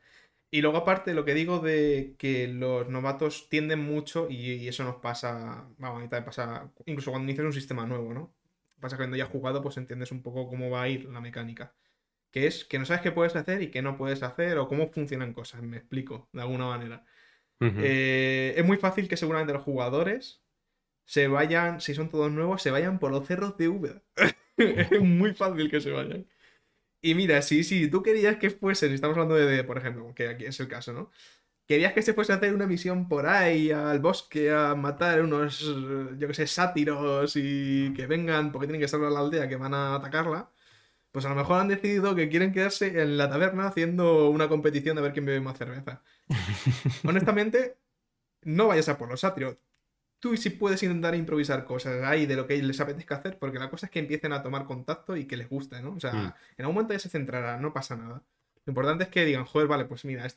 Y 0.51 0.61
luego 0.61 0.77
aparte 0.77 1.15
lo 1.15 1.25
que 1.25 1.33
digo 1.33 1.57
de 1.57 2.13
que 2.19 2.47
los 2.47 2.87
novatos 2.89 3.49
tienden 3.49 3.79
mucho, 3.79 4.27
y, 4.29 4.67
eso 4.67 4.83
nos 4.83 4.97
pasa, 4.97 5.67
vamos, 5.79 5.97
a 5.97 6.01
mí 6.03 6.09
también 6.09 6.25
pasa, 6.25 6.71
incluso 6.85 7.09
cuando 7.09 7.27
inicias 7.27 7.47
un 7.47 7.53
sistema 7.53 7.87
nuevo, 7.87 8.13
¿no? 8.13 8.35
Pasa 8.79 8.97
que 8.97 9.01
cuando 9.01 9.17
ya 9.17 9.23
has 9.23 9.31
jugado, 9.31 9.63
pues 9.63 9.77
entiendes 9.77 10.11
un 10.11 10.21
poco 10.21 10.47
cómo 10.47 10.69
va 10.69 10.83
a 10.83 10.89
ir 10.89 11.05
la 11.05 11.21
mecánica. 11.21 11.73
Que 12.29 12.45
es 12.45 12.65
que 12.65 12.77
no 12.77 12.85
sabes 12.85 13.01
qué 13.01 13.11
puedes 13.11 13.35
hacer 13.35 13.63
y 13.63 13.71
qué 13.71 13.81
no 13.81 13.97
puedes 13.97 14.21
hacer, 14.21 14.59
o 14.59 14.67
cómo 14.67 14.91
funcionan 14.91 15.33
cosas, 15.33 15.63
me 15.63 15.77
explico, 15.77 16.29
de 16.33 16.41
alguna 16.41 16.67
manera. 16.67 17.03
Eh, 17.61 18.55
es 18.57 18.65
muy 18.65 18.77
fácil 18.77 19.07
que 19.07 19.17
seguramente 19.17 19.53
los 19.53 19.63
jugadores 19.63 20.41
se 21.05 21.27
vayan, 21.27 21.81
si 21.81 21.93
son 21.93 22.09
todos 22.09 22.31
nuevos, 22.31 22.61
se 22.61 22.71
vayan 22.71 22.99
por 22.99 23.11
los 23.11 23.27
cerros 23.27 23.57
de 23.57 23.69
Úbeda. 23.69 24.01
es 24.57 25.01
muy 25.01 25.33
fácil 25.33 25.69
que 25.69 25.81
se 25.81 25.91
vayan. 25.91 26.25
Y 27.01 27.15
mira, 27.15 27.41
si, 27.41 27.63
si 27.63 27.89
tú 27.89 28.03
querías 28.03 28.37
que 28.37 28.49
fuesen, 28.51 28.93
estamos 28.93 29.17
hablando 29.17 29.35
de, 29.35 29.63
por 29.63 29.77
ejemplo, 29.77 30.13
que 30.15 30.27
aquí 30.29 30.45
es 30.45 30.59
el 30.59 30.67
caso, 30.67 30.93
¿no? 30.93 31.11
Querías 31.67 31.93
que 31.93 32.01
se 32.01 32.13
fuese 32.13 32.33
a 32.33 32.35
hacer 32.35 32.53
una 32.53 32.67
misión 32.67 33.07
por 33.07 33.27
ahí, 33.27 33.71
al 33.71 33.99
bosque, 33.99 34.51
a 34.51 34.75
matar 34.75 35.21
unos, 35.21 35.61
yo 35.61 36.27
qué 36.27 36.33
sé, 36.33 36.47
sátiros 36.47 37.33
y 37.35 37.93
que 37.93 38.07
vengan, 38.07 38.51
porque 38.51 38.67
tienen 38.67 38.87
que 38.87 38.95
a 38.95 39.09
la 39.09 39.19
aldea 39.19 39.47
que 39.47 39.55
van 39.55 39.73
a 39.73 39.95
atacarla. 39.95 40.51
Pues 41.11 41.25
a 41.25 41.29
lo 41.29 41.35
mejor 41.35 41.59
han 41.59 41.67
decidido 41.67 42.15
que 42.15 42.29
quieren 42.29 42.53
quedarse 42.53 43.01
en 43.01 43.17
la 43.17 43.29
taberna 43.29 43.67
haciendo 43.67 44.29
una 44.29 44.47
competición 44.47 44.95
de 44.95 45.01
ver 45.01 45.13
quién 45.13 45.25
bebe 45.25 45.41
más 45.41 45.57
cerveza. 45.57 46.01
Honestamente, 47.03 47.77
no 48.43 48.67
vayas 48.67 48.89
a 48.89 48.97
por 48.97 49.09
los 49.09 49.19
sátiros 49.19 49.57
tú 50.21 50.37
sí 50.37 50.51
puedes 50.51 50.81
intentar 50.83 51.15
improvisar 51.15 51.65
cosas 51.65 52.03
ahí 52.03 52.25
de 52.27 52.35
lo 52.35 52.47
que 52.47 52.61
les 52.61 52.79
apetezca 52.79 53.15
hacer, 53.15 53.37
porque 53.39 53.59
la 53.59 53.69
cosa 53.69 53.87
es 53.87 53.91
que 53.91 53.99
empiecen 53.99 54.31
a 54.31 54.43
tomar 54.43 54.65
contacto 54.65 55.17
y 55.17 55.25
que 55.25 55.35
les 55.35 55.49
guste, 55.49 55.81
¿no? 55.81 55.93
O 55.93 55.99
sea, 55.99 56.13
mm. 56.13 56.33
en 56.57 56.65
algún 56.65 56.75
momento 56.75 56.93
ya 56.93 56.99
se 56.99 57.09
centrará, 57.09 57.57
no 57.57 57.73
pasa 57.73 57.97
nada. 57.97 58.23
Lo 58.65 58.71
importante 58.71 59.05
es 59.05 59.09
que 59.09 59.25
digan, 59.25 59.45
joder, 59.45 59.67
vale, 59.67 59.85
pues 59.85 60.05
mira, 60.05 60.27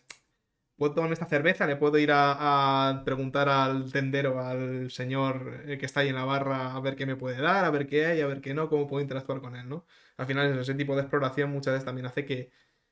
puedo 0.77 0.95
tomar 0.95 1.13
esta 1.13 1.27
cerveza, 1.27 1.67
le 1.67 1.77
puedo 1.77 1.99
ir 1.99 2.11
a, 2.13 3.03
preguntar 3.05 3.51
al 3.51 3.93
tendero, 3.93 4.41
al 4.41 4.91
señor 4.91 5.63
eh, 5.67 5.77
que 5.77 5.85
está 5.85 6.01
ahí 6.01 6.09
en 6.09 6.15
la 6.15 6.25
barra, 6.25 6.75
a 6.75 6.81
ver 6.81 6.97
qué 6.97 7.05
me 7.05 7.15
puede 7.15 7.41
dar, 7.41 7.67
a 7.67 7.71
ver 7.71 7.87
qué 7.87 8.07
hay, 8.07 8.23
a 8.23 8.27
ver 8.27 8.41
qué 8.41 8.55
no, 8.55 8.71
cómo 8.71 8.89
puedo 8.89 9.03
interactuar 9.03 9.43
con 9.43 9.55
él, 9.55 9.69
¿no? 9.69 9.85
Al 10.17 10.27
final, 10.27 10.59
ese 10.59 10.75
tipo 10.75 10.95
de 10.95 11.03
exploración 11.03 11.51
muchas 11.51 11.75
veces 11.75 11.85
también 11.85 12.07
hace 12.07 12.25
que, 12.25 12.51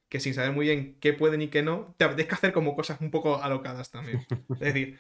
que 0.09 0.21
sin 0.21 0.35
saber 0.35 0.53
muy 0.53 0.67
bien 0.67 0.99
qué 1.01 1.13
pueden 1.13 1.43
y 1.43 1.49
qué 1.49 1.63
no, 1.63 1.95
te 1.97 2.05
apetezca 2.05 2.37
hacer 2.37 2.53
como 2.53 2.75
cosas 2.75 3.01
un 3.01 3.11
poco 3.11 3.43
alocadas 3.43 3.91
también. 3.91 4.27
Es 4.51 4.59
decir, 4.61 4.99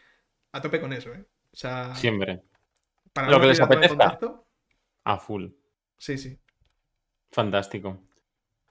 a 0.53 0.61
tope 0.61 0.81
con 0.81 0.93
eso, 0.93 1.13
¿eh? 1.13 1.25
O 1.53 1.57
sea. 1.57 1.95
Siempre. 1.95 2.43
Para 3.13 3.31
lo 3.31 3.41
que 3.41 3.47
les 3.49 3.61
apetezca. 3.61 4.19
A 5.05 5.19
full. 5.19 5.49
Sí, 5.99 6.17
sí. 6.19 6.39
Fantástico. 7.31 7.99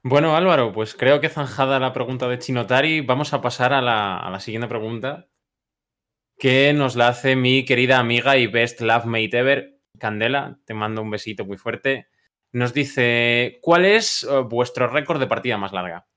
Bueno, 0.03 0.35
Álvaro, 0.35 0.71
pues 0.71 0.95
creo 0.95 1.19
que 1.19 1.29
zanjada 1.29 1.79
la 1.79 1.93
pregunta 1.93 2.27
de 2.27 2.39
Chinotari, 2.39 3.01
vamos 3.01 3.33
a 3.33 3.41
pasar 3.41 3.71
a 3.71 3.81
la, 3.81 4.39
siguiente 4.39 4.67
pregunta, 4.67 5.27
que 6.39 6.73
nos 6.73 6.95
la 6.95 7.09
hace 7.09 7.35
mi 7.35 7.65
querida 7.65 7.99
amiga 7.99 8.37
y 8.37 8.47
best 8.47 8.81
love 8.81 9.05
mate 9.05 9.37
ever, 9.37 9.79
Candela. 9.99 10.59
Te 10.65 10.73
mando 10.73 11.03
un 11.03 11.11
besito 11.11 11.45
muy 11.45 11.57
fuerte. 11.57 12.07
Nos 12.51 12.73
dice: 12.73 13.59
¿Cuál 13.61 13.85
es 13.85 14.23
eh, 14.23 14.41
vuestro 14.41 14.87
récord 14.87 15.19
de 15.19 15.27
partida 15.27 15.57
más 15.57 15.71
larga? 15.71 16.07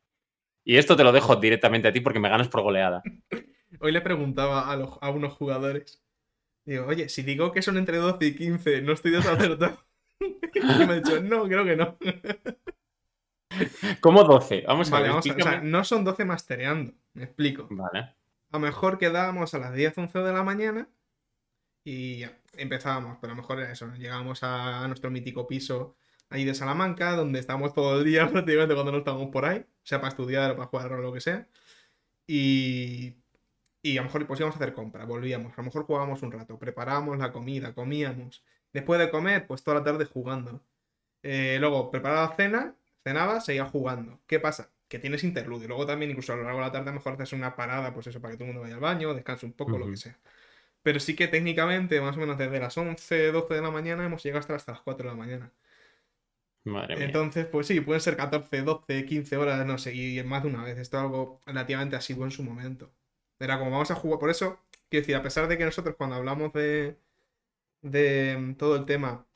Y 0.64 0.76
esto 0.76 0.96
te 0.96 1.04
lo 1.04 1.12
dejo 1.12 1.36
directamente 1.36 1.88
a 1.88 1.92
ti 1.92 2.00
porque 2.00 2.20
me 2.20 2.28
ganas 2.28 2.48
por 2.48 2.62
goleada. 2.62 3.02
Hoy 3.80 3.92
le 3.92 4.00
preguntaba 4.00 4.70
a, 4.70 4.74
a 4.74 5.10
unos 5.10 5.34
jugadores 5.34 6.04
Digo, 6.64 6.86
oye, 6.86 7.08
si 7.08 7.22
digo 7.22 7.52
que 7.52 7.62
son 7.62 7.76
entre 7.76 7.98
12 7.98 8.24
y 8.24 8.36
15, 8.36 8.82
no 8.82 8.92
estoy 8.92 9.12
desacertado. 9.12 9.78
y 10.20 10.60
me 10.60 10.84
ha 10.84 10.94
dicho, 10.94 11.22
no, 11.22 11.44
creo 11.44 11.64
que 11.64 11.76
no. 11.76 11.98
¿Cómo 14.00 14.24
12? 14.24 14.64
Vamos 14.66 14.90
a 14.90 15.00
ver. 15.00 15.10
Vamos 15.10 15.26
a, 15.26 15.32
o 15.32 15.40
sea, 15.40 15.60
no 15.60 15.84
son 15.84 16.04
12 16.04 16.24
mastereando, 16.24 16.94
me 17.12 17.24
explico. 17.24 17.68
Vale. 17.70 18.00
A 18.00 18.16
lo 18.52 18.60
mejor 18.60 18.98
quedábamos 18.98 19.52
a 19.54 19.58
las 19.58 19.74
10, 19.74 19.98
11 19.98 20.18
de 20.20 20.32
la 20.32 20.42
mañana 20.42 20.88
y 21.84 22.24
empezábamos, 22.54 23.18
pero 23.20 23.32
a 23.32 23.36
lo 23.36 23.42
mejor 23.42 23.60
era 23.60 23.70
eso, 23.70 23.92
llegábamos 23.94 24.42
a, 24.42 24.86
nuestro 24.86 25.10
mítico 25.10 25.46
piso 25.46 25.96
ahí 26.34 26.44
de 26.44 26.54
Salamanca, 26.54 27.16
donde 27.16 27.40
estamos 27.40 27.74
todo 27.74 27.98
el 28.00 28.04
día 28.04 28.28
prácticamente 28.32 28.74
cuando 28.74 28.92
no 28.92 28.98
estamos 28.98 29.30
por 29.30 29.44
ahí, 29.44 29.64
sea 29.82 30.00
para 30.00 30.10
estudiar 30.10 30.52
o 30.52 30.56
para 30.56 30.68
jugar 30.68 30.92
o 30.92 31.00
lo 31.00 31.12
que 31.12 31.20
sea. 31.20 31.48
Y 32.26 33.16
y 33.84 33.98
a 33.98 34.00
lo 34.00 34.06
mejor 34.06 34.26
pues 34.26 34.40
íbamos 34.40 34.56
a 34.56 34.58
hacer 34.58 34.72
compra, 34.72 35.04
volvíamos, 35.04 35.52
a 35.52 35.56
lo 35.58 35.64
mejor 35.64 35.84
jugábamos 35.84 36.22
un 36.22 36.32
rato, 36.32 36.58
preparábamos 36.58 37.18
la 37.18 37.32
comida, 37.32 37.74
comíamos. 37.74 38.42
Después 38.72 38.98
de 38.98 39.10
comer, 39.10 39.46
pues 39.46 39.62
toda 39.62 39.80
la 39.80 39.84
tarde 39.84 40.06
jugando. 40.06 40.62
Eh, 41.22 41.58
luego 41.60 41.90
preparaba 41.90 42.30
la 42.30 42.34
cena, 42.34 42.74
cenaba, 43.04 43.42
seguía 43.42 43.66
jugando. 43.66 44.20
¿Qué 44.26 44.40
pasa? 44.40 44.70
Que 44.88 44.98
tienes 44.98 45.22
interludio. 45.22 45.68
Luego 45.68 45.84
también, 45.84 46.10
incluso 46.12 46.32
a 46.32 46.36
lo 46.36 46.44
largo 46.44 46.60
de 46.60 46.64
la 46.64 46.72
tarde, 46.72 46.88
a 46.88 46.92
lo 46.92 46.98
mejor 46.98 47.12
haces 47.12 47.34
una 47.34 47.54
parada, 47.56 47.92
pues 47.92 48.06
eso, 48.06 48.22
para 48.22 48.32
que 48.32 48.38
todo 48.38 48.48
el 48.48 48.54
mundo 48.54 48.62
vaya 48.62 48.76
al 48.76 48.80
baño, 48.80 49.12
descanse 49.12 49.44
un 49.44 49.52
poco, 49.52 49.76
lo 49.76 49.86
que 49.90 49.98
sea. 49.98 50.18
Pero 50.82 50.98
sí 50.98 51.14
que 51.14 51.28
técnicamente, 51.28 52.00
más 52.00 52.16
o 52.16 52.20
menos 52.20 52.38
desde 52.38 52.58
las 52.60 52.76
11, 52.78 53.32
12 53.32 53.54
de 53.54 53.62
la 53.62 53.70
mañana, 53.70 54.06
hemos 54.06 54.22
llegado 54.22 54.54
hasta, 54.54 54.72
las 54.72 54.80
4 54.80 55.10
de 55.10 55.14
la 55.14 55.18
mañana. 55.18 55.52
Madre 56.64 56.96
mía. 56.96 57.06
Entonces, 57.06 57.46
pues 57.46 57.66
sí, 57.66 57.80
pueden 57.80 58.00
ser 58.00 58.16
14, 58.16 58.62
12, 58.62 59.04
15 59.06 59.36
horas, 59.36 59.64
no 59.66 59.78
sé, 59.78 59.94
y 59.94 60.22
más 60.24 60.42
de 60.42 60.48
una 60.48 60.64
vez. 60.64 60.78
Esto 60.78 60.96
es 60.98 61.02
algo 61.02 61.40
relativamente 61.46 61.96
asiduo 61.96 62.24
en 62.24 62.30
su 62.30 62.42
momento. 62.42 62.92
Era 63.38 63.58
como 63.58 63.70
vamos 63.72 63.90
a 63.90 63.94
jugar. 63.94 64.18
Por 64.18 64.30
eso, 64.30 64.60
quiero 64.88 65.02
decir, 65.02 65.16
a 65.16 65.22
pesar 65.22 65.48
de 65.48 65.58
que 65.58 65.64
nosotros 65.64 65.96
cuando 65.96 66.16
hablamos 66.16 66.52
de, 66.52 66.98
de 67.82 68.36
mm, 68.38 68.54
todo 68.56 68.76
el 68.76 68.86
tema 68.86 69.26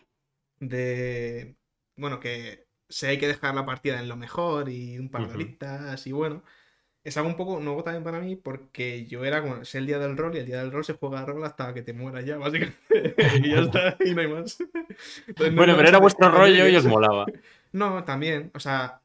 de, 0.60 1.56
bueno, 1.96 2.20
que 2.20 2.68
se 2.88 3.08
hay 3.08 3.18
que 3.18 3.28
dejar 3.28 3.54
la 3.54 3.66
partida 3.66 4.00
en 4.00 4.08
lo 4.08 4.16
mejor 4.16 4.68
y 4.70 4.98
un 4.98 5.10
par 5.10 5.28
de 5.28 5.34
horitas 5.34 6.06
y 6.06 6.12
bueno, 6.12 6.44
es 7.04 7.16
algo 7.16 7.28
un 7.30 7.36
poco 7.36 7.60
nuevo 7.60 7.82
también 7.82 8.04
para 8.04 8.20
mí 8.20 8.36
porque 8.36 9.06
yo 9.06 9.24
era 9.24 9.40
como, 9.42 9.56
es 9.58 9.74
el 9.74 9.86
día 9.86 9.98
del 9.98 10.16
rol 10.16 10.34
y 10.34 10.38
el 10.38 10.46
día 10.46 10.58
del 10.58 10.72
rol 10.72 10.84
se 10.84 10.94
juega 10.94 11.24
rol 11.24 11.44
hasta 11.44 11.72
que 11.74 11.82
te 11.82 11.92
mueras 11.92 12.24
ya, 12.24 12.36
básicamente. 12.38 12.78
y 13.42 13.50
ya 13.50 13.60
está, 13.60 13.96
y 14.04 14.14
no 14.14 14.20
hay 14.20 14.28
más. 14.28 14.58
bueno, 15.36 15.76
pero 15.76 15.88
era 15.88 15.98
vuestro 15.98 16.30
rollo 16.30 16.68
y 16.68 16.76
os 16.76 16.86
molaba. 16.86 17.26
No, 17.70 18.02
también, 18.02 18.50
o 18.54 18.60
sea, 18.60 19.02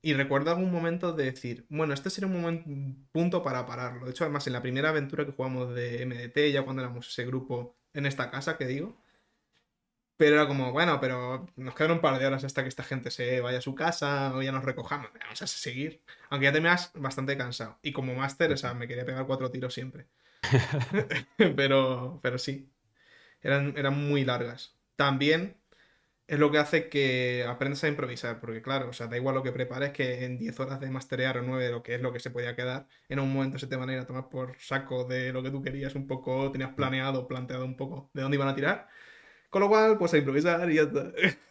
y 0.00 0.14
recuerdo 0.14 0.50
algún 0.50 0.70
momento 0.70 1.12
de 1.12 1.24
decir, 1.24 1.66
bueno, 1.68 1.94
este 1.94 2.10
sería 2.10 2.28
un 2.28 2.40
momento, 2.40 2.70
punto 3.10 3.42
para 3.42 3.66
pararlo. 3.66 4.04
De 4.04 4.12
hecho, 4.12 4.22
además, 4.22 4.46
en 4.46 4.52
la 4.52 4.62
primera 4.62 4.90
aventura 4.90 5.26
que 5.26 5.32
jugamos 5.32 5.74
de 5.74 6.06
MDT, 6.06 6.52
ya 6.52 6.62
cuando 6.62 6.82
éramos 6.82 7.08
ese 7.08 7.26
grupo 7.26 7.76
en 7.94 8.06
esta 8.06 8.30
casa 8.30 8.56
que 8.56 8.66
digo. 8.66 8.96
Pero 10.18 10.34
era 10.36 10.48
como, 10.48 10.72
bueno, 10.72 11.00
pero 11.00 11.46
nos 11.56 11.74
quedan 11.74 11.92
un 11.92 12.00
par 12.00 12.18
de 12.18 12.26
horas 12.26 12.44
hasta 12.44 12.62
que 12.62 12.68
esta 12.68 12.82
gente 12.82 13.10
se 13.10 13.40
vaya 13.40 13.58
a 13.58 13.62
su 13.62 13.74
casa 13.74 14.34
o 14.34 14.42
ya 14.42 14.52
nos 14.52 14.64
recojamos. 14.64 15.10
Vamos 15.18 15.42
a 15.42 15.46
seguir. 15.46 16.02
Aunque 16.28 16.46
ya 16.46 16.52
terminas 16.52 16.90
bastante 16.94 17.36
cansado. 17.38 17.78
Y 17.82 17.92
como 17.92 18.14
máster, 18.14 18.52
o 18.52 18.56
sea, 18.56 18.74
me 18.74 18.88
quería 18.88 19.06
pegar 19.06 19.26
cuatro 19.26 19.50
tiros 19.50 19.72
siempre. 19.74 20.08
pero, 21.56 22.18
pero 22.22 22.38
sí. 22.38 22.68
Eran, 23.42 23.74
eran 23.76 23.96
muy 24.08 24.24
largas. 24.24 24.76
También 24.96 25.56
es 26.28 26.38
lo 26.38 26.50
que 26.50 26.58
hace 26.58 26.88
que 26.90 27.44
aprendas 27.48 27.84
a 27.84 27.88
improvisar, 27.88 28.40
porque 28.40 28.62
claro, 28.62 28.90
o 28.90 28.92
sea, 28.92 29.06
da 29.08 29.16
igual 29.16 29.34
lo 29.34 29.42
que 29.42 29.52
prepares, 29.52 29.92
que 29.92 30.24
en 30.24 30.38
10 30.38 30.60
horas 30.60 30.80
de 30.80 30.90
masterear 30.90 31.38
o 31.38 31.42
9, 31.42 31.70
lo 31.70 31.82
que 31.82 31.94
es 31.94 32.02
lo 32.02 32.12
que 32.12 32.20
se 32.20 32.30
podía 32.30 32.54
quedar, 32.56 32.86
en 33.08 33.20
un 33.20 33.32
momento 33.32 33.58
se 33.58 33.66
te 33.66 33.76
van 33.76 33.88
a 33.90 33.94
ir 33.94 34.00
a 34.00 34.06
tomar 34.06 34.28
por 34.28 34.56
saco 34.60 35.04
de 35.04 35.32
lo 35.32 35.42
que 35.42 35.50
tú 35.50 35.62
querías 35.62 35.94
un 35.94 36.06
poco, 36.06 36.52
tenías 36.52 36.74
planeado, 36.74 37.26
planteado 37.28 37.64
un 37.64 37.76
poco 37.76 38.10
de 38.14 38.22
dónde 38.22 38.36
iban 38.36 38.48
a 38.48 38.54
tirar. 38.54 38.88
Con 39.50 39.62
lo 39.62 39.68
cual, 39.68 39.98
pues 39.98 40.14
a 40.14 40.18
improvisar 40.18 40.70
y 40.70 40.74
ya 40.74 40.82
está. 40.82 41.12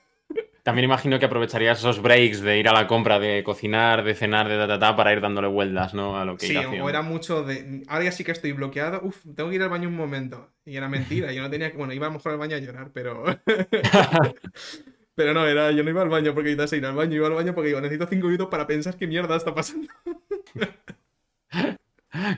También 0.68 0.84
imagino 0.84 1.18
que 1.18 1.26
aprovecharías 1.26 1.80
esos 1.80 2.02
breaks 2.02 2.42
de 2.42 2.60
ir 2.60 2.68
a 2.68 2.74
la 2.74 2.88
compra, 2.88 3.20
de 3.20 3.42
cocinar, 3.42 4.04
de 4.04 4.14
cenar, 4.14 4.50
de 4.50 4.58
ta, 4.58 4.78
ta, 4.78 4.98
para 4.98 5.14
ir 5.14 5.22
dándole 5.22 5.48
vueltas, 5.48 5.94
¿no? 5.94 6.20
A 6.20 6.26
lo 6.26 6.36
que 6.36 6.48
Sí, 6.48 6.58
o 6.58 6.90
era 6.90 7.02
mucho 7.02 7.44
de. 7.44 7.84
Ahora 7.88 8.04
ya 8.04 8.12
sí 8.12 8.26
que 8.26 8.34
estoy 8.34 8.52
bloqueado. 8.52 9.00
Uf, 9.02 9.24
tengo 9.34 9.50
que 9.50 9.56
ir 9.56 9.64
al 9.64 9.70
baño 9.70 9.88
un 9.88 9.96
momento. 9.96 10.52
Y 10.66 10.76
era 10.76 10.90
mentira. 10.90 11.32
Yo 11.32 11.42
no 11.42 11.50
tenía 11.50 11.72
que. 11.72 11.78
Bueno, 11.78 11.94
iba 11.94 12.08
a 12.08 12.10
lo 12.10 12.16
mejor 12.16 12.34
al 12.34 12.38
baño 12.38 12.58
a 12.58 12.60
llorar, 12.60 12.92
pero. 12.94 13.24
pero 15.16 15.34
no, 15.34 15.48
era. 15.48 15.72
Yo 15.72 15.86
no 15.86 15.90
iba 15.90 16.02
al 16.02 16.10
baño 16.10 16.34
porque 16.34 16.54
necesitaba 16.54 16.78
ir 16.78 16.86
al 16.86 16.96
baño. 16.96 17.16
Iba 17.16 17.28
al 17.28 17.34
baño 17.34 17.56
porque 17.56 17.70
digo, 17.70 17.80
necesito 17.80 18.08
cinco 18.08 18.28
minutos 18.28 18.50
para 18.50 18.68
pensar 18.68 18.98
qué 18.98 19.08
mierda 19.08 19.38
está 19.38 19.56
pasando. 19.56 19.88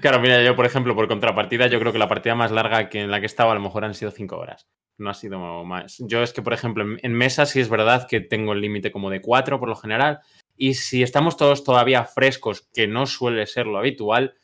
Claro, 0.02 0.20
mira, 0.20 0.44
yo, 0.44 0.56
por 0.56 0.66
ejemplo, 0.66 0.96
por 0.96 1.08
contrapartida, 1.08 1.68
yo 1.68 1.80
creo 1.80 1.92
que 1.92 2.00
la 2.00 2.08
partida 2.08 2.36
más 2.36 2.52
larga 2.52 2.90
que 2.90 3.02
en 3.02 3.12
la 3.12 3.20
que 3.20 3.26
estaba 3.26 3.52
a 3.52 3.56
lo 3.56 3.62
mejor 3.62 3.86
han 3.86 3.94
sido 3.94 4.12
cinco 4.12 4.38
horas 4.38 4.68
no 5.00 5.10
ha 5.10 5.14
sido 5.14 5.64
más. 5.64 5.98
Yo 6.00 6.22
es 6.22 6.34
que, 6.34 6.42
por 6.42 6.54
ejemplo, 6.54 6.86
en, 7.02 7.14
mesa 7.14 7.46
sí 7.46 7.60
es 7.60 7.70
verdad 7.70 8.08
que 8.08 8.20
tengo 8.20 8.54
el 8.54 8.62
límite 8.62 8.92
como 8.92 9.10
de 9.10 9.22
cuatro 9.22 9.60
por 9.60 9.70
lo 9.70 9.76
general. 9.76 10.20
Y 10.56 10.76
si 10.76 11.02
estamos 11.02 11.38
todos 11.38 11.64
todavía 11.64 12.04
frescos, 12.04 12.70
que 12.74 12.88
no 12.88 13.06
suele 13.06 13.46
ser 13.46 13.66
lo 13.66 13.78
habitual, 13.78 14.36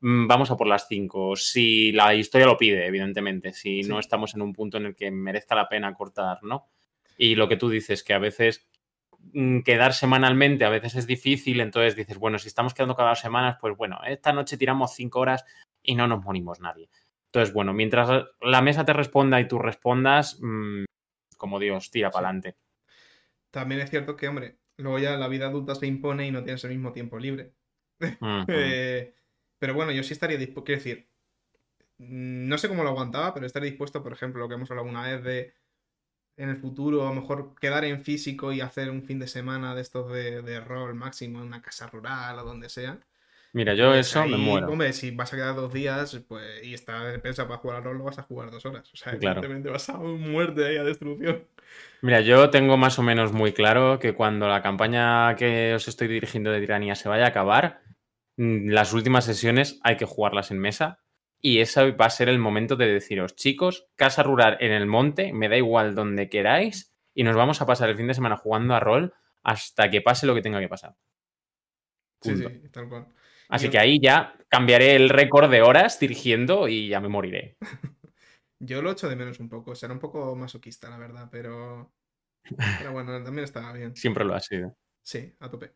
mm, 0.00 0.26
vamos 0.26 0.50
a 0.50 0.56
por 0.56 0.66
las 0.66 0.88
cinco. 0.88 1.36
Si 1.36 1.92
la 1.92 2.14
historia 2.14 2.46
lo 2.46 2.56
pide, 2.56 2.86
evidentemente. 2.86 3.52
Si 3.52 3.82
no 3.82 4.00
estamos 4.00 4.34
en 4.34 4.42
un 4.42 4.52
punto 4.52 4.78
en 4.78 4.86
el 4.86 4.96
que 4.96 5.10
merezca 5.10 5.54
la 5.54 5.68
pena 5.68 5.94
cortar, 5.94 6.42
¿no? 6.42 6.68
Y 7.18 7.34
lo 7.34 7.48
que 7.48 7.56
tú 7.56 7.68
dices, 7.68 8.02
que 8.02 8.14
a 8.14 8.18
veces 8.18 8.66
quedar 9.64 9.92
semanalmente 9.92 10.64
a 10.64 10.70
veces 10.70 10.94
es 10.94 11.06
difícil, 11.06 11.60
entonces 11.60 11.96
dices, 11.96 12.18
bueno, 12.18 12.38
si 12.38 12.48
estamos 12.48 12.74
quedando 12.74 12.94
cada 12.94 13.10
dos 13.10 13.20
semanas, 13.20 13.58
pues 13.60 13.76
bueno, 13.76 13.98
esta 14.06 14.32
noche 14.32 14.56
tiramos 14.56 14.94
cinco 14.94 15.20
horas 15.20 15.44
y 15.82 15.94
no 15.94 16.06
nos 16.06 16.24
morimos 16.24 16.60
nadie. 16.60 16.88
Entonces, 17.26 17.52
bueno, 17.52 17.74
mientras 17.74 18.26
la 18.40 18.62
mesa 18.62 18.84
te 18.84 18.92
responda 18.92 19.40
y 19.40 19.48
tú 19.48 19.58
respondas, 19.58 20.38
mm, 20.40 20.84
como 21.36 21.58
Dios, 21.58 21.90
tira 21.90 22.10
para 22.10 22.28
adelante. 22.28 22.56
También 23.50 23.80
es 23.80 23.90
cierto 23.90 24.16
que, 24.16 24.28
hombre, 24.28 24.58
luego 24.78 24.98
ya 24.98 25.16
la 25.16 25.28
vida 25.28 25.46
adulta 25.46 25.74
se 25.74 25.86
impone 25.86 26.26
y 26.26 26.30
no 26.30 26.42
tienes 26.42 26.64
el 26.64 26.70
mismo 26.70 26.92
tiempo 26.92 27.18
libre. 27.18 27.54
Eh, 28.48 29.14
pero 29.58 29.74
bueno, 29.74 29.90
yo 29.90 30.04
sí 30.04 30.12
estaría 30.12 30.38
dispuesto, 30.38 30.64
quiero 30.64 30.78
decir, 30.78 31.08
no 31.98 32.56
sé 32.58 32.68
cómo 32.68 32.84
lo 32.84 32.90
aguantaba, 32.90 33.34
pero 33.34 33.44
estaría 33.44 33.70
dispuesto, 33.70 34.02
por 34.02 34.12
ejemplo, 34.12 34.40
lo 34.40 34.48
que 34.48 34.54
hemos 34.54 34.70
hablado 34.70 34.88
una 34.88 35.02
vez 35.02 35.24
de 35.24 35.54
en 36.38 36.48
el 36.48 36.56
futuro, 36.56 37.02
a 37.02 37.12
lo 37.12 37.20
mejor 37.20 37.54
quedar 37.60 37.84
en 37.84 38.02
físico 38.02 38.52
y 38.52 38.60
hacer 38.60 38.90
un 38.90 39.02
fin 39.02 39.18
de 39.18 39.26
semana 39.26 39.74
de 39.74 39.82
estos 39.82 40.10
de, 40.12 40.42
de 40.42 40.60
rol 40.60 40.94
máximo 40.94 41.40
en 41.40 41.46
una 41.46 41.60
casa 41.60 41.88
rural 41.88 42.38
o 42.38 42.44
donde 42.44 42.68
sea. 42.68 42.98
Mira, 43.52 43.74
yo 43.74 43.88
pues 43.88 44.08
eso 44.08 44.26
me 44.26 44.36
muero. 44.36 44.68
Hombre, 44.68 44.92
si 44.92 45.10
vas 45.10 45.32
a 45.32 45.36
quedar 45.36 45.54
dos 45.54 45.72
días 45.72 46.20
pues, 46.28 46.62
y 46.62 46.74
está 46.74 47.12
pensado 47.22 47.48
para 47.48 47.60
jugar 47.60 47.76
al 47.78 47.84
rol, 47.84 47.98
lo 47.98 48.04
vas 48.04 48.18
a 48.18 48.22
jugar 48.22 48.50
dos 48.50 48.64
horas. 48.66 48.92
O 48.92 48.96
sea, 48.96 49.14
evidentemente 49.14 49.70
vas 49.70 49.88
a 49.88 49.98
muerte 49.98 50.66
ahí 50.66 50.76
a 50.76 50.84
destrucción. 50.84 51.44
Mira, 52.02 52.20
yo 52.20 52.50
tengo 52.50 52.76
más 52.76 52.98
o 52.98 53.02
menos 53.02 53.32
muy 53.32 53.52
claro 53.52 53.98
que 53.98 54.14
cuando 54.14 54.48
la 54.48 54.62
campaña 54.62 55.34
que 55.36 55.74
os 55.74 55.88
estoy 55.88 56.08
dirigiendo 56.08 56.50
de 56.50 56.60
tiranía 56.60 56.94
se 56.94 57.08
vaya 57.08 57.24
a 57.24 57.28
acabar, 57.28 57.82
mm, 58.36 58.68
las 58.68 58.92
últimas 58.92 59.24
sesiones 59.24 59.80
hay 59.82 59.96
que 59.96 60.04
jugarlas 60.04 60.50
en 60.50 60.58
mesa. 60.58 61.00
Y 61.40 61.60
ese 61.60 61.92
va 61.92 62.06
a 62.06 62.10
ser 62.10 62.28
el 62.28 62.38
momento 62.38 62.76
de 62.76 62.86
deciros, 62.86 63.36
chicos, 63.36 63.88
casa 63.94 64.22
rural 64.22 64.56
en 64.60 64.72
el 64.72 64.86
monte, 64.86 65.32
me 65.32 65.48
da 65.48 65.56
igual 65.56 65.94
donde 65.94 66.28
queráis, 66.28 66.92
y 67.14 67.22
nos 67.22 67.36
vamos 67.36 67.60
a 67.60 67.66
pasar 67.66 67.88
el 67.88 67.96
fin 67.96 68.08
de 68.08 68.14
semana 68.14 68.36
jugando 68.36 68.74
a 68.74 68.80
rol 68.80 69.14
hasta 69.42 69.90
que 69.90 70.00
pase 70.00 70.26
lo 70.26 70.34
que 70.34 70.42
tenga 70.42 70.60
que 70.60 70.68
pasar. 70.68 70.96
Sí, 72.20 72.36
sí, 72.36 72.44
tal 72.70 72.88
cual. 72.88 73.06
Así 73.48 73.70
que 73.70 73.78
ahí 73.78 73.98
ya 74.00 74.34
cambiaré 74.48 74.94
el 74.94 75.08
récord 75.08 75.50
de 75.50 75.62
horas 75.62 75.98
dirigiendo 75.98 76.68
y 76.68 76.88
ya 76.88 77.00
me 77.00 77.08
moriré. 77.08 77.56
Yo 78.60 78.82
lo 78.82 78.90
echo 78.90 79.08
de 79.08 79.16
menos 79.16 79.40
un 79.40 79.48
poco. 79.48 79.74
Será 79.74 79.92
un 79.92 80.00
poco 80.00 80.34
masoquista, 80.34 80.90
la 80.90 80.98
verdad, 80.98 81.28
pero. 81.30 81.92
Pero 82.78 82.92
bueno, 82.92 83.22
también 83.22 83.44
estaba 83.44 83.72
bien. 83.72 83.94
Siempre 83.94 84.24
lo 84.24 84.34
ha 84.34 84.40
sido. 84.40 84.76
Sí, 85.02 85.34
a 85.38 85.50
tope. 85.50 85.72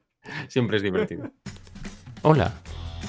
Siempre 0.49 0.77
es 0.79 0.83
divertido. 0.83 1.31
Hola. 2.23 2.53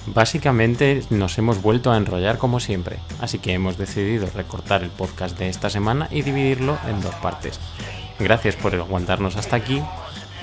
Básicamente 0.07 1.01
nos 1.09 1.37
hemos 1.37 1.61
vuelto 1.61 1.91
a 1.91 1.97
enrollar 1.97 2.37
como 2.37 2.59
siempre, 2.59 2.99
así 3.21 3.39
que 3.39 3.53
hemos 3.53 3.77
decidido 3.77 4.27
recortar 4.33 4.83
el 4.83 4.89
podcast 4.89 5.37
de 5.39 5.47
esta 5.47 5.69
semana 5.69 6.09
y 6.11 6.23
dividirlo 6.23 6.77
en 6.87 7.01
dos 7.01 7.15
partes. 7.15 7.59
Gracias 8.19 8.55
por 8.55 8.75
aguantarnos 8.75 9.37
hasta 9.37 9.55
aquí 9.55 9.81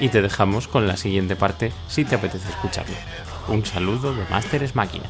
y 0.00 0.08
te 0.08 0.22
dejamos 0.22 0.66
con 0.66 0.88
la 0.88 0.96
siguiente 0.96 1.36
parte 1.36 1.72
si 1.88 2.04
te 2.04 2.14
apetece 2.14 2.48
escucharlo. 2.48 2.96
Un 3.48 3.66
saludo 3.66 4.14
de 4.14 4.24
Másteres 4.30 4.74
Máquina. 4.74 5.04